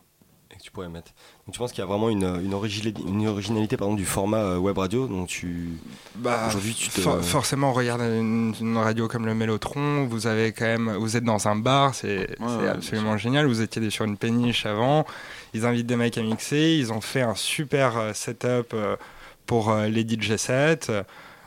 tu 0.66 0.72
pourrais 0.72 0.88
mettre. 0.88 1.12
Donc 1.46 1.52
tu 1.52 1.60
penses 1.60 1.70
qu'il 1.70 1.78
y 1.78 1.82
a 1.82 1.86
vraiment 1.86 2.10
une, 2.10 2.24
une, 2.44 2.52
originalité, 2.52 3.76
pardon, 3.76 3.94
du 3.94 4.04
format 4.04 4.38
euh, 4.38 4.58
web 4.58 4.76
radio 4.76 5.06
donc 5.06 5.28
tu 5.28 5.78
bah, 6.16 6.46
aujourd'hui 6.48 6.74
tu 6.74 6.88
te... 6.88 7.00
forcément 7.00 7.72
regarde 7.72 8.00
une, 8.00 8.52
une, 8.60 8.76
radio 8.76 9.06
comme 9.06 9.26
le 9.26 9.34
Mélotron 9.34 10.06
vous 10.06 10.26
avez 10.26 10.50
quand 10.50 10.64
même 10.64 10.96
vous 10.96 11.16
êtes 11.16 11.22
dans 11.22 11.46
un 11.46 11.54
bar 11.54 11.94
c'est 11.94 12.26
absolument 12.68 13.16
génial 13.16 13.46
vous 13.46 13.62
étiez 13.62 13.88
sur 13.90 14.06
une 14.06 14.16
péniche 14.16 14.66
avant 14.66 15.06
ils 15.54 15.64
invitent 15.66 15.86
des 15.86 15.94
mecs 15.94 16.18
à 16.18 16.22
mixer 16.22 16.76
ils 16.76 16.92
ont 16.92 17.00
fait 17.00 17.22
un 17.22 17.36
super 17.36 17.96
euh, 17.96 18.12
setup 18.12 18.74
euh, 18.74 18.96
pour 19.46 19.72
les 19.72 20.02
DJ 20.02 20.34
sets 20.34 20.90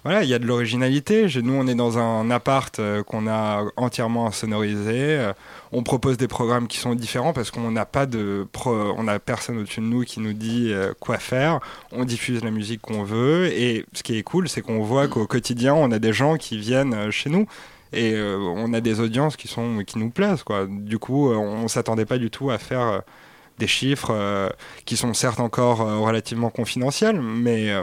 voilà, 0.04 0.24
il 0.24 0.30
y 0.30 0.34
a 0.34 0.40
de 0.40 0.46
l'originalité. 0.46 1.28
Nous, 1.44 1.54
on 1.54 1.68
est 1.68 1.76
dans 1.76 1.98
un 1.98 2.32
appart 2.32 2.80
euh, 2.80 3.04
qu'on 3.04 3.28
a 3.28 3.66
entièrement 3.76 4.32
sonorisé. 4.32 5.18
Euh, 5.18 5.34
on 5.72 5.84
propose 5.84 6.18
des 6.18 6.28
programmes 6.28 6.68
qui 6.68 6.78
sont 6.78 6.96
différents 6.96 7.34
parce 7.34 7.52
qu'on 7.52 7.72
n'a 7.72 7.86
pas 7.86 8.06
de, 8.06 8.48
on 8.66 9.08
a 9.08 9.20
personne 9.20 9.58
au-dessus 9.58 9.82
de 9.82 9.86
nous 9.86 10.04
qui 10.04 10.20
nous 10.20 10.34
dit 10.34 10.72
euh, 10.72 10.94
quoi 11.00 11.18
faire. 11.18 11.60
On 11.92 12.06
diffuse 12.06 12.44
la 12.44 12.52
musique 12.52 12.82
qu'on 12.82 13.04
veut 13.04 13.48
et 13.48 13.86
ce 13.94 14.04
qui 14.04 14.18
est 14.18 14.24
cool, 14.24 14.50
c'est 14.50 14.62
qu'on 14.62 14.82
voit 14.82 15.08
qu'au 15.08 15.28
quotidien, 15.28 15.74
on 15.74 15.92
a 15.92 16.00
des 16.00 16.14
gens 16.14 16.38
qui 16.38 16.58
viennent 16.58 17.12
chez 17.12 17.30
nous 17.30 17.46
et 17.92 18.16
on 18.20 18.72
a 18.74 18.82
des 18.82 19.00
audiences 19.00 19.36
qui 19.36 19.48
sont 19.48 19.84
qui 19.86 19.98
nous 19.98 20.12
plaisent 20.12 20.44
quoi. 20.44 20.68
Du 20.68 21.00
coup, 21.00 21.32
on 21.32 21.68
s'attendait 21.68 22.06
pas 22.06 22.20
du 22.20 22.30
tout 22.30 22.52
à 22.52 22.60
faire 22.60 23.02
des 23.58 23.66
chiffres 23.66 24.52
qui 24.86 24.96
sont 24.96 25.16
certes 25.16 25.40
encore 25.40 25.80
relativement 25.80 26.52
confidentiels, 26.52 27.20
mais 27.20 27.74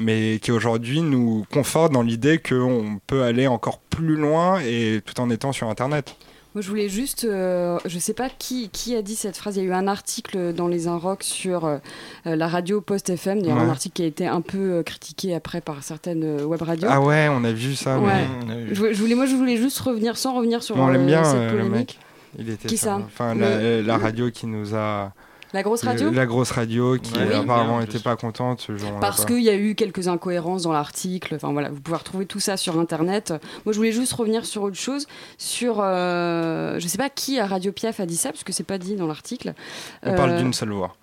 mais 0.00 0.38
qui 0.40 0.50
aujourd'hui 0.50 1.02
nous 1.02 1.44
conforte 1.52 1.92
dans 1.92 2.02
l'idée 2.02 2.38
qu'on 2.38 2.98
peut 3.06 3.22
aller 3.22 3.46
encore 3.46 3.78
plus 3.78 4.16
loin 4.16 4.60
et 4.60 5.00
tout 5.04 5.20
en 5.20 5.30
étant 5.30 5.52
sur 5.52 5.68
Internet. 5.68 6.16
Moi, 6.54 6.62
je 6.62 6.68
voulais 6.68 6.88
juste, 6.88 7.24
euh, 7.24 7.78
je 7.84 7.94
ne 7.94 8.00
sais 8.00 8.12
pas 8.12 8.28
qui, 8.28 8.70
qui 8.70 8.96
a 8.96 9.02
dit 9.02 9.14
cette 9.14 9.36
phrase. 9.36 9.56
Il 9.56 9.62
y 9.62 9.66
a 9.66 9.68
eu 9.68 9.72
un 9.72 9.86
article 9.86 10.52
dans 10.52 10.66
les 10.66 10.88
Inrocks 10.88 11.22
sur 11.22 11.64
euh, 11.64 11.78
la 12.24 12.48
radio 12.48 12.80
Post 12.80 13.08
FM, 13.08 13.38
ouais. 13.38 13.50
un 13.52 13.68
article 13.68 13.94
qui 13.94 14.02
a 14.02 14.06
été 14.06 14.26
un 14.26 14.40
peu 14.40 14.58
euh, 14.58 14.82
critiqué 14.82 15.32
après 15.32 15.60
par 15.60 15.84
certaines 15.84 16.42
web 16.42 16.60
radios. 16.60 16.88
Ah 16.90 17.00
ouais, 17.00 17.28
on 17.30 17.44
a 17.44 17.52
vu 17.52 17.76
ça. 17.76 18.00
Ouais. 18.00 18.26
Je, 18.72 19.00
voulais, 19.00 19.14
moi, 19.14 19.26
je 19.26 19.36
voulais 19.36 19.58
juste 19.58 19.78
revenir, 19.78 20.16
sans 20.16 20.34
revenir 20.34 20.64
sur 20.64 20.74
bien, 20.74 21.22
cette 21.22 21.50
polémique. 21.50 22.00
Il 22.36 22.50
était 22.50 22.66
qui 22.66 22.76
ça, 22.76 22.96
Enfin, 22.96 23.34
la, 23.36 23.98
radio 23.98 24.30
qui 24.32 24.48
nous 24.48 24.74
a 24.74 25.12
la 25.52 25.62
grosse 25.62 25.82
radio 25.82 26.10
La 26.10 26.26
grosse 26.26 26.50
radio 26.50 26.96
qui 26.98 27.18
apparemment 27.18 27.80
n'était 27.80 27.98
pas 27.98 28.16
contente 28.16 28.60
ce 28.60 28.76
jour 28.76 28.98
Parce 29.00 29.24
qu'il 29.24 29.42
y 29.42 29.50
a 29.50 29.56
eu 29.56 29.74
quelques 29.74 30.08
incohérences 30.08 30.62
dans 30.62 30.72
l'article. 30.72 31.34
Enfin 31.34 31.52
voilà, 31.52 31.70
vous 31.70 31.80
pouvez 31.80 31.96
retrouver 31.96 32.26
tout 32.26 32.40
ça 32.40 32.56
sur 32.56 32.78
Internet. 32.78 33.32
Moi, 33.64 33.72
je 33.72 33.76
voulais 33.76 33.92
juste 33.92 34.12
revenir 34.12 34.44
sur 34.44 34.62
autre 34.62 34.76
chose. 34.76 35.06
Sur, 35.38 35.80
euh, 35.80 36.78
je 36.78 36.86
sais 36.86 36.98
pas 36.98 37.10
qui 37.10 37.38
à 37.38 37.46
Radio 37.46 37.72
Piaf 37.72 38.00
a 38.00 38.06
dit 38.06 38.16
ça, 38.16 38.30
parce 38.30 38.44
que 38.44 38.52
c'est 38.52 38.64
pas 38.64 38.78
dit 38.78 38.96
dans 38.96 39.06
l'article. 39.06 39.54
On 40.02 40.14
parle 40.14 40.30
euh, 40.30 40.38
d'une 40.38 40.52
seule 40.52 40.70
voix. 40.70 40.94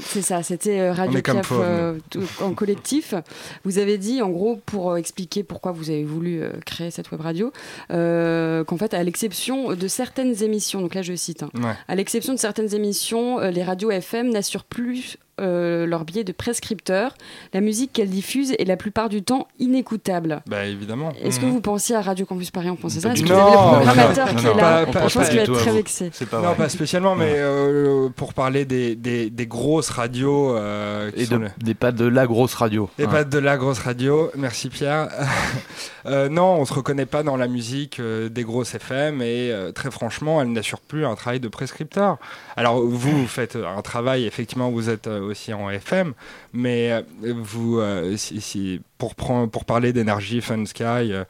C'est 0.00 0.22
ça, 0.22 0.42
c'était 0.42 0.80
euh, 0.80 0.92
Radio 0.92 1.20
Piaf 1.20 1.52
euh, 1.52 1.98
en 2.40 2.52
collectif. 2.52 3.14
Vous 3.64 3.78
avez 3.78 3.98
dit, 3.98 4.22
en 4.22 4.30
gros, 4.30 4.56
pour 4.64 4.92
euh, 4.92 4.96
expliquer 4.96 5.42
pourquoi 5.42 5.72
vous 5.72 5.90
avez 5.90 6.04
voulu 6.04 6.42
créer 6.64 6.90
cette 6.90 7.10
web 7.10 7.20
radio, 7.20 7.52
qu'en 7.88 8.76
fait, 8.78 8.94
à 8.94 9.02
l'exception 9.02 9.74
de 9.74 9.88
certaines 9.88 10.42
émissions, 10.42 10.80
donc 10.80 10.94
là 10.94 11.02
je 11.02 11.14
cite, 11.14 11.42
hein, 11.42 11.50
à 11.88 11.94
l'exception 11.94 12.32
de 12.32 12.38
certaines 12.38 12.74
émissions, 12.74 13.38
les 13.40 13.62
radios 13.62 13.90
FM 13.90 14.30
n'assurent 14.30 14.64
plus 14.64 15.16
euh, 15.38 15.86
leur 15.86 16.04
biais 16.04 16.24
de 16.24 16.32
prescripteur. 16.32 17.14
La 17.52 17.60
musique 17.60 17.92
qu'elle 17.92 18.10
diffuse 18.10 18.52
est 18.58 18.64
la 18.64 18.76
plupart 18.76 19.08
du 19.08 19.22
temps 19.22 19.48
inécoutable. 19.58 20.42
Bah 20.46 20.64
évidemment. 20.66 21.12
Est-ce 21.22 21.40
que 21.40 21.46
mmh. 21.46 21.50
vous 21.50 21.60
pensiez 21.60 21.96
à 21.96 22.02
Radio 22.02 22.26
Campus 22.26 22.50
Paris, 22.50 22.70
on 22.70 22.76
pensait 22.76 23.00
ça 23.00 23.12
Est-ce 23.12 23.22
que 23.22 23.28
vous 23.28 23.34
avez 23.34 23.50
le 23.50 23.56
programmateur 23.56 24.34
qui 24.34 24.46
est 24.46 24.54
là 24.54 24.84
Je 24.86 25.14
pense 25.14 25.28
qu'il 25.28 25.36
va 25.36 25.42
être 25.42 25.52
très 25.52 25.72
vexé. 25.72 26.10
Pas 26.30 26.42
non, 26.42 26.54
pas 26.54 26.68
spécialement, 26.68 27.14
mais 27.14 27.34
euh, 27.36 28.08
pour 28.14 28.34
parler 28.34 28.64
des, 28.64 28.94
des, 28.96 29.30
des 29.30 29.46
grosses 29.46 29.90
radios. 29.90 30.56
Euh, 30.56 31.10
Et 31.16 31.26
des 31.62 31.74
pas 31.74 31.92
de 31.92 32.04
la 32.04 32.26
grosse 32.26 32.54
radio. 32.54 32.90
Et 32.98 33.06
pas 33.06 33.24
de 33.24 33.38
la 33.38 33.56
grosse 33.56 33.78
radio, 33.78 34.30
merci 34.36 34.68
Pierre. 34.68 35.08
non, 36.30 36.54
on 36.54 36.64
se 36.64 36.72
reconnaît 36.72 37.06
pas 37.06 37.22
dans 37.22 37.36
la 37.36 37.48
musique 37.48 38.00
des 38.00 38.42
grosses 38.44 38.74
FM 38.74 39.22
et 39.22 39.52
très 39.74 39.90
franchement, 39.90 40.40
elle 40.40 40.52
n'assure 40.52 40.80
plus 40.80 41.04
un 41.04 41.14
travail 41.14 41.40
de 41.40 41.48
prescripteur. 41.48 42.18
Alors 42.56 42.80
vous, 42.80 43.20
vous 43.20 43.26
faites 43.26 43.56
un 43.56 43.82
travail, 43.82 44.24
effectivement, 44.24 44.70
vous 44.70 44.88
êtes 44.90 45.06
aussi 45.06 45.52
en 45.52 45.70
FM, 45.70 46.14
mais 46.52 46.92
euh, 46.92 47.02
vous, 47.36 47.78
euh, 47.78 48.16
pour, 48.98 49.64
parler 49.64 49.92
d'énergie 49.92 50.40
Fun 50.40 50.64
Sky, 50.66 50.82
euh, 50.82 51.24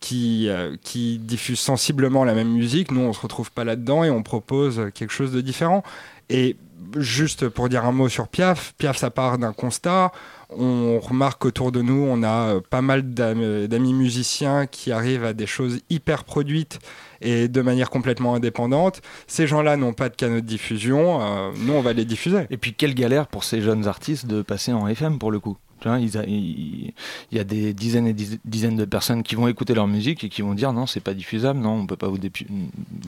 qui, 0.00 0.48
qui 0.82 1.18
diffusent 1.18 1.58
sensiblement 1.58 2.24
la 2.24 2.34
même 2.34 2.50
musique. 2.50 2.92
Nous, 2.92 3.00
on 3.00 3.12
se 3.12 3.20
retrouve 3.20 3.50
pas 3.50 3.64
là-dedans 3.64 4.04
et 4.04 4.10
on 4.10 4.22
propose 4.22 4.90
quelque 4.94 5.12
chose 5.12 5.32
de 5.32 5.40
différent. 5.40 5.82
Et 6.30 6.56
juste 6.96 7.48
pour 7.48 7.68
dire 7.68 7.84
un 7.84 7.90
mot 7.90 8.08
sur 8.08 8.28
Piaf, 8.28 8.74
Piaf, 8.78 8.96
ça 8.96 9.10
part 9.10 9.38
d'un 9.38 9.52
constat. 9.52 10.12
On 10.50 10.98
remarque 10.98 11.44
autour 11.44 11.72
de 11.72 11.82
nous, 11.82 12.06
on 12.08 12.22
a 12.22 12.54
euh, 12.54 12.60
pas 12.60 12.80
mal 12.80 13.12
d'amis 13.12 13.92
musiciens 13.92 14.66
qui 14.66 14.92
arrivent 14.92 15.24
à 15.24 15.34
des 15.34 15.46
choses 15.46 15.80
hyper 15.90 16.24
produites 16.24 16.78
et 17.20 17.48
de 17.48 17.60
manière 17.60 17.90
complètement 17.90 18.34
indépendante. 18.34 19.02
Ces 19.26 19.46
gens-là 19.46 19.76
n'ont 19.76 19.92
pas 19.92 20.08
de 20.08 20.16
canaux 20.16 20.40
de 20.40 20.46
diffusion. 20.46 21.20
Euh, 21.20 21.50
nous, 21.58 21.74
on 21.74 21.82
va 21.82 21.92
les 21.92 22.06
diffuser. 22.06 22.46
Et 22.50 22.56
puis, 22.56 22.72
quelle 22.72 22.94
galère 22.94 23.26
pour 23.26 23.44
ces 23.44 23.60
jeunes 23.60 23.86
artistes 23.86 24.26
de 24.26 24.40
passer 24.40 24.72
en 24.72 24.88
FM 24.88 25.18
pour 25.18 25.30
le 25.30 25.38
coup 25.38 25.58
il, 25.86 26.92
y 27.32 27.38
a 27.38 27.44
des 27.44 27.72
dizaines 27.74 28.06
et 28.06 28.14
dizaines 28.44 28.76
de 28.76 28.84
personnes 28.84 29.22
qui 29.22 29.34
vont 29.34 29.48
écouter 29.48 29.74
leur 29.74 29.86
musique 29.86 30.24
et 30.24 30.28
qui 30.28 30.42
vont 30.42 30.54
dire 30.54 30.72
non, 30.72 30.86
c'est 30.86 31.00
pas 31.00 31.14
diffusable, 31.14 31.60
non, 31.60 31.72
on 31.72 31.86
peut 31.86 31.96
pas 31.96 32.08
vous 32.08 32.18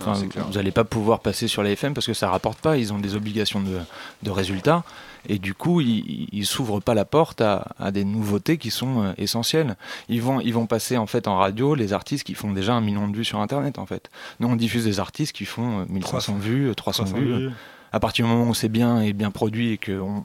enfin, 0.00 0.22
vous 0.36 0.54
n'allez 0.54 0.70
pas 0.70 0.84
pouvoir 0.84 1.20
passer 1.20 1.48
sur 1.48 1.62
les 1.62 1.72
FM 1.72 1.94
parce 1.94 2.06
que 2.06 2.14
ça 2.14 2.30
rapporte 2.30 2.60
pas, 2.60 2.76
ils 2.76 2.92
ont 2.92 2.98
des 2.98 3.14
obligations 3.14 3.60
de, 3.60 4.30
résultats 4.30 4.84
et 5.28 5.38
du 5.38 5.54
coup, 5.54 5.80
ils, 5.80 6.28
ils 6.32 6.46
s'ouvrent 6.46 6.80
pas 6.80 6.94
la 6.94 7.04
porte 7.04 7.40
à, 7.40 7.90
des 7.92 8.04
nouveautés 8.04 8.56
qui 8.56 8.70
sont 8.70 9.02
euh, 9.02 9.12
essentielles. 9.18 9.76
Ils 10.08 10.22
vont, 10.22 10.40
ils 10.40 10.54
vont 10.54 10.66
passer 10.66 10.96
en 10.96 11.06
fait 11.06 11.28
en 11.28 11.36
radio 11.36 11.74
les 11.74 11.92
artistes 11.92 12.24
qui 12.24 12.34
font 12.34 12.52
déjà 12.52 12.74
un 12.74 12.80
million 12.80 13.08
de 13.08 13.16
vues 13.16 13.24
sur 13.24 13.40
Internet 13.40 13.78
en 13.78 13.86
fait. 13.86 14.10
Nous, 14.38 14.48
on 14.48 14.56
diffuse 14.56 14.84
des 14.84 15.00
artistes 15.00 15.34
qui 15.34 15.44
font 15.44 15.86
1300 15.88 16.34
euh, 16.34 16.38
vues, 16.38 16.74
300, 16.74 17.04
vues. 17.04 17.50
À 17.92 18.00
partir 18.00 18.24
du 18.24 18.32
moment 18.32 18.48
où 18.48 18.54
c'est 18.54 18.68
bien 18.68 19.00
et 19.00 19.12
bien 19.12 19.30
produit 19.30 19.72
et 19.72 19.78
qu'on 19.78 20.24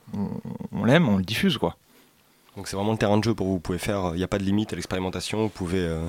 on 0.71 0.85
l'aime, 0.85 1.09
on 1.09 1.17
le 1.17 1.23
diffuse 1.23 1.57
quoi. 1.57 1.77
Donc 2.55 2.67
c'est 2.67 2.75
vraiment 2.75 2.93
le 2.93 2.97
terrain 2.97 3.17
de 3.17 3.23
jeu 3.23 3.33
pour 3.33 3.47
vous. 3.47 3.53
Vous 3.53 3.59
pouvez 3.59 3.77
faire, 3.77 4.11
il 4.13 4.17
n'y 4.17 4.23
a 4.23 4.27
pas 4.27 4.37
de 4.37 4.43
limite 4.43 4.71
à 4.73 4.75
l'expérimentation. 4.75 5.43
Vous 5.43 5.49
pouvez. 5.49 5.79
Euh, 5.79 6.05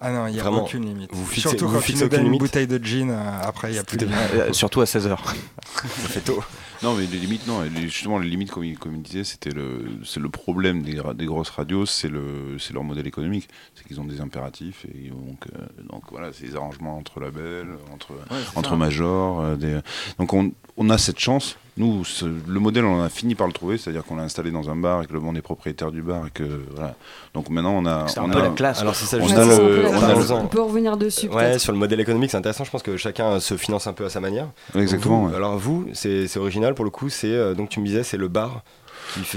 ah 0.00 0.10
non, 0.10 0.26
il 0.26 0.34
n'y 0.34 0.40
a 0.40 0.50
aucune 0.50 0.84
limite. 0.84 1.10
Vous 1.12 1.24
fixez, 1.24 1.48
surtout 1.48 1.68
vous 1.68 1.76
quand 1.76 1.84
tu 1.84 1.94
nous 1.94 2.08
donnes 2.08 2.26
une 2.26 2.38
bouteille 2.38 2.66
de 2.66 2.82
gin, 2.82 3.10
euh, 3.10 3.40
après 3.42 3.70
il 3.70 3.72
n'y 3.72 3.78
a 3.78 3.84
plus 3.84 3.96
de 3.96 4.04
limite. 4.04 4.20
Euh, 4.34 4.52
surtout 4.52 4.80
à 4.82 4.84
16h. 4.84 5.16
Ça 5.16 6.08
fait 6.08 6.20
tôt. 6.20 6.42
Non, 6.82 6.94
mais 6.94 7.06
les 7.06 7.18
limites, 7.18 7.46
non. 7.46 7.64
Justement, 7.74 8.18
les 8.18 8.28
limites, 8.28 8.50
comme 8.50 8.64
il, 8.64 8.78
comme 8.78 8.94
il 8.94 9.02
disait, 9.02 9.24
c'était 9.24 9.50
le, 9.50 9.86
c'est 10.04 10.20
le 10.20 10.28
problème 10.28 10.82
des, 10.82 11.00
des 11.14 11.24
grosses 11.24 11.48
radios, 11.48 11.86
c'est 11.86 12.08
le, 12.08 12.58
c'est 12.58 12.74
leur 12.74 12.84
modèle 12.84 13.06
économique. 13.06 13.48
C'est 13.74 13.86
qu'ils 13.86 13.98
ont 13.98 14.04
des 14.04 14.20
impératifs 14.20 14.84
et 14.94 15.08
donc, 15.08 15.46
donc 15.88 16.02
voilà, 16.10 16.30
c'est 16.34 16.46
des 16.46 16.56
arrangements 16.56 16.98
entre 16.98 17.20
labels, 17.20 17.68
entre, 17.94 18.12
entre 18.54 18.76
majors. 18.76 19.56
Des... 19.56 19.80
Donc 20.18 20.34
on, 20.34 20.52
on 20.76 20.90
a 20.90 20.98
cette 20.98 21.18
chance 21.18 21.56
nous, 21.78 22.02
le 22.22 22.58
modèle, 22.58 22.86
on 22.86 23.02
a 23.02 23.10
fini 23.10 23.34
par 23.34 23.46
le 23.46 23.52
trouver, 23.52 23.76
c'est-à-dire 23.76 24.02
qu'on 24.02 24.16
l'a 24.16 24.22
installé 24.22 24.50
dans 24.50 24.70
un 24.70 24.76
bar 24.76 25.02
et 25.02 25.06
que 25.06 25.12
le 25.12 25.20
monde 25.20 25.36
est 25.36 25.42
propriétaire 25.42 25.92
du 25.92 26.00
bar 26.00 26.26
et 26.26 26.30
que 26.30 26.62
voilà. 26.74 26.94
Donc 27.34 27.50
maintenant, 27.50 27.72
on 27.72 27.84
a. 27.84 28.08
C'est 28.08 28.18
un 28.18 28.28
peu 28.30 28.40
la 28.40 28.48
classe. 28.48 28.80
Alors 28.80 28.94
c'est 28.94 29.04
ça. 29.04 29.18
On, 29.20 29.26
le, 29.26 30.32
on, 30.32 30.46
peut 30.46 30.62
revenir 30.62 30.96
dessus. 30.96 31.28
Ouais, 31.28 31.58
sur 31.58 31.72
le 31.72 31.78
modèle 31.78 32.00
économique, 32.00 32.30
c'est 32.30 32.38
intéressant. 32.38 32.64
Je 32.64 32.70
pense 32.70 32.82
que 32.82 32.96
chacun 32.96 33.40
se 33.40 33.58
finance 33.58 33.86
un 33.86 33.92
peu 33.92 34.06
à 34.06 34.10
sa 34.10 34.20
manière. 34.20 34.48
Exactement. 34.74 35.28
Alors 35.34 35.58
vous, 35.58 35.86
c'est 35.92 36.34
original 36.36 36.74
pour 36.74 36.84
le 36.86 36.90
coup. 36.90 37.10
C'est 37.10 37.26
euh, 37.26 37.54
donc 37.54 37.68
tu 37.68 37.80
me 37.80 37.86
disais, 37.86 38.04
c'est 38.04 38.16
le 38.16 38.28
bar 38.28 38.62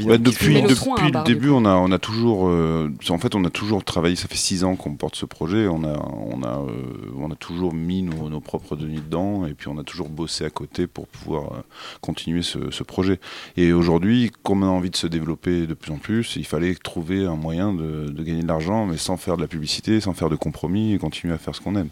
bah, 0.06 0.18
depuis 0.18 0.62
depuis 0.62 1.12
le 1.12 1.24
début, 1.24 1.50
on 1.50 1.66
a, 1.66 1.76
on 1.76 1.92
a 1.92 2.00
toujours, 2.00 2.48
euh, 2.48 2.92
en 3.10 3.18
fait, 3.18 3.36
on 3.36 3.44
a 3.46 3.50
toujours 3.50 3.84
travaillé. 3.84 4.16
Ça 4.16 4.28
fait 4.28 4.38
six 4.38 4.64
ans 4.64 4.76
qu'on 4.76 4.96
porte 4.96 5.16
ce 5.16 5.26
projet. 5.26 5.68
On 5.68 5.84
a, 5.84 5.98
on 5.98 6.44
a, 6.44 6.60
euh, 6.60 7.12
on 7.18 7.32
a 7.32 7.36
toujours 7.36 7.74
mis 7.74 8.02
nos, 8.02 8.30
nos, 8.30 8.40
propres 8.40 8.76
deniers 8.76 9.00
dedans, 9.00 9.46
et 9.46 9.54
puis 9.54 9.68
on 9.68 9.78
a 9.78 9.84
toujours 9.84 10.10
bossé 10.10 10.46
à 10.46 10.50
côté 10.50 10.88
pour 10.88 11.08
pouvoir 11.08 11.54
euh, 11.54 11.62
continuer 12.02 12.42
ce, 12.42 12.72
ce, 12.72 12.84
projet. 12.84 13.20
Et 13.58 13.74
aujourd'hui, 13.74 14.32
comme 14.44 14.64
on 14.64 14.68
a 14.68 14.70
envie 14.70 14.90
de 14.90 14.96
se 14.96 15.08
développer 15.08 15.68
de 15.68 15.74
plus 15.74 15.92
en 15.92 15.98
plus, 15.98 16.36
il 16.36 16.46
fallait 16.46 16.76
trouver 16.76 17.26
un 17.26 17.36
moyen 17.36 17.74
de, 17.74 18.10
de 18.10 18.24
gagner 18.24 18.42
de 18.42 18.48
l'argent, 18.48 18.86
mais 18.86 18.98
sans 18.98 19.18
faire 19.18 19.38
de 19.38 19.42
la 19.42 19.48
publicité, 19.48 20.00
sans 20.00 20.14
faire 20.14 20.30
de 20.30 20.36
compromis, 20.36 20.94
et 20.94 20.98
continuer 20.98 21.34
à 21.34 21.38
faire 21.38 21.56
ce 21.56 21.62
qu'on 21.62 21.76
aime. 21.76 21.90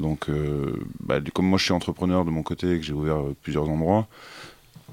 Donc, 0.00 0.28
bah, 1.00 1.18
comme 1.34 1.46
moi, 1.46 1.58
je 1.58 1.64
suis 1.64 1.72
entrepreneur 1.72 2.24
de 2.24 2.30
mon 2.30 2.42
côté, 2.42 2.72
et 2.72 2.78
que 2.78 2.84
j'ai 2.84 2.92
ouvert 2.92 3.18
plusieurs 3.42 3.68
endroits 3.68 4.08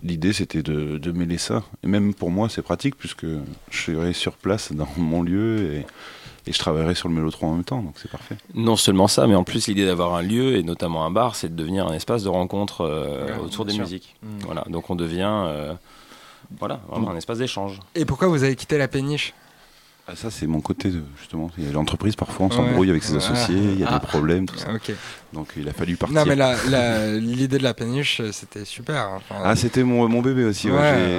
l'idée 0.04 0.34
c'était 0.34 0.64
de, 0.64 1.12
mêler 1.12 1.38
ça. 1.38 1.64
Et 1.84 1.88
même 1.88 2.14
pour 2.14 2.32
moi, 2.32 2.50
c'est 2.50 2.62
pratique 2.62 2.95
puisque 2.95 3.26
je 3.26 3.82
serai 3.82 4.14
sur 4.14 4.34
place 4.34 4.72
dans 4.74 4.88
mon 4.98 5.24
lieu 5.24 5.74
et, 5.74 5.86
je 6.50 6.58
travaillerai 6.58 6.95
sur 6.95 7.10
le 7.10 7.14
Mélotron 7.14 7.48
en 7.50 7.56
même 7.56 7.66
temps, 7.66 7.82
donc 7.82 7.95
c'est 7.98 8.10
parfait. 8.10 8.38
Non 8.54 8.78
seulement 8.78 9.10
ça, 9.10 9.28
mais 9.28 9.36
en 9.36 9.43
plus 9.43 9.68
l'idée 9.68 9.86
d'avoir 9.86 10.16
un 10.16 10.22
lieu 10.22 10.56
et 10.56 10.64
notamment 10.64 11.06
un 11.06 11.12
bar, 11.12 11.36
c'est 11.36 11.50
de 11.50 11.56
devenir 11.56 11.86
un 11.88 11.93
espace 11.93 12.24
de 12.24 12.30
rencontre 12.30 12.86
euh, 12.86 13.38
autour 13.39 13.66
des 13.66 13.78
musiques. 13.78 14.16
Mm. 14.24 14.28
Voilà, 14.45 14.64
donc 14.70 14.89
on 14.89 14.95
devient 14.95 15.30
euh, 15.30 15.74
voilà, 16.58 16.80
vraiment 16.88 17.12
un 17.12 17.18
espace 17.18 17.39
d'échange. 17.39 17.82
Et 17.95 18.06
pourquoi 18.06 18.30
vous 18.30 18.43
avez 18.43 18.56
quitté 18.56 18.78
la 18.78 18.88
péniche? 18.88 19.34
Ah, 20.10 20.16
ça, 20.16 20.32
c'est 20.32 20.47
mon 20.47 20.62
côté, 20.62 20.89
de, 20.89 21.03
justement. 21.20 21.51
Il 21.58 21.66
y 21.66 21.70
a 21.70 21.72
l'entreprise, 21.74 22.16
parfois, 22.16 22.45
on 22.45 22.51
s'embrouille 22.51 22.89
avec 22.89 23.03
ses 23.03 23.18
associés, 23.18 23.58
il 23.58 23.80
y 23.80 23.84
a 23.84 23.88
des 23.88 23.95
ah. 23.95 23.99
problèmes, 23.99 24.45
tout 24.45 24.58
ça. 24.58 24.70
Donc, 25.34 25.49
il 25.58 25.68
a 25.68 25.74
fallu 25.74 25.97
partir. 25.97 26.18
Non, 26.18 26.26
mais 26.26 27.20
l'idée 27.20 27.58
de 27.58 27.64
la 27.64 27.74
péniche, 27.74 28.22
c'était 28.32 28.64
super. 28.64 29.03
Hein. 29.03 29.22
ah, 29.43 29.55
c'était 29.58 29.84
mon, 29.84 30.08
mon, 30.08 30.22
bébé 30.22 30.45
aussi. 30.45 30.70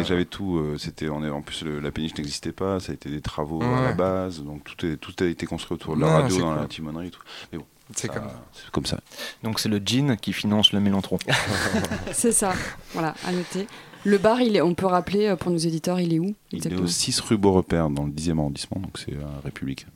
J'avais 0.05 0.25
tout. 0.25 0.57
Euh, 0.57 0.79
c'était 0.79 1.09
en 1.09 1.43
plus, 1.43 1.65
la 1.65 1.91
péniche 1.91 2.17
n'existait 2.17 2.53
pas. 2.53 2.81
Ça 2.81 2.93
a 2.93 2.95
été 2.95 3.11
des 3.11 3.21
travaux 3.21 3.63
à 3.63 3.83
la 3.83 3.93
base. 3.93 4.43
Donc, 4.43 4.65
tout, 4.65 4.87
est, 4.87 4.97
tout 4.97 5.13
a 5.21 5.27
été 5.27 5.45
construit 5.45 5.75
autour 5.75 5.95
de 5.95 6.01
la 6.01 6.09
radio, 6.09 6.41
dans 6.41 6.55
la 6.55 6.67
timonerie. 6.67 7.11
Tout. 7.11 7.21
Mais 7.53 7.59
bon. 7.59 7.67
C'est 7.95 8.09
comme... 8.09 8.29
comme... 8.71 8.87
ça. 8.87 9.01
Donc 9.43 9.61
c'est 9.61 9.69
le 9.71 9.81
jean 9.85 10.17
qui 10.17 10.35
finance 10.35 10.73
le 10.73 10.81
Mélantron. 10.81 11.19
c'est 12.13 12.33
ça, 12.33 12.53
voilà, 12.93 13.15
à 13.27 13.33
noter. 13.33 13.67
Le 14.05 14.19
bar, 14.19 14.41
il 14.41 14.57
est, 14.57 14.63
on 14.63 14.75
peut 14.75 14.87
rappeler 14.87 15.27
euh, 15.27 15.37
pour 15.37 15.51
nos 15.51 15.59
éditeurs, 15.59 16.01
il 16.01 16.15
est 16.15 16.19
où 16.19 16.35
Il 16.53 16.67
est 16.67 16.75
au 16.75 16.87
6 16.87 17.21
rue 17.21 17.37
Beaurepaire, 17.37 17.91
dans 17.91 18.05
le 18.05 18.11
10e 18.11 18.39
arrondissement, 18.39 18.81
donc 18.81 18.99
c'est 18.99 19.15
à 19.15 19.41
République, 19.45 19.87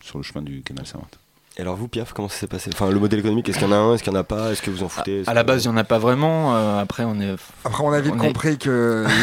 sur 0.00 0.18
le 0.18 0.24
chemin 0.24 0.42
du 0.42 0.62
canal 0.62 0.86
Saint-Martin. 0.86 1.18
Et 1.56 1.60
alors 1.60 1.76
vous, 1.76 1.86
Piaf, 1.86 2.12
comment 2.12 2.28
ça 2.28 2.36
s'est 2.38 2.46
passé? 2.48 2.70
Enfin, 2.72 2.90
le 2.90 2.98
modèle 2.98 3.20
économique, 3.20 3.48
est-ce 3.48 3.58
qu'il 3.58 3.68
y 3.68 3.70
en 3.70 3.72
a 3.72 3.76
un 3.76 3.94
Est-ce 3.94 4.02
qu'il 4.02 4.12
n'y 4.12 4.18
en 4.18 4.22
a 4.22 4.24
pas? 4.24 4.50
Est-ce 4.50 4.60
que 4.60 4.72
vous 4.72 4.82
en 4.82 4.88
foutez? 4.88 5.22
À, 5.28 5.34
la 5.34 5.44
base, 5.44 5.64
il 5.64 5.68
n'y 5.68 5.74
en 5.74 5.76
a 5.76 5.84
pas 5.84 5.98
vraiment. 5.98 6.56
Euh, 6.56 6.80
après, 6.80 7.04
on 7.04 7.20
est. 7.20 7.36
Après, 7.64 7.84
on 7.84 7.92
a 7.92 8.00
vite 8.00 8.16
compris 8.16 8.58
qu'il 8.58 8.72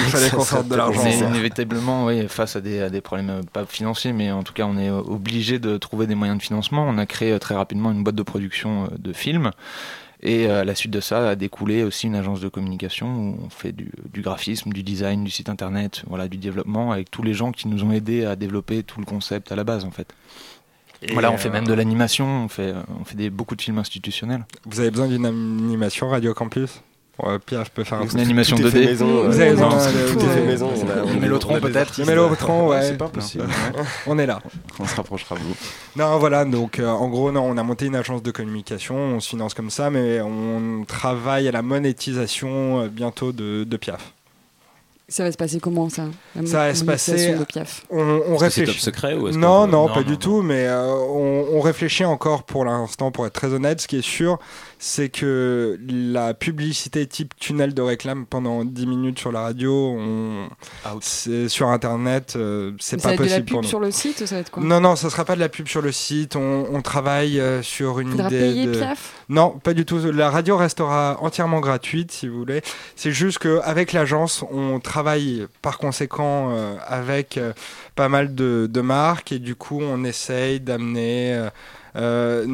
fallait 0.07 0.30
qu'on 0.34 0.45
sorte 0.45 0.69
de 0.69 0.76
l'argent. 0.76 1.05
inévitablement, 1.05 2.05
oui, 2.05 2.26
face 2.30 2.55
à 2.55 2.61
des, 2.61 2.80
à 2.80 2.89
des 2.89 3.01
problèmes 3.01 3.30
euh, 3.30 3.41
pas 3.51 3.65
financiers, 3.65 4.13
mais 4.13 4.32
en 4.32 4.43
tout 4.43 4.53
cas, 4.53 4.63
on 4.63 4.78
est 4.78 4.89
obligé 4.89 5.59
de 5.59 5.76
trouver 5.76 6.07
des 6.07 6.15
moyens 6.15 6.38
de 6.38 6.43
financement. 6.43 6.86
On 6.88 6.97
a 6.97 7.05
créé 7.05 7.38
très 7.38 7.55
rapidement 7.55 7.91
une 7.91 8.01
boîte 8.01 8.15
de 8.15 8.24
production 8.24 8.88
de 8.97 9.11
films. 9.11 9.51
Et 10.24 10.45
euh, 10.45 10.61
à 10.61 10.63
la 10.63 10.76
suite 10.76 10.91
de 10.91 10.99
ça 10.99 11.30
a 11.30 11.36
découlé 11.36 11.84
aussi 11.84 12.07
une 12.07 12.15
agence 12.15 12.41
de 12.41 12.47
communication 12.47 13.07
où 13.07 13.38
on 13.45 13.49
fait 13.49 13.72
du, 13.72 13.91
graphisme, 14.17 14.72
du 14.72 14.84
design, 14.84 15.24
du 15.24 15.32
site 15.32 15.49
internet, 15.49 16.03
voilà, 16.07 16.28
du 16.28 16.38
développement 16.38 16.91
avec 16.91 17.09
tous 17.09 17.24
les 17.24 17.34
gens 17.34 17.51
qui 17.51 17.67
nous 17.67 17.84
ont 17.84 17.91
aidés 17.91 18.26
à 18.26 18.36
développer 18.36 18.84
tout 18.84 18.99
le 18.99 19.05
concept 19.05 19.51
à 19.51 19.55
la 19.55 19.63
base 19.63 19.84
en 19.84 19.91
fait. 19.91 20.13
Et 21.01 21.13
voilà, 21.13 21.32
on 21.32 21.38
fait 21.38 21.49
même 21.49 21.65
de 21.65 21.72
euh, 21.72 21.76
l'animation, 21.76 22.43
on 22.45 22.47
fait, 22.47 22.76
on 22.99 23.03
fait 23.03 23.15
des, 23.15 23.32
beaucoup 23.32 23.55
de 23.55 23.61
films 23.61 23.80
institutionnels. 23.80 24.45
Vous 24.65 24.80
avez 24.80 24.91
besoin 24.91 25.07
d'une 25.07 25.26
animation 25.26 26.09
Radio 26.09 26.36
Campus? 26.36 26.82
Pierre, 27.45 27.66
je 27.66 27.72
peux 27.72 27.84
faire 27.84 28.01
une 28.01 28.20
animation 28.20 28.57
2D. 28.57 28.86
Maison, 28.86 29.24
Vous 29.30 29.39
avez 29.39 29.51
besoin 29.51 29.70
tout 29.70 30.20
est 30.20 30.28
fait 30.30 30.45
maison. 30.45 30.72
Mélotron 31.20 31.59
peut-être. 31.59 32.05
Mélotron, 32.05 32.70
ouais. 32.70 32.82
C'est 32.82 32.97
pas 32.97 33.09
possible. 33.09 33.45
On 34.07 34.18
est 34.18 34.26
là. 34.26 34.41
On 34.80 34.86
se 34.86 34.95
rapprochera 34.95 35.36
vous. 35.36 35.55
Non, 35.95 36.18
voilà. 36.18 36.45
Donc, 36.45 36.80
euh, 36.80 36.88
en 36.88 37.09
gros, 37.09 37.32
non, 37.32 37.43
on 37.43 37.57
a 37.57 37.64
monté 37.64 37.86
une 37.86 37.95
agence 37.95 38.24
de 38.24 38.32
communication. 38.32 38.95
On 38.95 39.20
se 39.20 39.30
finance 39.30 39.53
comme 39.53 39.70
ça, 39.70 39.89
mais 39.89 40.22
on 40.22 40.84
travaille 40.88 41.47
à 41.47 41.51
la 41.51 41.62
monétisation 41.62 42.82
euh, 42.82 42.88
bientôt 42.88 43.32
de, 43.32 43.64
de 43.64 43.78
Piaf. 43.78 44.14
Ça 45.12 45.26
va 45.26 45.32
se 45.32 45.38
passer 45.38 45.59
comment 45.59 45.89
ça? 45.89 46.05
Ça 46.45 46.68
va 46.68 46.74
se 46.74 46.86
passer. 46.86 47.36
De 47.36 47.43
Piaf. 47.43 47.84
On, 47.89 48.22
on 48.30 48.38
réfléchit. 48.38 48.72
C'est 48.72 48.91
top 48.91 48.95
secret 48.95 49.14
ou 49.14 49.30
non, 49.32 49.68
non, 49.68 49.89
pas 49.89 50.03
du 50.03 50.18
tout. 50.18 50.41
Mais 50.41 50.66
euh, 50.68 50.88
on, 50.88 51.57
on, 51.57 51.59
réfléchit 51.59 52.05
encore 52.05 52.43
pour 52.43 52.64
l'instant, 52.64 53.12
pour 53.12 53.28
être 53.28 53.34
très 53.34 53.51
honnête. 53.51 53.82
Ce 53.82 53.89
qui 53.89 53.97
est 53.97 54.05
sûr, 54.05 54.39
c'est 54.80 55.09
que 55.09 55.78
la 55.89 56.34
publicité 56.34 57.05
type 57.07 57.36
tunnel 57.36 57.74
de 57.74 57.82
réclame 57.82 58.26
pendant 58.26 58.64
10 58.64 58.88
minutes 58.88 59.20
sur 59.20 59.34
la 59.34 59.41
radio, 59.41 59.74
on... 59.74 60.47
sur 61.01 61.68
internet, 61.68 62.36
euh, 62.38 62.72
c'est 62.80 62.95
pas 62.95 63.16
possible. 63.18 63.28
Ça 63.30 63.36
va 63.36 63.38
être 63.38 63.45
de 63.45 63.53
la 63.53 63.62
pub 63.62 63.66
sur 63.66 63.80
le 63.82 63.91
site 63.91 64.22
ou 64.22 64.26
ça 64.26 64.36
va 64.36 64.41
être 64.41 64.49
quoi? 64.51 64.64
Non, 64.64 64.80
non, 64.80 64.95
ça 64.95 65.09
sera 65.09 65.26
pas 65.26 65.36
de 65.36 65.41
la 65.41 65.49
pub 65.49 65.68
sur 65.68 65.82
le 65.82 65.91
site. 65.91 66.38
On, 66.38 66.82
travaille 66.82 67.39
euh, 67.39 67.62
sur 67.62 67.99
une 67.99 68.12
Faudra 68.12 68.28
idée. 68.28 68.39
payer 68.39 68.66
de... 68.66 68.72
Piaf? 68.72 69.14
Non, 69.28 69.59
pas 69.62 69.74
du 69.74 69.86
tout. 69.86 69.99
La 70.12 70.30
radio 70.30 70.55
restera 70.55 71.18
entièrement 71.22 71.59
gratuite 71.59 72.12
si 72.14 72.30
vous 72.30 72.39
voulez. 72.39 72.62
C'est 72.95 73.12
juste 73.12 73.39
qu'avec 73.39 73.91
l'agence, 73.91 74.43
on 74.51 74.80
travaille 74.80 75.01
par 75.62 75.78
conséquent 75.78 76.52
euh, 76.52 76.76
avec 76.88 77.39
pas 77.95 78.10
mal 78.10 78.36
de, 78.36 78.68
de, 78.72 78.82
marques 78.82 79.32
et 79.32 79.39
du 79.39 79.56
coup, 79.56 79.80
on 79.82 80.04
essaye 80.04 80.60
d'amener 80.60 81.49
euh, 81.95 82.45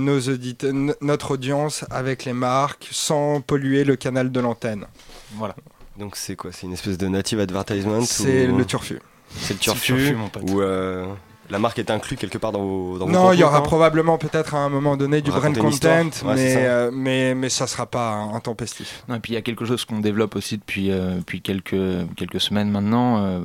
notre 1.01 1.31
audience 1.31 1.85
avec 1.89 2.25
les 2.25 2.33
marques 2.33 2.87
sans 2.91 3.41
polluer 3.41 3.83
le 3.83 3.95
canal 3.95 4.31
de 4.31 4.39
l'antenne. 4.39 4.85
Voilà. 5.33 5.55
Donc 5.97 6.15
c'est 6.15 6.35
quoi? 6.35 6.51
C'est 6.51 6.67
une 6.67 6.73
espèce 6.73 6.97
de 6.97 7.07
native 7.07 7.39
advertisement 7.39 8.01
C'est 8.01 8.47
le 8.47 8.65
turfu. 8.65 8.99
C'est 9.35 9.53
le 9.53 9.59
turfu, 9.59 10.15
mon 10.15 10.29
pote. 10.29 10.49
Ou 10.49 10.61
euh, 10.61 11.05
la 11.49 11.59
marque 11.59 11.79
est 11.79 11.89
inclue 11.91 12.17
quelque 12.17 12.37
part 12.37 12.51
dans 12.51 12.63
vos, 12.63 12.97
dans 12.97 13.07
Non, 13.07 13.31
il 13.31 13.39
y 13.39 13.43
aura 13.43 13.63
probablement 13.63 14.17
peut-être 14.17 14.55
à 14.55 14.59
un 14.59 14.69
moment 14.69 14.97
donné 14.97 15.21
du 15.21 15.31
brand 15.31 15.57
content, 15.57 16.09
mais, 16.25 16.53
ça. 16.53 16.59
Euh, 16.59 16.91
mais, 16.93 17.35
mais 17.35 17.49
ça 17.49 17.67
sera 17.67 17.85
pas 17.85 18.13
intempestif. 18.33 19.03
Non, 19.07 19.15
et 19.15 19.19
puis 19.19 19.33
il 19.33 19.35
y 19.35 19.37
a 19.37 19.41
quelque 19.41 19.65
chose 19.65 19.85
qu'on 19.85 19.99
développe 19.99 20.35
aussi 20.35 20.57
depuis, 20.57 20.91
euh, 20.91 21.15
depuis 21.15 21.41
quelques, 21.41 21.75
quelques 22.15 22.41
semaines 22.41 22.69
maintenant. 22.69 23.23
Euh, 23.23 23.39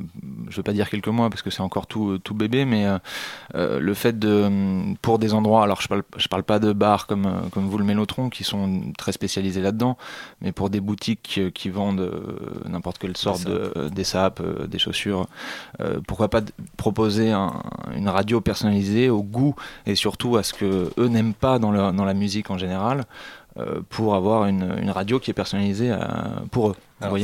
je 0.49 0.57
veux 0.57 0.63
pas 0.63 0.73
dire 0.73 0.89
quelques 0.89 1.07
mois 1.07 1.29
parce 1.29 1.41
que 1.41 1.49
c'est 1.49 1.61
encore 1.61 1.87
tout, 1.87 2.17
tout 2.19 2.33
bébé, 2.33 2.65
mais 2.65 2.85
le 3.53 3.93
fait 3.93 4.17
de, 4.19 4.93
pour 5.01 5.19
des 5.19 5.33
endroits, 5.33 5.63
alors 5.63 5.81
je 5.81 5.87
parle, 5.87 6.03
je 6.17 6.27
parle 6.27 6.43
pas 6.43 6.59
de 6.59 6.73
bars 6.73 7.07
comme, 7.07 7.49
comme 7.51 7.67
vous 7.67 7.77
le 7.77 7.85
Mélotron 7.85 8.29
qui 8.29 8.43
sont 8.43 8.91
très 8.97 9.11
spécialisés 9.11 9.61
là-dedans, 9.61 9.97
mais 10.41 10.51
pour 10.51 10.69
des 10.69 10.79
boutiques 10.79 11.39
qui 11.53 11.69
vendent 11.69 12.11
n'importe 12.67 12.97
quelle 12.97 13.17
sorte 13.17 13.45
de, 13.45 13.89
des 13.89 14.03
sapes, 14.03 14.41
des 14.67 14.79
chaussures, 14.79 15.27
pourquoi 16.07 16.29
pas 16.29 16.41
proposer 16.77 17.31
un 17.31 17.53
une 17.95 18.09
radio 18.09 18.41
personnalisée 18.41 19.09
au 19.09 19.23
goût 19.23 19.55
et 19.85 19.95
surtout 19.95 20.37
à 20.37 20.43
ce 20.43 20.53
que 20.53 20.91
eux 20.97 21.07
n'aiment 21.07 21.33
pas 21.33 21.59
dans, 21.59 21.71
la 21.71 22.13
musique 22.13 22.49
en 22.49 22.57
général, 22.57 23.05
euh, 23.57 23.81
pour 23.89 24.15
avoir 24.15 24.45
une, 24.45 24.75
une, 24.81 24.89
radio 24.89 25.19
qui 25.19 25.31
est 25.31 25.33
personnalisée 25.33 25.91
euh, 25.91 25.97
pour 26.51 26.69
eux. 26.69 26.75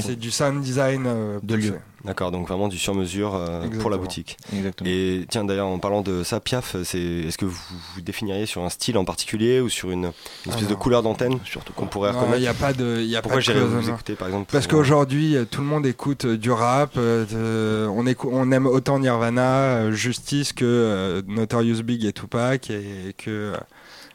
C'est 0.02 0.16
du 0.18 0.32
sound 0.32 0.62
design 0.62 1.06
euh, 1.08 1.40
de 1.44 1.56
lieu. 1.56 1.76
D'accord, 2.06 2.32
donc 2.32 2.48
vraiment 2.48 2.70
du 2.70 2.78
sur-mesure 2.78 3.38
pour 3.82 3.90
la 3.90 3.98
boutique. 3.98 4.38
Exactement. 4.56 4.90
Et 4.90 5.26
tiens, 5.30 5.44
d'ailleurs, 5.44 5.68
en 5.68 5.80
parlant 5.80 6.02
de 6.02 6.24
ça, 6.24 6.40
Piaf, 6.40 6.76
est-ce 6.76 7.38
que 7.38 7.44
vous 7.44 7.60
vous 7.96 8.02
définiriez 8.02 8.46
sur 8.46 8.64
un 8.64 8.70
style 8.70 8.98
en 8.98 9.04
particulier 9.04 9.60
ou 9.60 9.68
sur 9.68 9.92
une, 9.92 10.12
espèce 10.48 10.68
de 10.68 10.76
couleur 10.76 11.04
d'antenne 11.04 11.40
surtout 11.44 11.74
qu'on 11.74 11.88
pourrait 11.88 12.12
reconnaître 12.12 12.38
Il 12.38 12.42
n'y 12.42 12.48
a 12.48 12.54
pas 12.54 12.72
de. 12.72 13.02
Y 13.02 13.18
a 13.18 13.22
Pourquoi 13.22 13.42
j'irais 13.42 13.60
vous 13.60 13.90
écouter 13.90 14.14
par 14.14 14.30
exemple 14.30 14.50
Parce 14.50 14.68
qu'aujourd'hui, 14.68 15.36
tout 15.52 15.60
le 15.60 15.68
monde 15.68 15.86
écoute 15.86 16.26
du 16.26 16.52
rap. 16.52 16.98
on, 16.98 18.06
on 18.32 18.52
aime 18.52 18.66
autant 18.66 19.00
Nirvana, 19.00 19.92
Justice 19.92 20.54
que 20.54 21.22
Notorious 21.28 21.84
Big 21.84 22.06
et 22.06 22.14
Tupac 22.14 22.70
et 22.70 23.14
que 23.18 23.56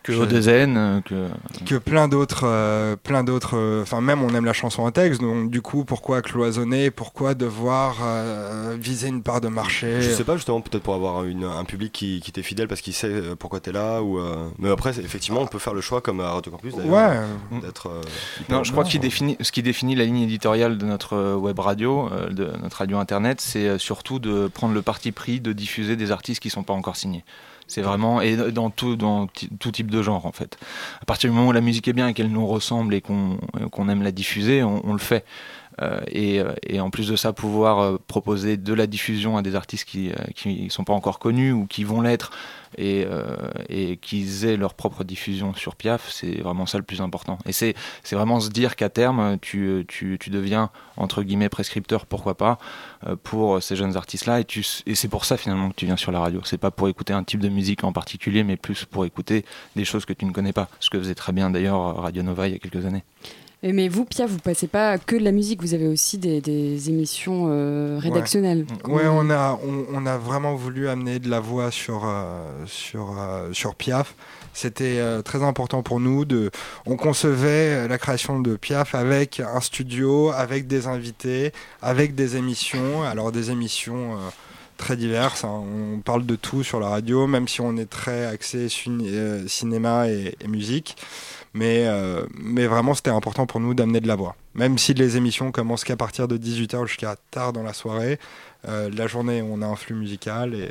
que 0.05 0.13
Odezen, 0.13 0.77
euh, 0.77 1.01
que 1.01 1.29
que 1.65 1.77
plein 1.77 2.09
d'autres, 2.09 2.45
euh, 2.45 2.95
plein 2.95 3.25
d'autres. 3.25 3.57
Euh, 3.57 3.83
enfin, 3.83 4.03
même 4.03 4.23
on 4.23 4.35
aime 4.35 4.45
la 4.45 4.53
chanson 4.53 4.83
en 4.83 4.91
texte, 4.91 5.23
donc 5.23 5.51
du 5.51 5.63
coup, 5.63 5.85
pourquoi 5.85 6.21
cloisonner 6.21 6.91
Pourquoi 6.91 7.35
devoir 7.35 7.97
viser 8.79 9.09
une 9.09 9.23
part 9.23 9.41
de 9.41 9.49
marché? 9.49 10.03
Je 10.03 10.11
sais 10.11 10.25
pas 10.25 10.37
justement, 10.37 10.61
peut-être 10.61 10.83
pour 10.83 10.95
avoir 10.95 11.25
un 11.25 11.65
public 11.65 11.91
qui, 11.91 12.21
qui 12.21 12.33
t'est 12.33 12.43
fidèle 12.43 12.69
parce 12.69 12.83
qu'il 12.83 12.93
sait 12.93 13.23
pourquoi 13.39 13.61
t'es 13.61 13.73
là, 13.73 14.03
ou. 14.03 14.21
Mais 14.59 14.71
après, 14.71 14.91
effectivement, 15.01 15.41
on 15.41 15.47
peut 15.47 15.59
faire 15.59 15.75
le 15.75 15.81
choix 15.81 16.03
comme 16.03 16.21
à 16.21 16.31
Radio 16.33 16.53
Campus 16.53 16.75
ouais. 16.75 17.61
d'être. 17.63 17.91
non, 18.51 18.63
je 18.63 18.73
crois 18.73 18.85
que 18.85 18.91
ce 18.91 18.95
qui 18.95 19.01
définit, 19.01 19.37
ce 19.41 19.51
qui 19.51 19.63
définit 19.63 19.97
la 19.97 20.05
ligne 20.05 20.21
éditoriale 20.21 20.77
de 20.77 20.85
notre 20.85 21.35
web 21.37 21.59
radio, 21.59 22.11
de 22.31 22.51
notre 22.63 22.77
radio 22.77 22.99
internet, 22.99 23.41
c'est 23.41 23.79
surtout 23.79 24.19
de 24.19 24.49
prendre 24.49 24.75
le 24.75 24.83
parti 24.83 25.13
pris 25.13 25.41
de 25.41 25.55
diffuser 25.55 25.97
des 25.97 26.13
artistes 26.13 26.43
qui 26.43 26.51
sont 26.51 26.63
pas 26.63 26.75
encore 26.75 26.97
signés. 26.97 27.25
C'est 27.67 27.83
vraiment 27.83 28.21
et 28.21 28.37
dans 28.37 28.71
tout 28.71 28.95
dans 28.97 29.27
tout 29.59 29.71
type 29.71 29.91
de 29.91 30.03
genre 30.03 30.27
en 30.27 30.33
fait. 30.33 30.59
À 31.01 31.05
partir 31.05 31.31
du 31.31 31.37
moment 31.37 31.49
où 31.49 31.53
la 31.53 31.61
musique 31.61 31.89
est 31.89 31.93
bien 31.93 32.09
et 32.09 32.15
qu'elle 32.15 32.31
nous 32.31 32.47
ressemble 32.47 32.95
et 32.95 33.01
qu'on 33.01 33.39
qu'on 33.73 33.89
aime 33.89 34.03
la 34.03 34.12
diffuser, 34.12 34.62
on, 34.62 34.93
le 34.93 34.99
fait. 34.99 35.25
Euh, 35.83 36.01
et, 36.09 36.41
et, 36.66 36.81
en 36.81 36.91
plus 36.91 37.09
de 37.09 37.16
ça, 37.16 37.33
pouvoir 37.33 37.81
euh, 37.81 37.99
proposer 38.07 38.57
de 38.57 38.72
la 38.72 38.87
diffusion 38.87 39.37
à 39.37 39.43
des 39.43 39.55
artistes 39.55 39.85
qui 39.85 40.11
euh, 40.11 40.14
qui 40.35 40.70
sont 40.70 40.85
pas 40.85 40.93
encore 40.93 41.18
connus 41.18 41.53
ou 41.53 41.66
qui 41.66 41.85
vont 41.85 42.01
l'être 42.01 42.31
et, 42.79 43.05
euh, 43.09 43.37
et 43.68 43.97
qu'ils 43.97 44.45
aient 44.45 44.57
leur 44.57 44.75
propre 44.75 45.05
diffusion 45.05 45.55
sur 45.55 45.77
Piaf, 45.77 46.11
c'est 46.11 46.41
vraiment 46.41 46.66
ça 46.66 46.79
le 46.79 46.85
plus 46.85 47.01
important. 47.01 47.39
Et 47.47 47.53
c'est 47.53 47.75
vraiment 48.12 48.41
se 48.41 48.51
dire 48.51 48.77
qu'à 48.77 48.89
terme, 48.89 49.39
tu, 49.41 49.85
tu, 49.89 50.18
tu, 50.20 50.31
deviens, 50.31 50.70
entre 50.97 51.22
guillemets, 51.22 51.49
prescripteur, 51.49 52.07
pourquoi 52.07 52.37
pas, 52.37 52.59
euh, 53.07 53.16
pour 53.22 53.62
ces 53.62 53.77
jeunes 53.77 53.97
artistes-là. 53.97 54.41
Et, 54.41 54.47
et 54.87 54.95
c'est 54.95 55.09
pour 55.09 55.25
ça 55.25 55.37
finalement 55.37 55.70
que 55.70 55.77
tu 55.77 55.87
viens 55.87 55.97
sur 55.97 56.12
la 56.12 56.20
radio. 56.20 56.41
C'est 56.45 56.59
pas 56.59 56.70
pour 56.70 56.89
écouter 56.89 57.12
un 57.12 57.25
type 57.25 57.41
de 57.41 57.49
musique 57.49 57.85
en 57.85 57.93
particulier, 57.93 58.45
mais 58.45 58.57
plus 58.57 58.85
pour 58.85 59.05
écouter 59.05 59.45
des 59.77 59.85
choses 59.85 60.05
que 60.05 60.12
tu 60.12 60.25
ne 60.25 60.33
connais 60.33 60.53
pas. 60.53 60.68
Ce 60.81 60.91
que 60.91 60.99
faisait 60.99 61.14
très 61.14 61.33
bien 61.33 61.51
d'ailleurs 61.51 61.97
Radio 61.97 62.22
Nova 62.22 62.49
il 62.49 62.55
y 62.55 62.57
a 62.57 62.59
quelques 62.59 62.85
années. 62.87 63.05
Mais 63.73 63.89
vous, 63.89 64.05
Pia, 64.05 64.27
vous 64.27 64.39
passez 64.39 64.67
pas 64.67 64.99
que 64.99 65.17
de 65.17 65.25
la 65.25 65.33
musique, 65.33 65.62
vous 65.62 65.73
avez 65.73 65.89
aussi 65.89 66.19
des, 66.19 66.91
émissions 66.91 67.47
euh, 67.49 67.99
rédactionnelles. 67.99 68.67
Ouais, 68.87 69.07
on, 69.07 69.31
a, 69.31 69.59
on, 69.93 70.05
a 70.05 70.19
vraiment 70.19 70.55
voulu 70.55 70.89
amener 70.89 71.19
de 71.19 71.31
la 71.31 71.41
voix 71.41 71.71
sur, 71.71 72.03
euh, 72.05 72.43
sur, 72.67 73.17
euh, 73.19 73.53
sur 73.55 73.75
Piaf. 73.75 74.15
C'était 74.53 75.01
très 75.25 75.43
important 75.43 75.83
pour 75.83 75.99
nous. 75.99 76.25
De, 76.25 76.51
on 76.87 76.97
concevait 76.97 77.89
la 77.89 77.99
création 77.99 78.39
de 78.39 78.55
Piaf 78.55 78.95
avec 78.95 79.41
un 79.41 79.61
studio, 79.61 80.31
avec 80.31 80.69
des 80.69 80.87
invités, 80.87 81.53
avec 81.83 82.15
des 82.15 82.37
émissions. 82.37 83.03
Alors 83.03 83.33
des 83.33 83.51
émissions 83.51 84.17
très 84.77 84.97
diverses. 84.97 85.43
Hein. 85.43 85.65
On 85.97 85.99
parle 86.01 86.25
de 86.25 86.37
tout 86.37 86.62
sur 86.62 86.79
la 86.79 86.89
radio, 86.89 87.27
même 87.27 87.49
si 87.49 87.62
on 87.62 87.77
est 87.77 87.91
très 87.91 88.27
axé 88.27 88.69
cinéma 88.69 90.09
et 90.09 90.37
musique. 90.47 90.97
Mais, 91.55 91.85
euh, 91.87 92.27
mais 92.35 92.67
vraiment, 92.67 92.95
c'était 92.95 93.11
important 93.11 93.47
pour 93.47 93.61
nous 93.61 93.75
d'amener 93.75 94.01
de 94.01 94.09
la 94.09 94.17
voix. 94.17 94.35
Même 94.55 94.77
si 94.77 94.93
les 94.93 95.17
émissions 95.17 95.53
commencent 95.53 95.85
qu'à 95.85 95.97
partir 95.97 96.27
de 96.27 96.37
18h 96.37 96.87
jusqu'à 96.87 97.15
tard 97.31 97.53
dans 97.53 97.63
la 97.63 97.73
soirée, 97.73 98.19
euh, 98.69 98.91
la 98.93 99.07
journée, 99.07 99.41
on 99.41 99.63
a 99.63 99.67
un 99.67 99.77
flux 99.77 99.95
musical. 99.95 100.55
Et... 100.55 100.71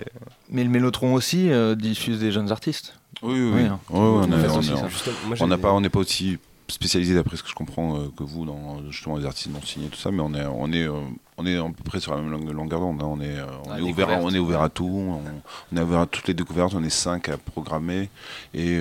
Mais 0.49 0.63
le 0.63 0.69
Mélotron 0.69 1.13
aussi 1.13 1.49
euh, 1.49 1.75
diffuse 1.75 2.19
des 2.19 2.31
jeunes 2.31 2.51
artistes. 2.51 2.99
Oui, 3.21 3.39
oui, 3.39 3.51
oui. 3.55 3.61
Hein. 3.63 3.79
on 3.89 4.27
n'est 4.27 5.57
pas, 5.57 5.71
on 5.71 5.81
pas 5.81 5.99
aussi 5.99 6.37
spécialisé 6.67 7.13
d'après 7.13 7.37
ce 7.37 7.43
que 7.43 7.49
je 7.49 7.55
comprends 7.55 8.07
que 8.17 8.23
vous 8.23 8.45
dans 8.45 8.81
justement 8.89 9.17
les 9.17 9.25
artistes 9.25 9.51
non 9.53 9.61
signés 9.61 9.89
tout 9.89 9.99
ça 9.99 10.11
mais 10.11 10.21
on 10.21 10.33
est 10.33 10.45
on 10.45 10.71
est 10.71 10.87
on 11.37 11.45
est 11.45 11.57
à 11.57 11.63
peu 11.63 11.83
près 11.83 11.99
sur 11.99 12.15
la 12.15 12.21
même 12.21 12.51
longueur 12.51 12.79
d'onde 12.79 13.01
hein. 13.01 13.05
on 13.05 13.21
est 13.21 13.35
on 13.67 13.71
ah, 13.71 13.79
est 13.79 13.81
ouvert 13.81 14.07
on 14.23 14.33
est 14.33 14.39
ouvert 14.39 14.61
à 14.61 14.69
tout 14.69 15.19
on, 15.71 15.77
est 15.77 15.81
ouvert 15.81 15.99
à 15.99 16.05
toutes 16.07 16.27
les 16.27 16.33
découvertes 16.33 16.73
on 16.73 16.83
est 16.83 16.89
cinq 16.89 17.29
à 17.29 17.37
programmer 17.37 18.09
et 18.53 18.79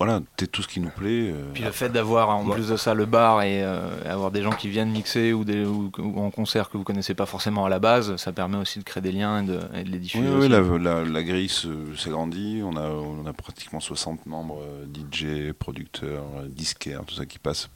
voilà, 0.00 0.22
c'est 0.38 0.50
tout 0.50 0.62
ce 0.62 0.68
qui 0.68 0.80
nous 0.80 0.88
plaît. 0.88 1.30
Euh, 1.30 1.50
Puis 1.52 1.62
le 1.62 1.72
fait 1.72 1.90
d'avoir 1.90 2.30
en 2.30 2.48
plus 2.48 2.68
de 2.68 2.78
ça 2.78 2.94
le 2.94 3.04
bar 3.04 3.42
et 3.42 3.62
euh, 3.62 3.90
avoir 4.10 4.30
des 4.30 4.42
gens 4.42 4.52
qui 4.52 4.70
viennent 4.70 4.90
mixer 4.90 5.34
ou, 5.34 5.44
des, 5.44 5.66
ou, 5.66 5.92
en 6.16 6.30
concert 6.30 6.70
que 6.70 6.78
vous 6.78 6.84
connaissez 6.84 7.12
pas 7.12 7.26
forcément 7.26 7.66
à 7.66 7.68
la 7.68 7.80
base, 7.80 8.16
ça 8.16 8.32
permet 8.32 8.56
aussi 8.56 8.78
de 8.78 8.84
créer 8.84 9.02
des 9.02 9.12
liens 9.12 9.42
et 9.42 9.46
de, 9.46 9.60
les 9.84 9.98
diffuser. 9.98 10.26
Oui, 10.26 10.48
la, 10.48 11.04
la, 11.04 11.22
grille 11.22 11.52
s'agrandit. 11.98 12.62
On 12.64 12.78
a, 12.78 12.88
on 12.88 13.26
a 13.26 13.34
pratiquement 13.34 13.78
60 13.78 14.24
membres 14.24 14.62
euh, 14.62 14.86
DJ, 14.86 15.52
producteurs, 15.52 16.24
disquaires, 16.48 17.04
tout 17.04 17.16
ça 17.16 17.26
qui 17.26 17.38
passent, 17.38 17.68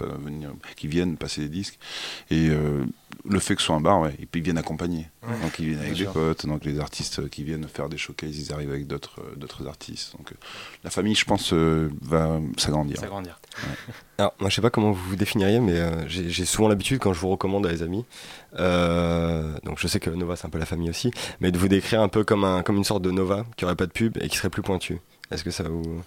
qui 0.76 0.88
viennent 0.88 1.18
passer 1.18 1.42
des 1.42 1.50
disques. 1.50 1.78
Et 2.30 2.48
le 3.24 3.38
fait 3.38 3.54
que 3.54 3.60
ce 3.60 3.66
soit 3.66 3.76
un 3.76 3.80
bar, 3.80 4.00
ouais, 4.00 4.14
et 4.18 4.26
puis 4.26 4.40
ils 4.40 4.44
viennent 4.44 4.58
accompagner. 4.58 5.08
donc 5.42 5.58
ils 5.58 5.70
viennent 5.70 5.80
avec 5.80 5.94
des 5.94 6.04
potes, 6.04 6.46
donc 6.46 6.64
les 6.64 6.78
artistes 6.78 7.28
qui 7.30 7.42
viennent 7.42 7.66
faire 7.68 7.88
des 7.88 7.96
showcases, 7.96 8.38
ils 8.38 8.52
arrivent 8.52 8.70
avec 8.70 8.86
d'autres 8.86 9.20
euh, 9.20 9.68
artistes. 9.68 10.16
Donc 10.16 10.32
euh, 10.32 10.36
la 10.82 10.90
famille, 10.90 11.14
je 11.14 11.24
pense, 11.24 11.52
euh, 11.52 11.88
va 12.14 12.40
s'agrandir. 12.56 12.98
S'agrandir. 12.98 13.38
Alors, 14.18 14.34
moi, 14.40 14.48
je 14.48 14.54
sais 14.54 14.62
pas 14.62 14.70
comment 14.70 14.92
vous 14.92 15.10
vous 15.10 15.16
définiriez, 15.16 15.60
mais 15.60 15.80
j'ai 16.08 16.44
souvent 16.44 16.68
l'habitude 16.68 16.98
quand 16.98 17.12
je 17.12 17.20
vous 17.20 17.28
recommande 17.28 17.66
à 17.66 17.70
des 17.70 17.82
amis. 17.82 18.04
donc 18.58 19.78
je 19.78 19.86
sais 19.86 20.00
que 20.00 20.10
Nova, 20.10 20.36
c'est 20.36 20.46
un 20.46 20.50
peu 20.50 20.58
la 20.58 20.66
famille 20.66 20.90
aussi, 20.90 21.10
mais 21.40 21.50
de 21.52 21.58
vous 21.58 21.68
décrire 21.68 22.00
un 22.00 22.08
peu 22.08 22.24
comme 22.24 22.44
un 22.44 22.62
comme 22.62 22.76
une 22.76 22.84
sorte 22.84 23.02
de 23.02 23.10
Nova 23.10 23.44
qui 23.56 23.64
aurait 23.64 23.76
pas 23.76 23.86
de 23.86 23.92
pub 23.92 24.16
et 24.20 24.28
qui 24.28 24.36
serait 24.36 24.50
plus 24.50 24.62
pointu. 24.62 25.00
Est-ce 25.30 25.44
que 25.44 25.50
ça 25.50 25.64
vous 25.64 26.02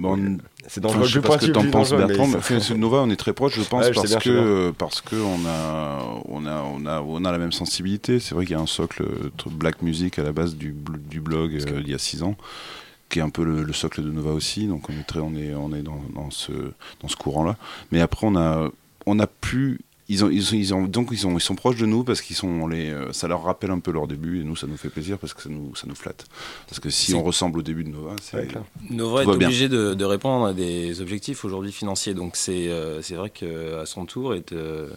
Bon, 0.00 0.38
c'est 0.66 0.80
dangereux. 0.80 1.04
je 1.04 1.20
sais 1.20 1.20
pas 1.20 1.38
ce 1.38 1.46
que 1.46 1.52
t'en 1.52 1.70
penses, 1.70 1.90
Bertrand. 1.90 2.26
Mais 2.26 2.76
Nova, 2.78 2.98
on 2.98 3.10
est 3.10 3.16
très 3.16 3.34
proche, 3.34 3.56
je 3.56 3.62
pense, 3.62 3.90
parce, 3.90 4.16
que, 4.16 4.70
parce 4.70 5.02
que 5.02 5.16
on 5.16 5.46
a, 5.46 6.22
on 6.24 6.46
a, 6.46 6.62
on 6.62 6.86
a, 6.86 7.00
on 7.02 7.24
a 7.26 7.32
la 7.32 7.36
même 7.36 7.52
sensibilité. 7.52 8.18
C'est 8.18 8.34
vrai 8.34 8.46
qu'il 8.46 8.56
y 8.56 8.58
a 8.58 8.62
un 8.62 8.66
socle 8.66 9.04
black 9.50 9.82
music 9.82 10.18
à 10.18 10.22
la 10.22 10.32
base 10.32 10.56
du, 10.56 10.74
du 11.06 11.20
blog 11.20 11.54
euh, 11.54 11.80
il 11.82 11.90
y 11.90 11.94
a 11.94 11.98
six 11.98 12.22
ans, 12.22 12.36
qui 13.10 13.18
est 13.18 13.22
un 13.22 13.30
peu 13.30 13.44
le, 13.44 13.72
socle 13.72 14.02
de 14.02 14.10
Nova 14.10 14.30
aussi. 14.32 14.66
Donc 14.66 14.88
on 14.88 14.92
est 14.92 15.04
très, 15.04 15.20
on 15.20 15.34
est, 15.34 15.54
on 15.54 15.74
est 15.74 15.82
dans, 15.82 16.00
dans 16.14 16.30
ce, 16.30 16.52
dans 17.00 17.08
ce 17.08 17.16
courant-là. 17.16 17.56
Mais 17.92 18.00
après, 18.00 18.26
on 18.26 18.36
a, 18.36 18.70
on 19.06 19.18
a 19.18 19.26
pu 19.26 19.80
ils, 20.10 20.24
ont, 20.24 20.30
ils, 20.30 20.74
ont, 20.74 20.86
donc 20.86 21.08
ils, 21.12 21.18
sont, 21.18 21.38
ils 21.38 21.40
sont 21.40 21.54
proches 21.54 21.76
de 21.76 21.86
nous 21.86 22.02
parce 22.02 22.20
qu'ils 22.20 22.34
sont 22.34 22.66
les, 22.66 22.90
euh, 22.90 23.12
ça 23.12 23.28
leur 23.28 23.44
rappelle 23.44 23.70
un 23.70 23.78
peu 23.78 23.92
leur 23.92 24.08
début 24.08 24.40
et 24.40 24.44
nous 24.44 24.56
ça 24.56 24.66
nous 24.66 24.76
fait 24.76 24.88
plaisir 24.88 25.18
parce 25.18 25.34
que 25.34 25.40
ça 25.42 25.48
nous, 25.48 25.74
ça 25.76 25.86
nous 25.86 25.94
flatte. 25.94 26.26
Parce 26.66 26.80
que 26.80 26.90
si 26.90 27.14
on 27.14 27.22
ressemble 27.22 27.60
au 27.60 27.62
début 27.62 27.84
de 27.84 27.90
Nova, 27.90 28.16
c'est 28.20 28.48
Nova 28.90 29.22
est 29.22 29.26
obligé 29.26 29.68
de, 29.68 29.94
de, 29.94 30.04
répondre 30.04 30.46
à 30.46 30.52
des 30.52 31.00
objectifs 31.00 31.44
aujourd'hui 31.44 31.70
financiers. 31.70 32.14
Donc 32.14 32.34
c'est 32.34 32.68
euh, 32.68 33.02
c'est 33.02 33.14
vrai 33.14 33.30
qu'à 33.30 33.86
son 33.86 34.04
tour 34.04 34.34
est, 34.34 34.50
euh, 34.50 34.88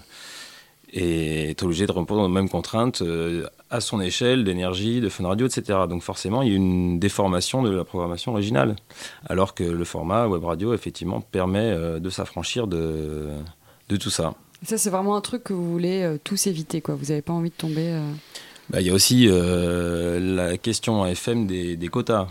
est 0.93 1.61
obligé 1.63 1.85
de 1.87 1.91
répondre 1.91 2.21
aux 2.21 2.27
mêmes 2.27 2.49
contraintes 2.49 3.03
à 3.69 3.81
son 3.81 3.99
échelle 3.99 4.43
d'énergie, 4.43 5.01
de 5.01 5.09
fun 5.09 5.27
radio, 5.27 5.47
etc. 5.47 5.79
Donc 5.89 6.03
forcément 6.03 6.41
il 6.43 6.49
y 6.49 6.51
a 6.53 6.55
une 6.55 6.99
déformation 6.99 7.63
de 7.63 7.71
la 7.71 7.83
programmation 7.83 8.31
originale. 8.31 8.75
Alors 9.27 9.55
que 9.55 9.63
le 9.63 9.83
format 9.85 10.27
web 10.27 10.43
radio 10.43 10.73
effectivement 10.73 11.21
permet 11.21 11.99
de 11.99 12.09
s'affranchir 12.09 12.67
de, 12.67 13.29
de 13.89 13.97
tout 13.97 14.11
ça. 14.11 14.35
Ça, 14.65 14.77
c'est 14.77 14.89
vraiment 14.89 15.15
un 15.15 15.21
truc 15.21 15.43
que 15.43 15.53
vous 15.53 15.69
voulez 15.69 16.03
euh, 16.03 16.17
tous 16.23 16.47
éviter, 16.47 16.79
quoi. 16.81 16.95
Vous 16.95 17.07
n'avez 17.07 17.21
pas 17.21 17.33
envie 17.33 17.49
de 17.49 17.55
tomber. 17.55 17.89
Euh, 17.89 18.11
bah, 18.69 18.79
il 18.79 18.87
y 18.87 18.89
a 18.89 18.93
aussi 18.93 19.27
euh, 19.27 20.19
la 20.19 20.57
question 20.57 21.05
FM 21.05 21.47
des, 21.47 21.75
des 21.75 21.87
quotas 21.89 22.29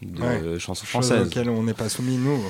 de 0.00 0.58
chansons 0.58 0.86
françaises. 0.86 1.26
auxquelles 1.26 1.50
on 1.50 1.62
n'est 1.62 1.74
pas 1.74 1.90
soumis, 1.90 2.16
nous. 2.16 2.40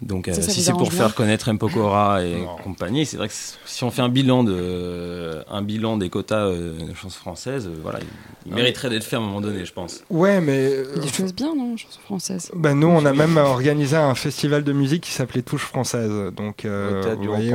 Donc 0.00 0.30
si 0.32 0.62
c'est 0.62 0.72
pour 0.72 0.92
faire 0.92 1.14
connaître 1.14 1.48
M. 1.48 1.58
Pokora 1.58 2.24
et 2.24 2.44
compagnie, 2.62 3.04
c'est 3.04 3.16
vrai 3.16 3.28
que 3.28 3.34
si 3.64 3.84
on 3.84 3.90
fait 3.90 4.02
un 4.02 4.08
bilan, 4.08 4.44
de, 4.44 5.42
un 5.50 5.62
bilan 5.62 5.96
des 5.96 6.08
quotas 6.08 6.50
de 6.50 6.94
chansons 6.94 7.18
françaises, 7.18 7.68
voilà, 7.82 7.98
il, 8.46 8.54
mériterait 8.54 8.90
d'être 8.90 9.04
fait 9.04 9.16
à 9.16 9.18
un 9.18 9.22
moment 9.22 9.40
donné, 9.40 9.64
je 9.64 9.72
pense. 9.72 10.04
Ouais, 10.08 10.40
mais... 10.40 10.70
Il 10.94 10.98
y 10.98 11.00
a 11.00 11.02
des 11.02 11.12
choses 11.12 11.34
bien, 11.34 11.54
non, 11.54 11.76
chansons 11.76 12.00
françaises 12.00 12.50
ben, 12.54 12.74
Nous, 12.74 12.86
on 12.86 13.04
a 13.04 13.12
même 13.12 13.36
organisé 13.36 13.96
un 13.96 14.14
festival 14.14 14.62
de 14.62 14.72
musique 14.72 15.02
qui 15.02 15.12
s'appelait 15.12 15.42
Touche 15.42 15.64
Française. 15.64 16.32
Donc, 16.36 16.64
vous 16.64 17.24
voyez, 17.24 17.54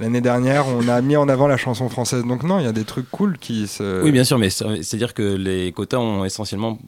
L'année 0.00 0.20
dernière, 0.20 0.68
on 0.68 0.86
a 0.86 1.00
mis 1.00 1.16
en 1.16 1.28
avant 1.28 1.48
la 1.48 1.56
chanson 1.56 1.88
française. 1.88 2.24
Donc 2.24 2.44
non, 2.44 2.60
il 2.60 2.64
y 2.64 2.68
a 2.68 2.72
des 2.72 2.84
trucs 2.84 3.10
cool 3.10 3.36
qui 3.36 3.66
se... 3.66 4.02
Oui, 4.02 4.12
bien 4.12 4.22
sûr, 4.22 4.38
mais 4.38 4.48
c'est-à-dire 4.48 5.12
que 5.12 5.34
les 5.34 5.72
quotas 5.72 5.98
ont 5.98 6.24
essentiellement 6.24 6.78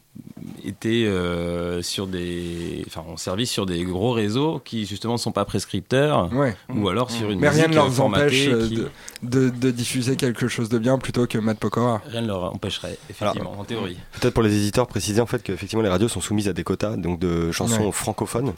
été 0.64 1.06
euh, 1.06 1.82
sur 1.82 2.06
des... 2.06 2.84
Enfin, 2.86 3.04
ont 3.08 3.16
servi 3.16 3.46
sur 3.46 3.66
des 3.66 3.82
gros 3.82 4.12
réseaux 4.12 4.60
qui, 4.64 4.86
justement, 4.86 5.14
ne 5.14 5.18
sont 5.18 5.32
pas 5.32 5.44
prescripteurs. 5.44 6.30
Ou 6.72 6.88
alors 6.88 7.10
sur 7.10 7.30
une 7.30 7.40
Mais 7.40 7.48
rien 7.48 7.66
ne 7.66 7.74
leur 7.74 8.00
empêche 8.00 8.48
de, 8.48 9.50
de, 9.50 9.70
diffuser 9.72 10.16
quelque 10.16 10.46
chose 10.46 10.68
de 10.68 10.78
bien 10.78 10.96
plutôt 10.98 11.26
que 11.26 11.38
Matt 11.38 11.58
Pokora. 11.58 12.02
Rien 12.06 12.22
ne 12.22 12.28
leur 12.28 12.54
empêcherait, 12.54 12.96
effectivement, 13.08 13.58
en 13.58 13.64
théorie. 13.64 13.96
Peut-être 14.20 14.34
pour 14.34 14.44
les 14.44 14.56
éditeurs, 14.56 14.86
préciser 14.86 15.20
en 15.20 15.26
fait 15.26 15.42
qu'effectivement 15.42 15.82
les 15.82 15.88
radios 15.88 16.08
sont 16.08 16.20
soumises 16.20 16.48
à 16.48 16.52
des 16.52 16.64
quotas 16.64 16.96
donc 16.96 17.18
de 17.18 17.50
chansons 17.50 17.90
francophones. 17.92 18.52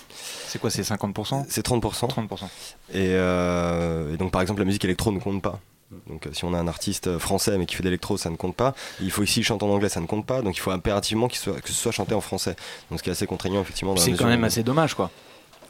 C'est 0.46 0.58
quoi, 0.60 0.70
c'est 0.70 0.82
50% 0.82 1.46
C'est 1.48 1.66
30%. 1.66 2.10
30%. 2.10 2.44
Et, 2.92 3.14
euh, 3.14 4.14
et 4.14 4.16
donc 4.16 4.30
par 4.30 4.41
par 4.41 4.41
exemple, 4.42 4.60
la 4.60 4.66
musique 4.66 4.84
électro 4.84 5.12
ne 5.12 5.18
compte 5.18 5.42
pas. 5.42 5.60
Donc, 6.06 6.26
euh, 6.26 6.30
si 6.32 6.44
on 6.44 6.54
a 6.54 6.58
un 6.58 6.68
artiste 6.68 7.18
français 7.18 7.58
mais 7.58 7.66
qui 7.66 7.74
fait 7.76 7.82
de 7.82 7.88
l'électro, 7.88 8.16
ça 8.16 8.30
ne 8.30 8.36
compte 8.36 8.56
pas. 8.56 8.74
Il 9.00 9.10
faut 9.10 9.22
ici 9.22 9.42
chanter 9.42 9.64
en 9.64 9.70
anglais, 9.70 9.88
ça 9.88 10.00
ne 10.00 10.06
compte 10.06 10.26
pas. 10.26 10.42
Donc, 10.42 10.56
il 10.56 10.60
faut 10.60 10.70
impérativement 10.70 11.28
que 11.28 11.36
ce 11.36 11.72
soit 11.72 11.92
chanté 11.92 12.14
en 12.14 12.20
français. 12.20 12.56
Donc, 12.90 12.98
ce 12.98 13.02
qui 13.02 13.10
est 13.10 13.12
assez 13.12 13.26
contraignant, 13.26 13.60
effectivement. 13.60 13.96
C'est 13.96 14.12
quand 14.12 14.26
même 14.26 14.44
assez 14.44 14.62
dommage, 14.62 14.94
quoi. 14.94 15.10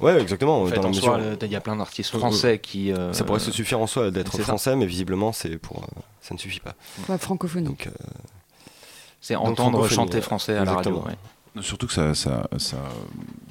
Ouais, 0.01 0.21
exactement. 0.21 0.67
il 0.67 1.49
y 1.49 1.57
a 1.57 1.61
plein 1.61 1.77
d'artistes 1.77 2.17
français 2.17 2.59
qui. 2.59 2.93
Euh, 2.93 3.13
ça 3.13 3.25
pourrait 3.25 3.41
se 3.41 3.53
suffire 3.53 3.81
en 3.81 3.87
soi 3.87 4.11
d'être 4.11 4.41
français, 4.41 4.75
mais 4.77 4.87
visiblement, 4.87 5.33
c'est 5.33 5.59
pour, 5.59 5.79
euh, 5.79 6.01
ça 6.21 6.35
ne 6.35 6.39
suffit 6.39 6.61
pas. 6.61 6.75
Ouais, 7.09 7.19
francophonie. 7.19 7.67
Donc, 7.67 7.89
c'est 9.21 9.37
entendre 9.37 9.89
chanter 9.89 10.21
français 10.21 10.57
à 10.57 10.65
la 10.65 10.75
radio. 10.75 11.05
Surtout 11.61 11.87
que 11.87 11.93
ça, 11.93 12.15
ça, 12.15 12.49
ça, 12.57 12.79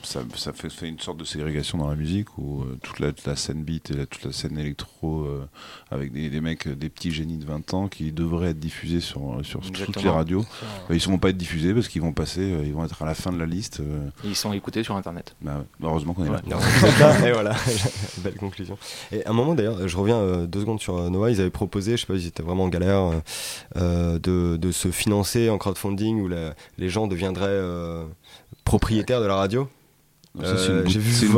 ça, 0.01 0.53
fait, 0.53 0.71
fait, 0.71 0.87
une 0.87 0.99
sorte 0.99 1.17
de 1.17 1.23
ségrégation 1.23 1.77
dans 1.77 1.87
la 1.87 1.95
musique 1.95 2.35
où 2.39 2.63
euh, 2.63 2.79
toute, 2.81 2.99
la, 2.99 3.35
scène 3.35 3.63
beat 3.63 3.91
et 3.91 4.07
toute 4.07 4.25
la 4.25 4.31
scène 4.31 4.57
électro 4.57 5.21
euh, 5.21 5.47
avec 5.91 6.11
des, 6.11 6.31
des, 6.31 6.41
mecs, 6.41 6.67
des 6.67 6.89
petits 6.89 7.11
génies 7.11 7.37
de 7.37 7.45
20 7.45 7.75
ans 7.75 7.87
qui 7.87 8.11
devraient 8.11 8.49
être 8.49 8.59
diffusés 8.59 9.01
sur, 9.01 9.39
sur 9.43 9.61
toutes 9.61 10.01
les 10.01 10.09
radios. 10.09 10.43
ils 10.89 10.95
ne 10.95 11.01
vont 11.01 11.19
pas 11.19 11.29
être 11.29 11.37
diffusés 11.37 11.75
parce 11.75 11.89
qu'ils 11.89 12.01
vont 12.01 12.11
passer, 12.11 12.41
euh, 12.41 12.65
ils 12.65 12.73
vont 12.73 12.83
être 12.83 13.03
à 13.03 13.05
la 13.05 13.13
fin 13.13 13.31
de 13.31 13.37
la 13.37 13.45
liste. 13.45 13.83
ils 14.23 14.35
sont 14.35 14.51
écoutés 14.51 14.81
sur 14.81 14.95
internet. 14.95 15.35
Bah, 15.39 15.63
heureusement 15.83 16.13
qu'on 16.13 16.25
est 16.25 16.29
là. 16.29 16.41
et 17.27 17.31
voilà, 17.33 17.55
belle 18.23 18.35
conclusion. 18.35 18.79
Et 19.11 19.23
à 19.27 19.29
un 19.29 19.33
moment 19.33 19.53
d'ailleurs, 19.53 19.87
je 19.87 19.95
reviens 19.95 20.45
deux 20.47 20.61
secondes 20.61 20.81
sur 20.81 21.11
Noah, 21.11 21.29
ils 21.29 21.39
avaient 21.39 21.51
proposé, 21.51 21.97
je 21.97 22.01
sais 22.01 22.07
pas, 22.07 22.15
ils 22.15 22.25
étaient 22.25 22.41
vraiment 22.41 22.63
en 22.63 22.69
galère, 22.69 23.11
de, 23.75 24.17
de, 24.57 24.71
se 24.71 24.89
financer 24.89 25.51
en 25.51 25.59
crowdfunding 25.59 26.21
où 26.21 26.29
les 26.79 26.89
gens 26.89 27.05
deviendraient 27.05 27.90
propriétaire 28.63 29.21
de 29.21 29.25
la 29.25 29.35
radio 29.35 29.67
euh, 30.39 30.85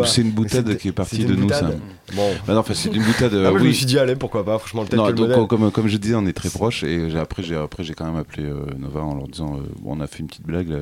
c'est 0.06 0.22
une, 0.22 0.30
boutade 0.30 0.78
qui 0.78 0.90
est 0.90 0.92
partie 0.92 1.26
de 1.26 1.34
nous, 1.34 1.50
ça. 1.50 1.72
Bon. 2.14 2.32
Bah 2.46 2.54
non, 2.54 2.64
c'est 2.74 2.94
une 2.94 3.02
boutade. 3.02 3.34
Ah, 3.34 3.52
oui. 3.52 3.60
Je 3.60 3.66
me 3.66 3.72
suis 3.72 3.86
dit, 3.88 3.98
allez, 3.98 4.16
pourquoi 4.16 4.46
pas, 4.46 4.60
franchement, 4.60 4.86
le 4.90 4.96
non, 4.96 5.12
donc, 5.12 5.50
comme, 5.50 5.72
comme 5.72 5.88
je 5.88 5.98
disais, 5.98 6.14
on 6.14 6.28
est 6.28 6.34
très 6.34 6.50
proches. 6.50 6.84
Et 6.84 7.10
après, 7.18 7.42
j'ai 7.42 7.56
après, 7.56 7.84
quand 7.98 8.06
même 8.06 8.18
appelé 8.18 8.44
euh, 8.44 8.66
Nova 8.78 9.02
en 9.02 9.16
leur 9.16 9.28
disant 9.28 9.56
euh, 9.56 9.62
bon, 9.82 9.98
on 9.98 10.00
a 10.00 10.06
fait 10.06 10.20
une 10.20 10.28
petite 10.28 10.46
blague, 10.46 10.70
là, 10.70 10.78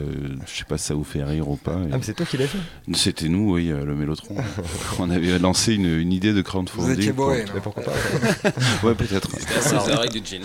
je 0.46 0.58
sais 0.58 0.66
pas 0.66 0.78
si 0.78 0.88
ça 0.88 0.94
vous 0.94 1.06
fait 1.06 1.24
rire 1.24 1.50
ou 1.50 1.56
pas. 1.56 1.78
Ah, 1.78 1.96
mais 1.98 2.00
c'est 2.02 2.14
toi 2.14 2.26
qui 2.26 2.36
l'as 2.36 2.48
fait 2.48 2.58
C'était 2.94 3.30
nous, 3.30 3.54
oui, 3.54 3.70
le 3.70 3.96
Mélotron. 3.96 4.36
on 5.00 5.10
avait 5.10 5.40
lancé 5.40 5.76
une, 5.76 5.98
une 5.98 6.12
idée 6.12 6.34
de 6.34 6.42
crowdfunding. 6.42 6.86
Vous 6.86 7.00
étiez 7.00 7.14
bourré, 7.14 7.46
mais 7.54 7.62
pourquoi 7.62 7.84
pas 7.84 7.94
Ouais, 8.84 8.94
peut-être. 8.94 9.30
C'était 9.40 10.20
du 10.20 10.26
gin. 10.26 10.42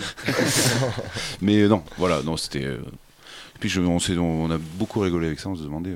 mais 1.41 1.67
non, 1.67 1.83
voilà, 1.97 2.21
non, 2.23 2.37
c'était 2.37 2.65
puis 3.57 3.69
je, 3.69 3.81
on, 3.81 3.97
on, 4.19 4.51
a 4.51 4.57
beaucoup 4.57 4.99
rigolé 4.99 5.27
avec 5.27 5.39
ça, 5.39 5.49
on 5.49 5.55
se 5.55 5.63
demandait, 5.63 5.95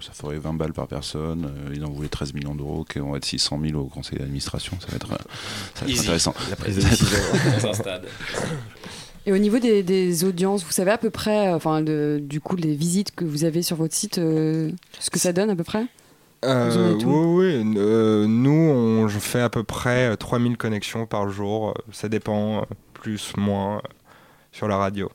ça 0.00 0.12
ferait 0.12 0.38
20 0.38 0.54
balles 0.54 0.72
par 0.72 0.86
personne, 0.86 1.46
euh, 1.46 1.74
ils 1.74 1.84
en 1.84 1.90
voulaient 1.90 2.08
13 2.08 2.34
millions 2.34 2.54
d'euros, 2.54 2.84
qu'on 2.90 3.10
va 3.10 3.18
être 3.18 3.24
600 3.24 3.60
000 3.62 3.80
au 3.80 3.86
conseil 3.86 4.18
d'administration, 4.18 4.76
ça 4.80 4.86
va 4.88 4.96
être, 4.96 5.08
ça 5.74 5.84
va 5.84 5.90
être 5.90 6.00
intéressant. 6.00 6.34
La 6.50 6.56
prise 6.56 6.76
de 6.76 7.72
stade. 7.72 8.06
Et 9.26 9.32
au 9.32 9.38
niveau 9.38 9.58
des, 9.58 10.24
audiences, 10.24 10.64
vous 10.64 10.72
savez 10.72 10.90
à 10.90 10.98
peu 10.98 11.10
près, 11.10 11.48
euh, 11.48 11.56
enfin, 11.56 11.82
du 11.82 12.40
coup, 12.40 12.56
les 12.56 12.74
visites 12.74 13.14
que 13.14 13.24
vous 13.24 13.44
avez 13.44 13.62
sur 13.62 13.76
votre 13.76 13.94
site, 13.94 14.18
euh, 14.18 14.70
ce 14.98 15.10
que 15.10 15.18
ça 15.18 15.32
donne 15.32 15.50
à 15.50 15.56
peu 15.56 15.64
près? 15.64 15.86
Oui, 16.46 17.02
oui. 17.06 17.64
nous, 17.64 18.50
on 18.50 19.08
fait 19.08 19.40
à 19.40 19.48
peu 19.48 19.64
près 19.64 20.14
3000 20.14 20.58
connexions 20.58 21.06
par 21.06 21.30
jour. 21.30 21.74
Ça 21.90 22.10
dépend, 22.10 22.66
plus, 22.92 23.34
moins, 23.38 23.80
sur 24.52 24.68
la 24.68 24.76
radio. 24.76 25.10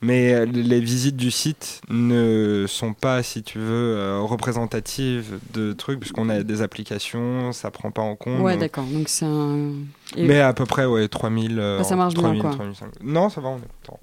Mais 0.00 0.32
euh, 0.32 0.44
les 0.44 0.80
visites 0.80 1.16
du 1.16 1.32
site 1.32 1.80
ne 1.88 2.66
sont 2.68 2.92
pas, 2.92 3.24
si 3.24 3.42
tu 3.42 3.58
veux, 3.58 3.96
euh, 3.96 4.20
représentatives 4.20 5.40
de 5.52 5.72
trucs, 5.72 5.98
puisqu'on 5.98 6.28
a 6.28 6.44
des 6.44 6.62
applications, 6.62 7.50
ça 7.52 7.72
prend 7.72 7.90
pas 7.90 8.02
en 8.02 8.14
compte. 8.14 8.40
Ouais, 8.40 8.56
d'accord. 8.56 8.84
Donc 8.84 9.08
c'est 9.08 9.24
un. 9.24 9.72
Mais 10.16 10.40
à 10.40 10.52
peu 10.52 10.66
près, 10.66 10.86
ouais, 10.86 11.08
3000. 11.08 11.58
Euh, 11.58 11.82
ça 11.82 11.96
marche 11.96 12.14
bien, 12.14 12.38
quoi. 12.38 12.56
non, 13.02 13.28
ça 13.28 13.40
va, 13.40 13.48
on 13.48 13.56
est 13.56 13.68
content. 13.82 14.00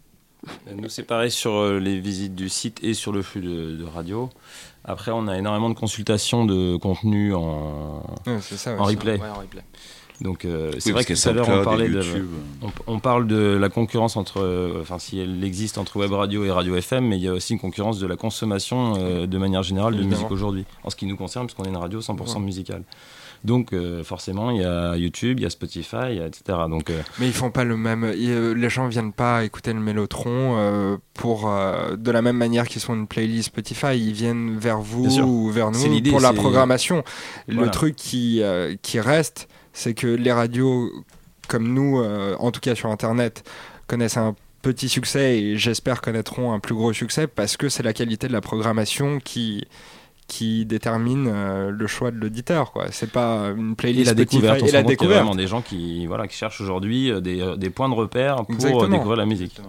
Nous, 0.75 0.89
c'est 0.89 1.03
pareil 1.03 1.31
sur 1.31 1.65
les 1.79 1.99
visites 1.99 2.35
du 2.35 2.49
site 2.49 2.83
et 2.83 2.93
sur 2.93 3.11
le 3.11 3.21
flux 3.23 3.41
de, 3.41 3.83
radio. 3.83 4.29
Après, 4.83 5.11
on 5.11 5.27
a 5.27 5.37
énormément 5.37 5.69
de 5.69 5.75
consultations 5.75 6.45
de 6.45 6.75
contenu 6.75 7.33
en, 7.33 8.03
ça, 8.41 8.77
en 8.77 8.83
replay. 8.83 9.17
Ouais, 9.17 9.29
en 9.29 9.39
replay. 9.39 9.63
Donc 10.21 10.45
euh, 10.45 10.71
c'est 10.79 10.91
vrai 10.91 11.03
que 11.03 11.13
tout 11.13 11.29
à 11.29 11.31
l'heure 11.33 11.49
on 11.49 11.63
parlait 11.63 11.89
de, 11.89 12.01
on, 12.87 12.99
parle 12.99 13.27
de 13.27 13.57
la 13.59 13.69
concurrence 13.69 14.15
entre, 14.15 14.41
euh, 14.41 14.79
enfin 14.81 14.97
si 14.97 15.19
elle 15.19 15.43
existe 15.43 15.77
entre 15.77 15.97
web 15.97 16.11
radio 16.13 16.45
et 16.45 16.51
radio 16.51 16.75
FM, 16.75 17.05
mais 17.05 17.17
il 17.17 17.23
y 17.23 17.27
a 17.27 17.33
aussi 17.33 17.53
une 17.53 17.59
concurrence 17.59 17.99
de 17.99 18.07
la 18.07 18.15
consommation 18.15 18.93
euh, 18.97 19.27
de 19.27 19.37
manière 19.37 19.63
générale 19.63 19.95
de 19.95 20.03
musique 20.03 20.31
aujourd'hui, 20.31 20.65
en 20.83 20.89
ce 20.89 20.95
qui 20.95 21.05
nous 21.05 21.17
concerne, 21.17 21.47
puisqu'on 21.47 21.65
est 21.65 21.69
une 21.69 21.77
radio 21.77 21.99
100% 21.99 22.41
musicale. 22.41 22.83
Donc 23.43 23.75
forcément, 24.03 24.49
il 24.49 24.61
y 24.61 24.63
a 24.63 24.97
YouTube, 24.97 25.39
il 25.39 25.43
y 25.43 25.45
a 25.45 25.51
Spotify, 25.51 26.19
etc. 26.25 26.57
Donc, 26.67 26.91
Mais 27.19 27.27
ils 27.27 27.33
font 27.33 27.51
pas 27.51 27.63
le 27.63 27.77
même. 27.77 28.03
les 28.05 28.69
gens 28.69 28.87
viennent 28.87 29.13
pas 29.13 29.43
écouter 29.43 29.71
le 29.71 29.79
Mélotron 29.79 30.97
pour 31.13 31.41
de 31.45 32.11
la 32.11 32.21
même 32.23 32.37
manière 32.37 32.67
qu'ils 32.67 32.81
sont 32.81 32.95
une 32.95 33.05
playlist 33.05 33.49
Spotify. 33.49 33.97
Ils 33.97 34.13
viennent 34.13 34.57
vers 34.57 34.79
vous 34.79 35.19
ou 35.19 35.51
vers 35.51 35.69
nous 35.69 36.01
pour 36.09 36.21
la 36.21 36.33
programmation. 36.33 37.03
Le 37.47 37.69
truc 37.69 37.95
qui 37.95 38.41
qui 38.81 38.99
reste, 38.99 39.47
c'est 39.75 39.93
que 39.93 40.07
les 40.07 40.31
radios 40.31 40.91
comme 41.47 41.73
nous, 41.73 41.99
euh, 41.99 42.35
en 42.39 42.51
tout 42.51 42.59
cas 42.59 42.75
sur 42.75 42.89
Internet, 42.89 43.47
connaissent 43.87 44.17
un 44.17 44.35
petit 44.61 44.89
succès 44.89 45.37
et 45.37 45.57
j'espère 45.57 46.01
connaîtront 46.01 46.53
un 46.53 46.59
plus 46.59 46.73
gros 46.73 46.91
succès 46.91 47.27
parce 47.27 47.55
que 47.55 47.69
c'est 47.69 47.83
la 47.83 47.93
qualité 47.93 48.27
de 48.27 48.33
la 48.33 48.41
programmation 48.41 49.19
qui 49.19 49.67
qui 50.27 50.65
détermine 50.65 51.27
euh, 51.31 51.69
le 51.69 51.85
choix 51.85 52.09
de 52.09 52.17
l'auditeur 52.17 52.71
quoi. 52.71 52.87
C'est 52.89 53.11
pas 53.11 53.53
une 53.55 53.75
playlist 53.75 54.07
et 54.07 54.09
la 54.09 54.13
découverte 54.15 54.63
et 54.63 54.71
la 54.71 54.81
découverte. 54.81 55.19
vraiment 55.19 55.35
des 55.35 55.45
gens 55.45 55.61
qui 55.61 56.07
voilà 56.07 56.27
qui 56.27 56.35
cherchent 56.35 56.61
aujourd'hui 56.61 57.11
euh, 57.11 57.21
des, 57.21 57.55
des, 57.57 57.69
points 57.69 57.89
de 57.89 57.93
repère 57.93 58.43
pour 58.43 58.87
découvrir 58.87 59.17
la 59.17 59.27
musique. 59.27 59.61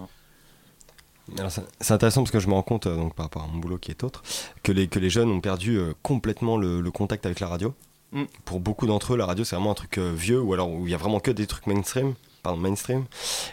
C'est 1.79 1.93
intéressant 1.93 2.21
parce 2.21 2.31
que 2.31 2.39
je 2.39 2.47
me 2.47 2.53
rends 2.53 2.63
compte, 2.63 2.87
donc, 2.87 3.13
par 3.13 3.25
rapport 3.25 3.43
à 3.43 3.47
mon 3.47 3.59
boulot 3.59 3.77
qui 3.77 3.91
est 3.91 4.01
autre, 4.05 4.23
que 4.63 4.71
les, 4.71 4.87
que 4.87 4.97
les 4.97 5.09
jeunes 5.09 5.29
ont 5.29 5.41
perdu 5.41 5.77
complètement 6.01 6.55
le, 6.55 6.89
contact 6.89 7.25
avec 7.25 7.41
la 7.41 7.47
radio. 7.47 7.75
Mm. 8.11 8.23
Pour 8.45 8.59
beaucoup 8.59 8.87
d'entre 8.87 9.13
eux, 9.13 9.17
la 9.17 9.25
radio 9.25 9.43
c'est 9.43 9.55
vraiment 9.55 9.71
un 9.71 9.75
truc 9.75 9.97
euh, 9.97 10.13
vieux 10.13 10.41
ou 10.41 10.53
alors 10.53 10.69
où 10.69 10.85
il 10.85 10.91
y 10.91 10.93
a 10.93 10.97
vraiment 10.97 11.19
que 11.19 11.31
des 11.31 11.47
trucs 11.47 11.67
mainstream. 11.67 12.13
Pardon, 12.43 12.59
mainstream. 12.59 13.05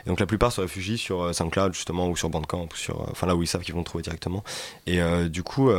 Et 0.05 0.09
donc 0.09 0.21
la 0.21 0.27
plupart 0.27 0.53
se 0.53 0.61
réfugient 0.61 0.99
sur 0.99 1.23
euh, 1.23 1.33
SoundCloud 1.33 1.75
justement 1.75 2.09
ou 2.09 2.17
sur 2.17 2.31
Bandcamp, 2.31 2.69
ou 2.73 2.77
sur, 2.77 3.01
euh, 3.01 3.07
enfin 3.11 3.27
là 3.27 3.35
où 3.35 3.43
ils 3.43 3.47
savent 3.47 3.63
qu'ils 3.63 3.75
vont 3.75 3.83
trouver 3.83 4.03
directement. 4.03 4.45
Et 4.87 5.01
du 5.29 5.43
coup, 5.43 5.71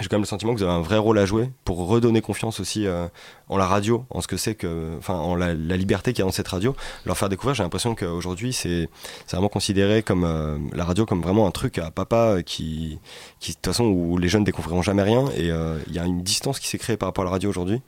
j'ai 0.00 0.08
quand 0.08 0.16
même 0.16 0.22
le 0.22 0.26
sentiment 0.26 0.52
que 0.54 0.58
vous 0.58 0.64
avez 0.64 0.72
un 0.72 0.80
vrai 0.80 0.98
rôle 0.98 1.18
à 1.18 1.26
jouer 1.26 1.50
pour 1.64 1.86
redonner 1.86 2.20
confiance 2.20 2.60
aussi 2.60 2.86
euh, 2.86 3.08
en 3.48 3.56
la 3.56 3.66
radio, 3.66 4.04
en 4.10 4.20
ce 4.20 4.28
que 4.28 4.36
c'est 4.36 4.54
que, 4.54 4.96
enfin, 4.98 5.14
en 5.14 5.34
la, 5.34 5.54
liberté 5.54 6.12
qu'il 6.12 6.20
y 6.20 6.22
a 6.22 6.26
dans 6.26 6.32
cette 6.32 6.48
radio. 6.48 6.76
Leur 7.06 7.16
faire 7.16 7.28
découvrir, 7.28 7.54
j'ai 7.54 7.62
l'impression 7.62 7.94
qu'aujourd'hui, 7.94 8.52
c'est 8.52 8.88
vraiment 9.30 9.48
considéré 9.48 10.02
comme 10.02 10.24
euh, 10.24 10.58
la 10.72 10.84
radio 10.84 11.06
comme 11.06 11.22
vraiment 11.22 11.46
un 11.46 11.50
truc 11.50 11.78
à 11.78 11.90
papa 11.90 12.42
qui, 12.44 12.98
qui 13.40 13.52
de 13.52 13.56
toute 13.56 13.66
façon, 13.66 13.84
où 13.84 14.18
les 14.18 14.28
jeunes 14.28 14.44
découvriront 14.44 14.82
jamais 14.82 15.02
rien. 15.02 15.26
Et 15.36 15.50
euh, 15.50 15.78
il 15.86 15.94
y 15.94 15.98
a 15.98 16.04
une 16.04 16.22
distance 16.22 16.58
qui 16.58 16.68
s'est 16.68 16.78
créée 16.78 16.96
par 16.96 17.08
rapport 17.08 17.22
à 17.22 17.26
la 17.26 17.32
radio 17.32 17.50
aujourd'hui. 17.50 17.80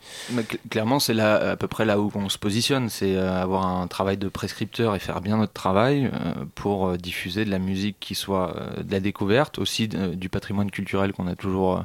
Clairement, 0.70 0.98
c'est 0.98 1.14
là 1.14 1.50
à 1.52 1.56
peu 1.56 1.68
près 1.68 1.84
là 1.84 2.00
où 2.00 2.10
on 2.14 2.28
se 2.28 2.38
positionne, 2.38 2.88
c'est 2.88 3.16
avoir 3.16 3.66
un 3.66 3.86
travail 3.86 4.16
de 4.16 4.28
prescripteur 4.28 4.94
et 4.94 4.98
faire 4.98 5.20
bien 5.20 5.36
notre 5.36 5.52
travail 5.52 6.10
pour 6.54 6.96
diffuser 6.96 7.44
de 7.44 7.50
la 7.50 7.58
musique 7.58 7.96
qui 8.00 8.14
soit 8.14 8.56
de 8.82 8.90
la 8.90 9.00
découverte, 9.00 9.58
aussi 9.58 9.88
du 9.88 10.28
patrimoine 10.28 10.70
culturel 10.70 11.12
qu'on 11.12 11.26
a 11.26 11.34
toujours 11.34 11.84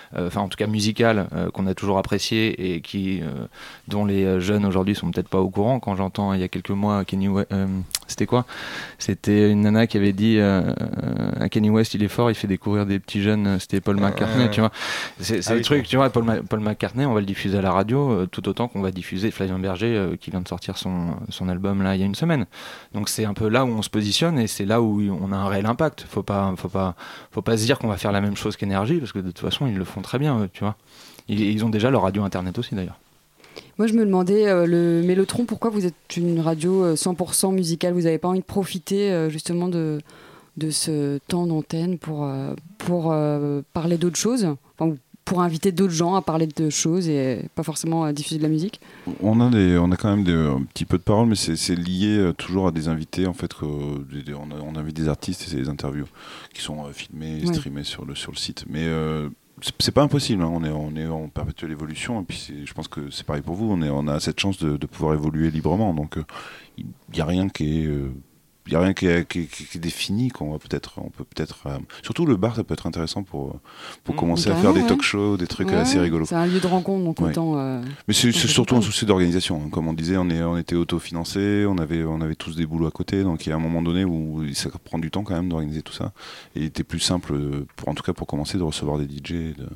enfin 0.17 0.41
en 0.41 0.47
tout 0.47 0.57
cas 0.57 0.67
musical 0.67 1.27
euh, 1.33 1.49
qu'on 1.51 1.67
a 1.67 1.73
toujours 1.73 1.97
apprécié 1.97 2.75
et 2.75 2.81
qui, 2.81 3.21
euh, 3.21 3.45
dont 3.87 4.05
les 4.05 4.39
jeunes 4.39 4.65
aujourd'hui 4.65 4.95
sont 4.95 5.11
peut-être 5.11 5.29
pas 5.29 5.39
au 5.39 5.49
courant. 5.49 5.79
Quand 5.79 5.95
j'entends 5.95 6.33
il 6.33 6.41
y 6.41 6.43
a 6.43 6.47
quelques 6.47 6.71
mois 6.71 7.05
Kenny 7.05 7.29
C'était 8.07 8.25
quoi? 8.25 8.45
C'était 8.97 9.51
une 9.51 9.61
nana 9.61 9.87
qui 9.87 9.97
avait 9.97 10.13
dit 10.13 10.39
à 10.39 11.49
Kenny 11.49 11.69
West, 11.69 11.93
il 11.93 12.03
est 12.03 12.07
fort, 12.07 12.29
il 12.29 12.35
fait 12.35 12.47
découvrir 12.47 12.85
des 12.85 12.99
petits 12.99 13.21
jeunes. 13.21 13.59
C'était 13.59 13.81
Paul 13.81 13.97
McCartney, 13.97 14.49
tu 14.51 14.59
vois. 14.59 14.71
C'est 15.19 15.47
ah 15.47 15.55
le 15.55 15.61
truc, 15.61 15.87
tu 15.87 15.95
vois. 15.95 16.09
Paul, 16.09 16.43
Paul, 16.47 16.59
McCartney, 16.59 17.05
on 17.05 17.13
va 17.13 17.19
le 17.19 17.25
diffuser 17.25 17.57
à 17.57 17.61
la 17.61 17.71
radio, 17.71 18.25
tout 18.27 18.47
autant 18.49 18.67
qu'on 18.67 18.81
va 18.81 18.91
diffuser 18.91 19.31
Flavien 19.31 19.59
Berger, 19.59 20.17
qui 20.19 20.31
vient 20.31 20.41
de 20.41 20.47
sortir 20.47 20.77
son, 20.77 21.15
son 21.29 21.49
album 21.49 21.81
là 21.81 21.95
il 21.95 21.99
y 21.99 22.03
a 22.03 22.05
une 22.05 22.15
semaine. 22.15 22.45
Donc 22.93 23.09
c'est 23.09 23.25
un 23.25 23.33
peu 23.33 23.47
là 23.47 23.65
où 23.65 23.69
on 23.69 23.81
se 23.81 23.89
positionne 23.89 24.39
et 24.39 24.47
c'est 24.47 24.65
là 24.65 24.81
où 24.81 25.01
on 25.01 25.31
a 25.31 25.35
un 25.35 25.47
réel 25.47 25.65
impact. 25.65 26.05
Faut 26.09 26.23
pas, 26.23 26.53
faut 26.57 26.69
pas, 26.69 26.95
faut 27.31 27.41
pas 27.41 27.57
se 27.57 27.65
dire 27.65 27.79
qu'on 27.79 27.87
va 27.87 27.97
faire 27.97 28.11
la 28.11 28.21
même 28.21 28.35
chose 28.35 28.57
qu'énergie 28.57 28.97
parce 28.97 29.11
que 29.11 29.19
de 29.19 29.31
toute 29.31 29.39
façon 29.39 29.67
ils 29.67 29.77
le 29.77 29.85
font 29.85 30.00
très 30.01 30.19
bien, 30.19 30.49
tu 30.53 30.63
vois. 30.63 30.75
Ils, 31.27 31.63
ont 31.63 31.69
déjà 31.69 31.89
leur 31.89 32.01
radio 32.01 32.23
internet 32.23 32.57
aussi 32.59 32.75
d'ailleurs. 32.75 32.99
Moi, 33.77 33.87
je 33.87 33.93
me 33.93 34.05
demandais, 34.05 34.47
euh, 34.47 34.65
le 34.65 35.01
Mélotron, 35.05 35.45
pourquoi 35.45 35.69
vous 35.69 35.85
êtes 35.85 36.17
une 36.17 36.39
radio 36.39 36.93
100% 36.95 37.47
euh, 37.47 37.51
musicale? 37.51 37.93
Vous 37.93 38.01
n'avez 38.01 38.17
pas 38.17 38.27
envie 38.27 38.39
de 38.39 38.45
profiter 38.45 39.11
euh, 39.11 39.29
justement 39.29 39.67
de, 39.67 39.99
de 40.57 40.69
ce 40.69 41.19
temps 41.27 41.47
d'antenne 41.47 41.97
pour, 41.97 42.29
pour 42.77 43.15
parler 43.73 43.97
d'autres 43.97 44.17
choses? 44.17 44.47
Enfin, 44.77 44.95
pour 45.23 45.41
inviter 45.41 45.71
d'autres 45.71 45.93
gens 45.93 46.15
à 46.15 46.21
parler 46.21 46.47
de 46.47 46.69
choses 46.69 47.07
et 47.07 47.45
pas 47.55 47.63
forcément 47.63 48.03
à 48.03 48.11
diffuser 48.11 48.37
de 48.37 48.43
la 48.43 48.49
musique? 48.49 48.81
On 49.21 49.39
a, 49.39 49.49
des, 49.49 49.77
on 49.77 49.91
a 49.91 49.95
quand 49.95 50.09
même 50.09 50.25
des, 50.25 50.33
un 50.33 50.63
petit 50.63 50.83
peu 50.83 50.97
de 50.97 51.03
paroles, 51.03 51.27
mais 51.27 51.35
c'est 51.35 51.75
lié 51.75 52.31
toujours 52.37 52.67
à 52.67 52.71
des 52.71 52.87
invités. 52.87 53.27
En 53.27 53.33
fait, 53.33 53.51
on, 53.61 54.75
invite 54.75 54.95
des 54.95 55.07
artistes 55.07 55.43
et 55.43 55.49
c'est 55.49 55.57
des 55.57 55.69
interviews 55.69 56.07
qui 56.53 56.61
sont 56.61 56.83
filmées 56.91 57.45
streamées 57.45 57.83
sur 57.83 58.03
le, 58.03 58.15
sur 58.15 58.31
le 58.31 58.37
site. 58.37 58.65
Mais 58.67 58.87
c'est 59.79 59.91
pas 59.91 60.01
impossible. 60.01 60.43
Hein. 60.43 60.51
On, 60.51 60.95
est, 60.95 61.07
en 61.07 61.27
perpétuelle 61.27 61.71
évolution. 61.71 62.21
Et 62.21 62.25
puis 62.25 62.53
je 62.65 62.73
pense 62.73 62.87
que 62.87 63.09
c'est 63.09 63.25
pareil 63.25 63.41
pour 63.41 63.55
vous. 63.55 63.71
On, 63.71 64.07
a 64.07 64.19
cette 64.19 64.39
chance 64.39 64.57
de, 64.57 64.85
pouvoir 64.85 65.13
évoluer 65.13 65.51
librement. 65.51 65.93
Donc 65.93 66.15
il 66.77 66.85
euh, 66.85 67.13
n'y 67.13 67.21
a 67.21 67.25
rien 67.25 67.49
qui 67.49 67.83
est. 67.83 67.89
Euh, 68.71 68.77
il 68.77 68.77
n'y 68.77 68.77
a 68.77 68.83
rien 68.83 68.93
qui 68.93 69.07
est, 69.07 69.27
qui, 69.27 69.79
défini 69.79 70.29
qu'on 70.29 70.51
va 70.51 70.59
peut-être 70.59 70.93
on 70.97 71.09
peut 71.09 71.23
peut-être 71.23 71.59
euh, 71.65 71.77
surtout 72.03 72.25
le 72.25 72.37
bar 72.37 72.55
ça 72.55 72.63
peut 72.63 72.73
être 72.73 72.87
intéressant 72.87 73.23
pour 73.23 73.59
pour 74.03 74.15
mmh, 74.15 74.17
commencer 74.17 74.49
à 74.49 74.55
faire 74.55 74.73
des 74.73 74.85
talk 74.85 75.01
shows 75.01 75.37
des 75.37 75.47
trucs 75.47 75.71
assez 75.71 75.99
rigolos. 75.99 76.25
c'est 76.25 76.35
un 76.35 76.45
lieu 76.45 76.59
de 76.59 76.67
rencontre 76.67 77.03
donc 77.03 77.21
autant 77.21 77.57
euh, 77.57 77.81
mais 78.07 78.13
c'est 78.13 78.31
surtout 78.31 78.75
un 78.75 78.81
souci 78.81 79.05
d'organisation 79.05 79.61
hein. 79.65 79.69
comme 79.71 79.87
on 79.87 79.93
disait 79.93 80.17
on 80.17 80.29
est 80.29 80.41
on 80.43 80.57
était 80.57 80.75
autofinancé 80.75 81.65
on 81.67 81.77
avait 81.77 82.03
on 82.03 82.21
avait 82.21 82.35
tous 82.35 82.55
des 82.55 82.65
boulots 82.65 82.87
à 82.87 82.91
côté 82.91 83.23
donc 83.23 83.45
il 83.45 83.49
y 83.49 83.51
a 83.51 83.55
un 83.55 83.59
moment 83.59 83.81
donné 83.81 84.05
où 84.05 84.43
ça 84.53 84.69
prend 84.83 84.99
du 84.99 85.11
temps 85.11 85.23
quand 85.23 85.35
même 85.35 85.49
d'organiser 85.49 85.81
tout 85.81 85.93
ça. 85.93 86.11
Et 86.55 86.59
il 86.59 86.65
était 86.65 86.83
plus 86.83 86.99
simple 86.99 87.33
pour 87.75 87.89
en 87.89 87.93
tout 87.93 88.03
cas 88.03 88.13
pour 88.13 88.27
commencer 88.27 88.57
de 88.57 88.63
recevoir 88.63 88.97
des 88.97 89.05
DJ 89.05 89.55
de, 89.55 89.67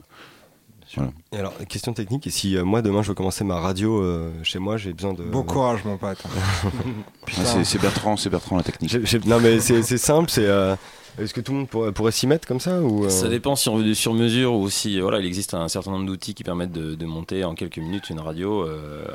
et 1.31 1.37
alors, 1.37 1.53
question 1.67 1.93
technique, 1.93 2.27
et 2.27 2.29
si 2.29 2.55
euh, 2.55 2.63
moi 2.63 2.81
demain 2.81 3.01
je 3.01 3.09
veux 3.09 3.13
commencer 3.13 3.43
ma 3.43 3.59
radio 3.59 4.01
euh, 4.01 4.31
chez 4.43 4.59
moi, 4.59 4.77
j'ai 4.77 4.93
besoin 4.93 5.13
de. 5.13 5.23
Bon 5.23 5.43
courage, 5.43 5.83
mon 5.85 5.97
pote. 5.97 6.21
Ah, 7.37 7.63
c'est 7.63 7.81
Bertrand, 7.81 8.17
c'est 8.17 8.29
Bertrand 8.29 8.57
la 8.57 8.63
technique. 8.63 8.93
non, 9.25 9.39
mais 9.39 9.59
c'est 9.59 9.97
simple, 9.97 10.29
c'est. 10.29 10.45
Euh, 10.45 10.75
est-ce 11.17 11.33
que 11.33 11.41
tout 11.41 11.53
le 11.53 11.59
monde 11.59 11.93
pourrait, 11.93 12.11
s'y 12.11 12.27
mettre 12.27 12.45
comme 12.47 12.59
ça 12.59 12.81
ou 12.81 13.09
Ça 13.09 13.29
dépend 13.29 13.55
si 13.55 13.69
on 13.69 13.77
veut 13.77 13.83
du 13.83 13.95
sur-mesure 13.95 14.53
ou 14.53 14.69
si 14.69 14.99
voilà, 14.99 15.19
il 15.19 15.25
existe 15.25 15.53
un 15.53 15.69
certain 15.69 15.91
nombre 15.91 16.05
d'outils 16.05 16.33
qui 16.33 16.43
permettent 16.43 16.73
de, 16.73 17.05
monter 17.05 17.45
en 17.45 17.55
quelques 17.55 17.77
minutes 17.77 18.09
une 18.09 18.19
radio. 18.19 18.67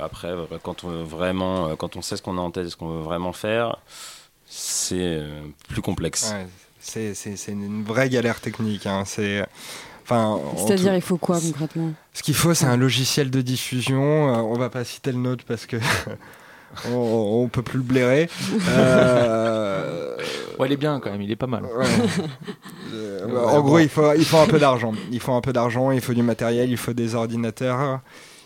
après, 0.02 0.32
quand 0.62 0.84
on 0.84 1.04
vraiment, 1.04 1.76
quand 1.76 1.96
on 1.96 2.02
sait 2.02 2.16
ce 2.16 2.22
qu'on 2.22 2.38
a 2.38 2.40
en 2.40 2.50
tête, 2.50 2.68
ce 2.70 2.76
qu'on 2.76 2.88
veut 2.88 3.02
vraiment 3.02 3.34
faire, 3.34 3.76
c'est 4.46 5.22
plus 5.68 5.82
complexe. 5.82 6.34
c'est 6.80 7.14
une 7.48 7.84
vraie 7.84 8.08
galère 8.08 8.40
technique. 8.40 8.86
Hein. 8.86 9.04
C'est 9.04 9.44
c'est-à-dire, 10.56 10.94
il 10.94 11.02
faut 11.02 11.16
quoi 11.16 11.38
concrètement? 11.40 11.92
Ce 12.12 12.22
qu'il 12.22 12.34
faut, 12.34 12.54
c'est 12.54 12.66
un 12.66 12.76
logiciel 12.76 13.30
de 13.30 13.40
diffusion. 13.40 14.34
Euh, 14.34 14.38
on 14.38 14.54
va 14.54 14.68
pas 14.68 14.84
citer 14.84 15.12
le 15.12 15.18
nôtre 15.18 15.44
parce 15.46 15.66
que 15.66 15.76
on, 16.92 17.48
peut 17.48 17.62
plus 17.62 17.78
le 17.78 17.84
blairer. 17.84 18.28
Euh, 18.68 20.16
ouais, 20.58 20.68
il 20.68 20.72
est 20.72 20.76
bien 20.76 21.00
quand 21.00 21.11
même, 21.11 21.22
il 21.22 21.30
est 21.30 21.36
pas 21.36 21.46
mal. 21.46 21.64
Euh, 22.92 23.46
en 23.46 23.61
gros, 23.61 23.78
il 23.78 23.88
faut, 23.88 24.12
il 24.14 24.24
faut 24.24 24.38
un 24.38 24.46
peu 24.46 24.58
d'argent. 24.58 24.92
Il 25.12 25.20
faut 25.20 25.32
un 25.32 25.40
peu 25.40 25.52
d'argent, 25.52 25.90
il 25.92 26.00
faut 26.00 26.12
du 26.12 26.22
matériel, 26.22 26.70
il 26.70 26.76
faut 26.76 26.92
des 26.92 27.14
ordinateurs 27.14 28.00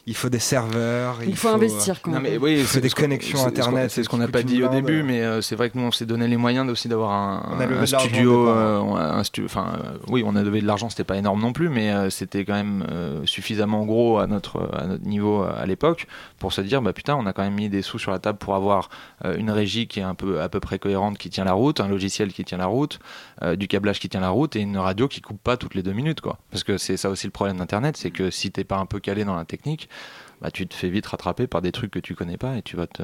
il 0.06 0.14
faut 0.14 0.28
des 0.28 0.38
serveurs. 0.38 1.22
Il, 1.26 1.34
faut, 1.34 1.48
investir 1.48 2.02
quand 2.02 2.10
même. 2.10 2.22
mais 2.22 2.36
oui, 2.36 2.56
il 2.58 2.64
faut 2.64 2.80
des 2.80 2.90
connexions 2.90 3.46
internet. 3.46 3.90
C'est 3.90 4.02
ce 4.02 4.08
qu'on 4.08 4.18
n'a 4.18 4.28
pas 4.28 4.42
dit 4.42 4.62
au 4.62 4.68
début, 4.68 5.02
mais 5.02 5.22
euh, 5.22 5.40
c'est 5.40 5.56
vrai 5.56 5.70
que 5.70 5.78
nous 5.78 5.84
on 5.84 5.90
s'est 5.90 6.04
donné 6.04 6.28
les 6.28 6.36
moyens 6.36 6.68
aussi 6.68 6.88
d'avoir 6.88 7.12
un, 7.12 7.86
studio. 7.86 8.48
Euh, 8.48 9.22
enfin, 9.44 9.78
euh, 9.78 9.96
oui, 10.08 10.22
on 10.26 10.36
a 10.36 10.42
levé 10.42 10.60
de 10.60 10.66
l'argent, 10.66 10.90
c'était 10.90 11.04
pas 11.04 11.16
énorme 11.16 11.40
non 11.40 11.54
plus, 11.54 11.70
mais 11.70 12.10
c'était 12.10 12.44
quand 12.44 12.54
même 12.54 12.84
suffisamment 13.24 13.84
gros 13.86 14.18
à 14.18 14.26
notre, 14.26 14.68
à 14.74 14.86
notre 14.86 15.04
niveau 15.04 15.42
à 15.42 15.64
l'époque 15.64 16.06
pour 16.38 16.52
se 16.52 16.60
dire, 16.60 16.82
bah 16.82 16.92
putain, 16.92 17.16
on 17.16 17.24
a 17.26 17.32
quand 17.32 17.42
même 17.42 17.54
mis 17.54 17.70
des 17.70 17.80
sous 17.80 17.98
sur 17.98 18.10
la 18.10 18.18
table 18.18 18.38
pour 18.38 18.54
avoir 18.54 18.90
une 19.24 19.50
régie 19.50 19.86
qui 19.86 20.00
est 20.00 20.04
un 20.04 20.14
peu 20.14 20.42
à 20.42 20.48
peu 20.48 20.60
près 20.60 20.78
cohérente, 20.78 21.16
qui 21.16 21.30
tient 21.30 21.44
la 21.44 21.54
route, 21.54 21.80
un 21.80 21.88
logiciel 21.88 22.32
qui 22.32 22.44
tient 22.44 22.58
la 22.58 22.66
route, 22.66 22.98
du 23.56 23.68
câblage 23.68 24.00
qui 24.00 24.10
tient 24.10 24.20
la 24.20 24.28
route 24.28 24.54
et 24.56 24.60
une 24.60 24.76
radio 24.76 25.08
qui 25.08 25.22
coupe 25.22 25.40
pas 25.42 25.56
toutes 25.56 25.74
les 25.74 25.82
deux 25.82 25.92
minutes, 25.92 26.20
quoi. 26.20 26.38
Parce 26.50 26.62
que 26.62 26.76
c'est 26.76 26.98
ça 26.98 27.08
aussi 27.08 27.26
le 27.26 27.32
problème 27.32 27.56
d'internet, 27.56 27.96
c'est 27.96 28.10
que 28.10 28.30
si 28.30 28.50
t'es 28.50 28.64
pas 28.64 28.76
un 28.76 28.86
peu 28.86 29.00
calé 29.00 29.24
dans 29.24 29.36
la 29.36 29.44
technique 29.44 29.88
bah, 30.44 30.50
tu 30.50 30.66
te 30.66 30.74
fais 30.74 30.90
vite 30.90 31.06
rattraper 31.06 31.46
par 31.46 31.62
des 31.62 31.72
trucs 31.72 31.90
que 31.90 31.98
tu 31.98 32.14
connais 32.14 32.36
pas 32.36 32.58
et 32.58 32.62
tu 32.62 32.76
vas 32.76 32.86
te, 32.86 33.02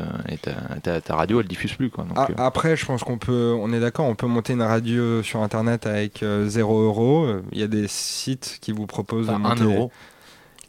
ta, 1.00 1.16
radio 1.16 1.40
elle 1.40 1.48
diffuse 1.48 1.72
plus 1.72 1.88
quoi. 1.88 2.04
Euh. 2.04 2.34
Après, 2.36 2.76
je 2.76 2.84
pense 2.84 3.02
qu'on 3.02 3.16
peut, 3.16 3.56
on 3.58 3.72
est 3.72 3.80
d'accord, 3.80 4.04
on 4.04 4.14
peut 4.14 4.26
monter 4.26 4.52
une 4.52 4.60
radio 4.60 5.22
sur 5.22 5.42
internet 5.42 5.86
avec 5.86 6.18
0 6.18 6.22
euh, 6.22 6.84
euros. 6.84 7.26
Il 7.52 7.58
y 7.58 7.62
a 7.62 7.66
des 7.66 7.88
sites 7.88 8.58
qui 8.60 8.72
vous 8.72 8.86
proposent 8.86 9.28
de 9.28 9.32
monter, 9.32 9.62
1 9.62 9.64
euro 9.64 9.90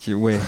qui, 0.02 0.16
ouais, 0.16 0.40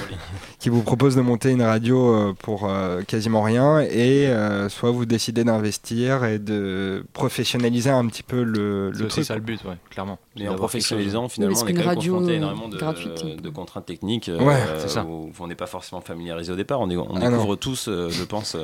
qui 0.58 0.70
vous 0.70 0.82
propose 0.82 1.16
de 1.16 1.22
monter 1.22 1.52
une 1.52 1.62
radio 1.62 2.16
euh, 2.16 2.34
pour 2.34 2.68
euh, 2.68 3.04
quasiment 3.04 3.44
rien, 3.44 3.82
et 3.82 4.28
euh, 4.28 4.68
soit 4.68 4.90
vous 4.90 5.06
décidez 5.06 5.44
d'investir 5.44 6.26
et 6.26 6.40
de 6.40 7.06
professionnaliser 7.14 7.92
un 7.92 8.08
petit 8.08 8.24
peu 8.24 8.42
le, 8.42 8.90
le 8.90 9.10
C'est 9.12 9.24
ça 9.24 9.36
le 9.36 9.42
but, 9.42 9.64
ouais, 9.66 9.78
clairement. 9.92 10.18
Et 10.38 10.50
en 10.50 10.56
professionnalisant, 10.56 11.30
finalement, 11.30 11.56
on 11.56 11.68
est 11.68 11.74
quand 11.74 11.86
même 11.86 11.96
confronté 11.96 12.32
à 12.32 12.36
énormément 12.36 12.68
de, 12.68 13.42
de, 13.42 13.50
contraintes 13.50 13.86
techniques 13.86 14.32
ouais, 14.34 14.88
ça. 14.88 15.06
où 15.06 15.32
on 15.40 15.48
n'est 15.48 15.54
pas 15.54 15.68
forcément 15.68 16.02
familiarisé 16.02 16.52
au 16.52 16.56
départ. 16.56 16.82
On, 16.82 16.90
est, 16.90 16.98
on 16.98 17.16
ah 17.16 17.30
découvre 17.30 17.56
tous, 17.56 17.88
je 17.88 18.24
pense, 18.24 18.58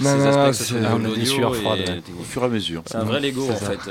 ces 0.00 0.06
aspects 0.06 0.72
au 0.72 2.22
fur 2.22 2.42
et 2.42 2.46
à 2.46 2.48
mesure. 2.48 2.82
C'est 2.86 2.96
un 2.96 3.04
vrai 3.04 3.18
Lego, 3.18 3.50
en 3.50 3.56
fait. 3.56 3.90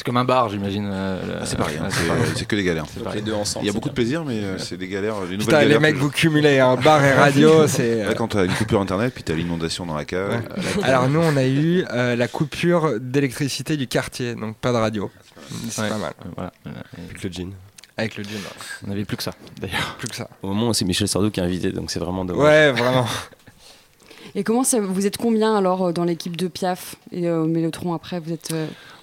C'est 0.00 0.04
comme 0.04 0.16
un 0.16 0.24
bar, 0.24 0.48
j'imagine. 0.48 0.88
Euh, 0.90 1.40
ah, 1.42 1.44
c'est 1.44 1.58
pareil, 1.58 1.76
c'est 2.34 2.48
que 2.48 2.56
des 2.56 2.64
galères. 2.64 2.86
Les 3.14 3.20
deux 3.20 3.34
ensemble. 3.34 3.66
Il 3.66 3.68
y 3.68 3.70
a 3.70 3.74
beaucoup 3.74 3.90
de 3.90 3.94
plaisir, 3.94 4.24
mais 4.24 4.38
euh, 4.38 4.56
c'est 4.56 4.78
des 4.78 4.88
galères. 4.88 5.16
Putain, 5.28 5.62
les 5.66 5.78
mecs, 5.78 5.96
vous 5.96 6.08
cumulez 6.08 6.58
un 6.58 6.76
bar 6.76 7.04
et 7.04 7.12
radio. 7.12 7.66
c'est 7.66 8.06
Quand 8.16 8.28
tu 8.28 8.38
as 8.38 8.44
une 8.44 8.54
coupure 8.54 8.80
internet, 8.80 9.12
puis 9.12 9.22
tu 9.22 9.32
as 9.32 9.34
l'inondation 9.34 9.84
dans 9.84 9.94
la 9.94 10.06
cave. 10.06 10.40
Alors, 10.82 11.06
nous, 11.10 11.20
on 11.20 11.36
a 11.36 11.44
eu 11.44 11.84
euh, 11.92 12.16
la 12.16 12.28
coupure 12.28 12.98
d'électricité 12.98 13.76
du 13.76 13.88
quartier, 13.88 14.34
donc 14.34 14.56
pas 14.56 14.72
de 14.72 14.78
radio. 14.78 15.10
C'est 15.68 15.86
pas 15.86 15.98
mal. 15.98 16.50
Avec 16.96 17.22
le 17.22 17.30
jean. 17.30 17.50
Avec 17.98 18.16
le 18.16 18.24
jean. 18.24 18.40
On 18.86 18.88
n'avait 18.88 19.04
plus 19.04 19.18
que 19.18 19.22
ça, 19.22 19.32
d'ailleurs. 19.60 19.96
Plus 19.98 20.08
que 20.08 20.16
ça. 20.16 20.30
Au 20.42 20.48
moment 20.48 20.68
où 20.68 20.72
c'est 20.72 20.86
Michel 20.86 21.08
Sardou 21.08 21.30
qui 21.30 21.40
est 21.40 21.42
invité, 21.42 21.72
donc 21.72 21.90
c'est 21.90 22.00
vraiment 22.00 22.24
dommage. 22.24 22.42
Ouais, 22.42 22.72
vraiment. 22.72 23.04
Et 24.34 24.44
comment 24.44 24.64
ça, 24.64 24.80
vous 24.80 25.06
êtes 25.06 25.16
combien 25.16 25.56
alors 25.56 25.92
dans 25.92 26.04
l'équipe 26.04 26.36
de 26.36 26.48
Piaf 26.48 26.96
et 27.12 27.30
au 27.30 27.46
Mélotron 27.46 27.94
après 27.94 28.20
vous 28.20 28.32
êtes 28.32 28.54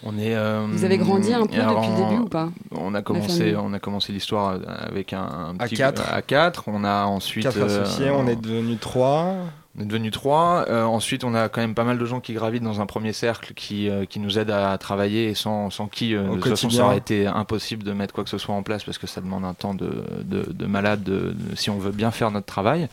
on 0.03 0.17
est, 0.17 0.35
euh, 0.35 0.65
Vous 0.69 0.85
avez 0.85 0.97
grandi 0.97 1.33
un 1.33 1.45
peu 1.45 1.57
depuis 1.57 1.89
le 1.89 2.09
début 2.09 2.21
ou 2.21 2.27
pas? 2.27 2.49
On 2.71 2.93
a 2.93 3.01
commencé, 3.01 3.55
on 3.55 3.73
a 3.73 3.79
commencé 3.79 4.13
l'histoire 4.13 4.59
avec 4.67 5.13
un, 5.13 5.55
petit 5.59 5.81
à 5.81 6.21
4 6.21 6.63
On 6.67 6.83
a 6.83 7.05
ensuite 7.05 7.43
4 7.43 7.61
associés, 7.61 8.11
on 8.11 8.27
est 8.27 8.35
devenu 8.35 8.77
3 8.77 9.35
on 9.77 9.83
est 9.83 9.85
devenu 9.85 10.11
trois. 10.11 10.65
Euh, 10.69 10.83
ensuite, 10.83 11.23
on 11.23 11.35
a 11.35 11.49
quand 11.49 11.61
même 11.61 11.75
pas 11.75 11.83
mal 11.83 11.97
de 11.97 12.05
gens 12.05 12.19
qui 12.19 12.33
gravitent 12.33 12.63
dans 12.63 12.81
un 12.81 12.85
premier 12.85 13.13
cercle 13.13 13.53
qui, 13.53 13.89
euh, 13.89 14.05
qui 14.05 14.19
nous 14.19 14.39
aident 14.39 14.51
à 14.51 14.77
travailler 14.77 15.29
et 15.29 15.35
sans, 15.35 15.69
sans 15.69 15.87
qui, 15.87 16.13
de 16.13 16.27
toute 16.35 16.47
façon, 16.47 16.69
ça 16.69 16.85
aurait 16.85 16.97
été 16.97 17.27
impossible 17.27 17.83
de 17.83 17.93
mettre 17.93 18.13
quoi 18.13 18.23
que 18.23 18.29
ce 18.29 18.37
soit 18.37 18.55
en 18.55 18.63
place 18.63 18.83
parce 18.83 18.97
que 18.97 19.07
ça 19.07 19.21
demande 19.21 19.45
un 19.45 19.53
temps 19.53 19.73
de, 19.73 20.03
de, 20.23 20.51
de 20.51 20.65
malade 20.65 21.35
si 21.55 21.69
on 21.69 21.77
veut 21.77 21.91
bien 21.91 22.11
faire 22.11 22.31
notre 22.31 22.47
travail. 22.47 22.87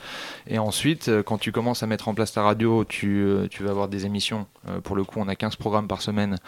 Et 0.47 0.59
ensuite, 0.59 1.11
quand 1.24 1.39
tu 1.39 1.53
commences 1.53 1.82
à 1.82 1.87
mettre 1.87 2.09
en 2.09 2.14
place 2.14 2.32
ta 2.32 2.43
radio, 2.43 2.85
tu, 2.85 3.26
tu 3.51 3.62
vas 3.62 3.70
avoir 3.70 3.89
des 3.89 4.07
émissions. 4.07 4.47
pour 4.82 4.97
le 4.97 5.05
coup, 5.05 5.20
on 5.20 5.28
a 5.28 5.37
15 5.37 5.57
programmes 5.57 5.89
par 5.89 6.03
semaine. 6.03 6.39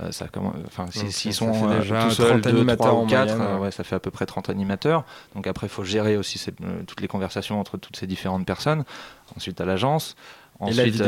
Euh, 0.00 0.10
ça 0.10 0.26
enfin, 0.66 0.86
s'ils 0.90 1.34
sont 1.34 1.52
euh, 1.68 1.80
déjà 1.80 2.04
tout 2.04 2.10
seuls, 2.10 2.40
3 2.40 2.94
ou 2.94 3.06
4, 3.06 3.34
euh, 3.38 3.58
ouais, 3.58 3.70
ça 3.70 3.84
fait 3.84 3.94
à 3.94 4.00
peu 4.00 4.10
près 4.10 4.24
30 4.24 4.48
animateurs. 4.48 5.04
Donc 5.34 5.46
après, 5.46 5.66
il 5.66 5.70
faut 5.70 5.84
gérer 5.84 6.16
aussi 6.16 6.42
toutes 6.86 7.00
les 7.00 7.08
conversations 7.08 7.60
entre 7.60 7.76
toutes 7.76 7.96
ces 7.96 8.06
différentes 8.06 8.46
personnes. 8.46 8.84
Ensuite, 9.36 9.60
à 9.60 9.64
l'agence. 9.64 10.16
Ensuite, 10.60 11.02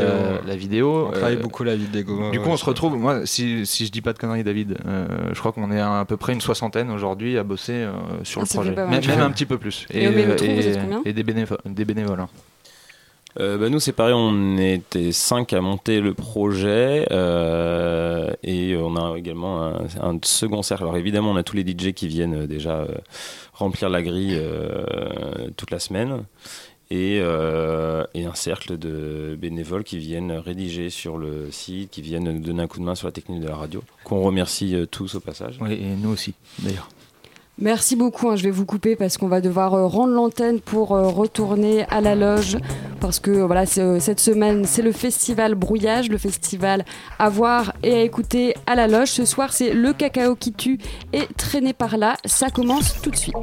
la 0.45 0.55
vidéo. 0.55 1.07
On 1.07 1.11
travaille 1.11 1.37
beaucoup 1.37 1.63
la 1.63 1.75
vidéo. 1.75 2.31
Du 2.31 2.39
coup, 2.39 2.49
on 2.49 2.57
se 2.57 2.65
retrouve. 2.65 2.95
Moi, 2.95 3.25
si, 3.25 3.65
si 3.65 3.85
je 3.85 3.91
dis 3.91 4.01
pas 4.01 4.13
de 4.13 4.19
conneries, 4.19 4.43
David, 4.43 4.77
je 4.85 5.39
crois 5.39 5.51
qu'on 5.51 5.71
est 5.71 5.79
à, 5.79 6.05
peu 6.07 6.17
près 6.17 6.33
une 6.33 6.41
soixantaine 6.41 6.91
aujourd'hui 6.91 7.37
à 7.37 7.43
bosser 7.43 7.87
sur 8.23 8.41
le 8.41 8.47
ah, 8.49 8.53
projet. 8.53 8.75
Même, 8.75 9.21
un 9.21 9.31
petit 9.31 9.45
peu 9.45 9.57
plus. 9.57 9.87
Et, 9.89 10.03
et, 10.03 11.13
des, 11.13 11.23
bénévoles. 11.23 11.59
Des 11.65 11.85
bénévoles 11.85 12.19
hein. 12.19 12.29
Euh, 13.39 13.57
bah, 13.57 13.69
nous, 13.69 13.79
c'est 13.79 13.91
pareil, 13.91 14.13
on 14.15 14.57
était 14.57 15.11
cinq 15.11 15.53
à 15.53 15.61
monter 15.61 15.99
le 15.99 16.13
projet 16.13 17.05
euh, 17.11 18.31
et 18.43 18.77
on 18.77 18.95
a 18.95 19.17
également 19.17 19.61
un, 20.01 20.17
second 20.23 20.61
cercle. 20.61 20.83
Alors 20.83 20.97
évidemment, 20.97 21.31
on 21.31 21.35
a 21.35 21.43
tous 21.43 21.57
les 21.57 21.63
DJ 21.63 21.91
qui 21.93 22.07
viennent 22.07 22.45
déjà 22.45 22.77
euh, 22.77 22.87
remplir 23.53 23.89
la 23.89 24.01
grille 24.01 24.39
toute 25.57 25.71
la 25.71 25.79
semaine. 25.79 26.23
et, 26.91 27.17
et, 27.17 28.25
un 28.25 28.35
cercle 28.35 28.77
de 28.77 29.37
bénévoles 29.39 29.83
qui 29.83 29.97
viennent 29.97 30.31
rédiger 30.31 30.89
sur 30.89 31.17
le 31.17 31.51
site, 31.51 31.91
qui 31.91 32.01
viennent 32.01 32.31
nous 32.31 32.39
donner 32.39 32.63
un 32.63 32.67
coup 32.67 32.79
de 32.79 32.85
main 32.85 32.95
sur 32.95 33.07
la 33.07 33.11
technique 33.11 33.41
de 33.41 33.47
la 33.47 33.55
radio, 33.55 33.83
qu'on 34.03 34.21
remercie 34.21 34.75
tous 34.91 35.15
au 35.15 35.19
passage. 35.19 35.57
Oui, 35.61 35.73
et 35.73 35.95
nous 35.95 36.09
aussi, 36.09 36.33
d'ailleurs. 36.59 36.89
Merci 37.57 37.95
beaucoup. 37.95 38.29
Hein. 38.29 38.35
Je 38.35 38.43
vais 38.43 38.51
vous 38.51 38.65
couper 38.65 38.95
parce 38.95 39.17
qu'on 39.17 39.27
va 39.27 39.39
devoir 39.39 39.73
euh, 39.73 39.87
rendre 39.87 40.13
l'antenne 40.13 40.59
pour 40.59 40.93
euh, 40.93 41.07
retourner 41.07 41.85
à 41.89 42.01
la 42.01 42.15
loge. 42.15 42.57
Parce 42.99 43.19
que 43.19 43.31
voilà, 43.31 43.63
euh, 43.77 43.99
cette 43.99 44.19
semaine, 44.19 44.65
c'est 44.65 44.81
le 44.81 44.91
festival 44.91 45.55
Brouillage, 45.55 46.09
le 46.09 46.17
festival 46.17 46.83
à 47.17 47.29
voir 47.29 47.73
et 47.81 47.93
à 47.93 48.01
écouter 48.01 48.55
à 48.65 48.75
la 48.75 48.87
loge. 48.87 49.09
Ce 49.09 49.25
soir, 49.25 49.53
c'est 49.53 49.73
le 49.73 49.93
cacao 49.93 50.35
qui 50.35 50.51
tue 50.51 50.79
et 51.13 51.27
traîner 51.37 51.73
par 51.73 51.97
là. 51.97 52.17
Ça 52.25 52.49
commence 52.49 53.01
tout 53.01 53.11
de 53.11 53.15
suite. 53.15 53.35